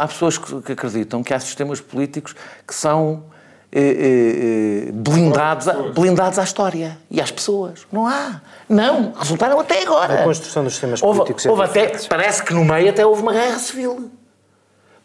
há, 0.03 0.07
pessoas 0.07 0.37
que 0.37 0.71
acreditam 0.71 1.23
que 1.23 1.33
há 1.33 1.39
sistemas 1.39 1.79
políticos 1.79 2.35
que 2.67 2.73
são 2.73 3.25
eh, 3.71 3.79
eh, 3.79 4.87
eh 4.87 4.91
blindados, 4.91 5.67
blindados 5.93 6.39
à 6.39 6.43
história 6.43 6.97
e 7.11 7.21
às 7.21 7.29
pessoas. 7.29 7.85
Não 7.91 8.07
há. 8.07 8.41
Não, 8.67 9.13
resultaram 9.13 9.59
até 9.59 9.83
agora. 9.83 10.21
A 10.21 10.23
construção 10.23 10.63
dos 10.63 10.73
sistemas 10.73 11.03
houve, 11.03 11.19
políticos 11.19 11.45
é 11.45 11.49
houve 11.51 11.63
até, 11.63 11.87
Parece 12.07 12.43
que 12.43 12.53
no 12.53 12.65
meio 12.65 12.89
até 12.89 13.05
houve 13.05 13.21
uma 13.21 13.33
guerra 13.33 13.59
civil. 13.59 14.09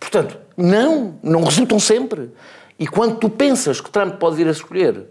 Portanto, 0.00 0.38
não, 0.56 1.18
não 1.22 1.44
resultam 1.44 1.78
sempre. 1.78 2.30
E 2.78 2.86
quando 2.86 3.16
tu 3.16 3.28
pensas 3.28 3.80
que 3.80 3.90
Trump 3.90 4.14
pode 4.14 4.36
vir 4.36 4.46
a 4.46 4.52
escolher 4.52 5.06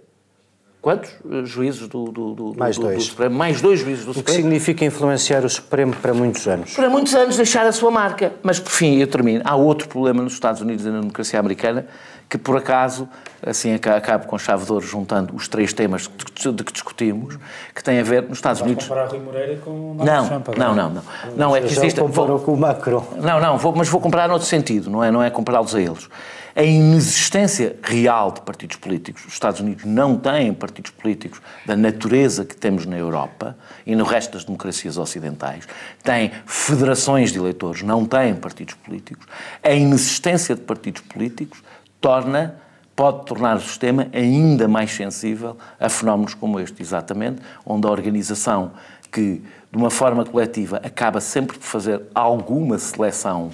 quantos 0.81 1.11
juízes 1.43 1.87
do, 1.89 2.05
do, 2.05 2.33
do, 2.33 2.55
mais 2.57 2.77
do, 2.77 2.83
dois. 2.83 2.97
do 2.97 3.03
Supremo? 3.03 3.35
Mais 3.35 3.59
dois 3.59 3.81
juízes 3.81 4.05
do 4.05 4.11
o 4.11 4.13
Supremo. 4.13 4.21
O 4.21 4.37
que 4.37 4.41
significa 4.41 4.85
influenciar 4.85 5.43
o 5.43 5.49
Supremo 5.49 5.93
para 5.93 6.13
muitos 6.13 6.47
anos. 6.47 6.73
Para 6.73 6.89
muitos 6.89 7.13
anos 7.13 7.35
deixar 7.35 7.67
a 7.67 7.73
sua 7.73 7.91
marca. 7.91 8.31
Mas, 8.41 8.57
por 8.57 8.71
fim, 8.71 8.97
eu 8.97 9.07
termino. 9.07 9.41
Há 9.43 9.53
outro 9.55 9.89
problema 9.89 10.23
nos 10.23 10.31
Estados 10.31 10.61
Unidos 10.61 10.85
e 10.85 10.89
na 10.89 11.01
democracia 11.01 11.37
americana 11.39 11.87
que, 12.29 12.37
por 12.37 12.55
acaso, 12.55 13.07
assim 13.45 13.73
acabo 13.73 14.27
com 14.27 14.37
chave 14.37 14.65
de 14.65 14.71
ouro 14.71 14.85
juntando 14.85 15.35
os 15.35 15.47
três 15.47 15.73
temas 15.73 16.03
de 16.03 16.63
que 16.63 16.73
discutimos, 16.73 17.37
que 17.73 17.83
tem 17.83 17.99
a 17.99 18.03
ver 18.03 18.23
nos 18.23 18.37
Estados 18.37 18.61
Unidos... 18.61 18.85
comparar 18.85 19.07
Rui 19.07 19.19
Moreira 19.19 19.57
com 19.63 19.95
não, 19.97 20.27
Trump 20.27 20.47
Não, 20.57 20.75
não, 20.75 20.89
não. 20.89 21.03
Não, 21.35 21.55
é 21.55 21.61
que 21.61 21.67
existe... 21.67 21.99
Comparou 21.99 22.39
com 22.39 22.53
o 22.53 22.57
Macron. 22.57 23.05
Não, 23.17 23.39
não, 23.39 23.57
vou, 23.57 23.73
mas 23.73 23.87
vou 23.87 24.01
comparar 24.01 24.27
noutro 24.27 24.47
sentido, 24.47 24.89
não 24.89 25.01
é, 25.01 25.09
não 25.09 25.23
é 25.23 25.29
compará-los 25.29 25.73
a 25.73 25.81
eles 25.81 26.09
a 26.57 26.63
inexistência 26.63 27.75
real 27.83 28.31
de 28.31 28.41
partidos 28.41 28.77
políticos. 28.77 29.23
Os 29.27 29.33
Estados 29.33 29.59
Unidos 29.59 29.85
não 29.85 30.17
têm 30.17 30.51
partidos 30.51 30.89
políticos 30.89 31.39
da 31.67 31.77
natureza 31.77 32.43
que 32.43 32.55
temos 32.55 32.83
na 32.87 32.97
Europa 32.97 33.55
e 33.85 33.95
no 33.95 34.03
resto 34.03 34.33
das 34.33 34.43
democracias 34.43 34.97
ocidentais. 34.97 35.67
Têm 36.03 36.31
federações 36.47 37.31
de 37.31 37.37
eleitores, 37.37 37.83
não 37.83 38.07
têm 38.07 38.33
partidos 38.33 38.73
políticos. 38.73 39.27
A 39.61 39.71
inexistência 39.71 40.55
de 40.55 40.61
partidos 40.61 41.03
políticos 41.03 41.61
torna 42.01 42.55
pode 42.95 43.27
tornar 43.27 43.57
o 43.57 43.61
sistema 43.61 44.07
ainda 44.11 44.67
mais 44.67 44.91
sensível 44.91 45.55
a 45.79 45.87
fenómenos 45.87 46.33
como 46.33 46.59
este, 46.59 46.81
exatamente, 46.81 47.39
onde 47.63 47.85
a 47.85 47.91
organização 47.91 48.71
que, 49.11 49.43
de 49.71 49.77
uma 49.77 49.91
forma 49.91 50.25
coletiva, 50.25 50.77
acaba 50.77 51.21
sempre 51.21 51.59
por 51.59 51.65
fazer 51.65 52.01
alguma 52.15 52.79
seleção 52.79 53.51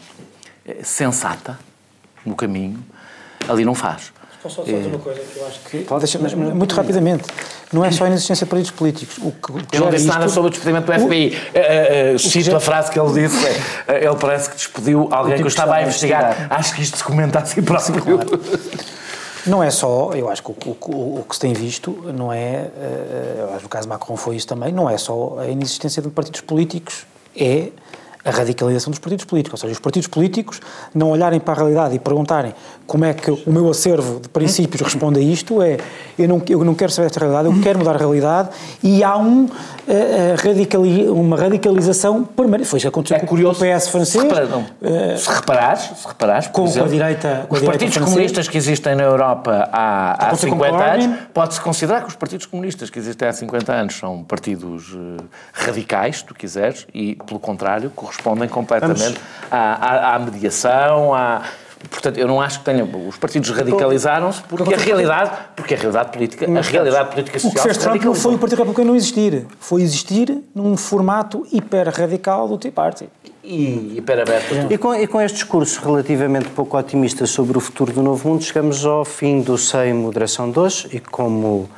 eh, 0.66 0.78
sensata 0.84 1.60
no 2.26 2.36
caminho, 2.36 2.82
ali 3.50 3.66
não 3.66 3.76
faz. 3.76 4.12
Posso 4.44 4.58
só 4.58 4.64
dizer 4.64 4.88
uma 4.88 5.00
coisa 5.00 5.22
que 5.22 5.40
eu 5.40 5.48
acho 5.48 5.60
que. 5.62 6.18
Mas 6.20 6.34
muito 6.34 6.76
rapidamente. 6.76 7.24
Não 7.72 7.84
é 7.84 7.90
só 7.92 8.04
a 8.04 8.08
inexistência 8.08 8.46
de 8.46 8.50
partidos 8.50 8.72
políticos. 8.72 9.18
O 9.20 9.32
que, 9.32 9.52
o 9.52 9.66
que 9.66 9.78
eu 9.78 9.82
não 9.82 9.90
disse 9.90 10.06
nada 10.06 10.28
sobre 10.28 10.50
o 10.50 10.52
despedimento 10.52 10.86
do 10.86 10.94
FBI. 10.94 11.30
O, 11.30 12.12
uh, 12.12 12.16
uh, 12.16 12.20
cito 12.20 12.52
já... 12.52 12.58
a 12.58 12.60
frase 12.60 12.92
que 12.92 13.00
ele 13.00 13.14
disse: 13.14 13.38
uh, 13.38 13.92
ele 13.92 14.16
parece 14.20 14.50
que 14.50 14.58
despediu 14.58 15.08
alguém 15.10 15.38
que 15.38 15.44
eu 15.44 15.48
estava 15.48 15.76
a 15.76 15.82
investigar. 15.82 16.26
investigar. 16.26 16.60
Acho 16.60 16.76
que 16.76 16.82
isto 16.82 16.98
se 16.98 17.04
comenta 17.04 17.40
assim 17.40 17.62
próximo. 17.64 18.02
Claro. 18.02 18.42
Não 19.46 19.62
é 19.62 19.70
só, 19.72 20.12
eu 20.14 20.30
acho 20.30 20.42
que 20.42 20.52
o, 20.52 20.78
o, 20.88 21.20
o 21.20 21.26
que 21.28 21.36
se 21.36 21.42
tem 21.42 21.54
visto 21.54 21.92
não 22.14 22.32
é, 22.32 22.70
eu 23.38 23.50
acho 23.50 23.60
que 23.60 23.66
o 23.66 23.70
caso 23.70 23.90
Macron 23.90 24.16
foi 24.16 24.38
isso 24.38 24.48
também, 24.48 24.72
não 24.72 24.90
é 24.90 24.98
só 24.98 25.38
a 25.38 25.48
inexistência 25.48 26.02
de 26.02 26.08
partidos 26.10 26.40
políticos, 26.40 27.06
é 27.36 27.68
a 28.26 28.32
radicalização 28.32 28.92
dos 28.92 29.00
partidos 29.00 29.26
políticos. 29.26 29.62
Ou 29.62 29.68
seja, 29.68 29.74
os 29.74 29.80
partidos 29.80 30.08
políticos 30.08 30.62
não 30.94 31.12
olharem 31.12 31.40
para 31.40 31.54
a 31.54 31.58
realidade 31.58 31.96
e 31.96 32.00
perguntarem 32.00 32.54
como 32.86 33.06
é 33.06 33.14
que 33.14 33.32
o 33.32 33.42
meu 33.48 33.70
acervo 33.70 34.20
de 34.20 34.30
princípios 34.30 34.82
responde 34.82 35.20
a 35.20 35.24
isto, 35.24 35.62
é 35.62 35.78
eu 36.18 36.28
não, 36.28 36.42
eu 36.48 36.64
não 36.64 36.76
quero 36.76 36.92
saber 36.92 37.08
esta 37.08 37.20
realidade, 37.20 37.48
eu 37.48 37.62
quero 37.62 37.80
mudar 37.80 37.96
a 37.96 37.98
realidade 37.98 38.50
e 38.84 39.04
há 39.04 39.18
um, 39.18 39.46
uh, 39.46 39.50
radicali, 40.38 41.08
uma 41.10 41.38
radicalização 41.38 42.24
permanente. 42.24 42.70
Foi 42.70 42.78
isso 42.78 42.86
que 42.86 42.90
aconteceu 42.90 43.18
é 43.18 43.20
curioso, 43.22 43.60
com 43.60 43.66
o 43.66 43.76
PS 43.76 43.88
francês. 43.88 44.24
Se, 44.24 44.30
uh, 44.30 45.18
se 45.18 45.30
reparares, 45.30 45.82
se 45.82 46.08
reparares 46.08 46.48
com, 46.48 46.66
exemplo, 46.66 46.90
a 46.90 46.92
direita. 46.92 47.46
Com 47.48 47.56
os 47.56 47.62
a 47.62 47.62
direita 47.62 47.72
partidos 47.72 47.94
francesa, 47.96 48.16
comunistas 48.16 48.48
que 48.48 48.58
existem 48.58 48.96
na 48.96 49.04
Europa 49.04 49.70
há, 49.72 50.30
há 50.30 50.36
50 50.36 50.84
anos, 50.84 51.20
pode-se 51.34 51.62
considerar 51.62 52.02
que 52.02 52.10
os 52.10 52.16
partidos 52.16 52.46
comunistas 52.46 52.90
que 52.90 53.00
existem 53.00 53.28
há 53.28 53.34
50 53.34 53.74
anos 53.74 53.96
são 53.96 54.24
partidos 54.24 54.94
uh, 54.94 55.18
radicais, 55.54 56.18
se 56.18 56.26
tu 56.26 56.36
quiseres, 56.36 56.86
e, 56.94 57.16
pelo 57.26 57.40
contrário, 57.40 57.90
correspondem 57.90 58.24
correspondem 58.24 58.50
completamente 58.50 59.20
à, 59.52 59.58
à, 59.58 60.16
à 60.16 60.20
mediação, 60.20 61.14
à, 61.14 61.42
Portanto, 61.90 62.18
eu 62.18 62.28
não 62.28 62.42
acho 62.42 62.60
que 62.60 62.66
tenham. 62.66 62.90
Os 63.08 63.18
partidos 63.18 63.50
radicalizaram-se 63.50 64.42
porque 64.44 64.74
a 64.74 64.78
realidade, 64.78 65.32
porque 65.56 65.74
a 65.74 65.78
realidade 65.78 66.12
política, 66.12 66.46
a 66.46 66.62
realidade 66.62 67.10
política 67.10 67.40
social. 67.40 67.52
O 67.52 67.56
que 67.56 67.62
fez 67.62 67.78
Trump 67.78 68.04
não 68.04 68.16
foi 68.16 68.36
o 68.36 68.38
Partido 68.38 68.60
Republicano 68.60 68.90
não 68.90 68.96
existir, 68.96 69.46
foi 69.60 69.82
existir 69.82 70.42
num 70.54 70.76
formato 70.78 71.46
hiper 71.52 71.90
radical 71.90 72.48
do 72.48 72.58
Tea 72.58 72.72
Party. 72.72 73.10
E 73.44 73.98
hiper 73.98 74.22
aberto. 74.22 74.72
E 74.72 74.78
com, 74.78 74.96
e 74.96 75.06
com 75.06 75.22
este 75.22 75.36
discurso 75.36 75.82
relativamente 75.84 76.50
pouco 76.50 76.78
otimista 76.78 77.26
sobre 77.26 77.58
o 77.58 77.62
futuro 77.62 77.92
do 77.92 78.02
novo 78.02 78.28
mundo, 78.28 78.44
chegamos 78.44 78.86
ao 78.86 79.04
fim 79.04 79.42
do 79.42 79.58
Sem 79.58 79.94
Moderação 79.94 80.50
de 80.50 80.60
hoje 80.60 80.88
e 80.94 81.00
como 81.00 81.70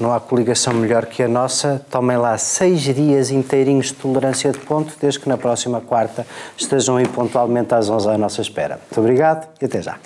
não 0.00 0.12
há 0.12 0.20
coligação 0.20 0.72
melhor 0.74 1.06
que 1.06 1.22
a 1.22 1.28
nossa. 1.28 1.82
Tomem 1.90 2.16
lá 2.16 2.36
seis 2.38 2.80
dias 2.80 3.30
inteirinhos 3.30 3.86
de 3.86 3.94
tolerância 3.94 4.50
de 4.52 4.58
ponto, 4.58 4.94
desde 5.00 5.20
que 5.20 5.28
na 5.28 5.36
próxima 5.36 5.80
quarta 5.80 6.26
estejam 6.56 6.96
aí 6.96 7.06
pontualmente 7.06 7.74
às 7.74 7.88
11 7.88 8.08
à 8.08 8.18
nossa 8.18 8.40
espera. 8.40 8.78
Muito 8.90 9.00
obrigado 9.00 9.48
e 9.60 9.64
até 9.64 9.82
já. 9.82 9.98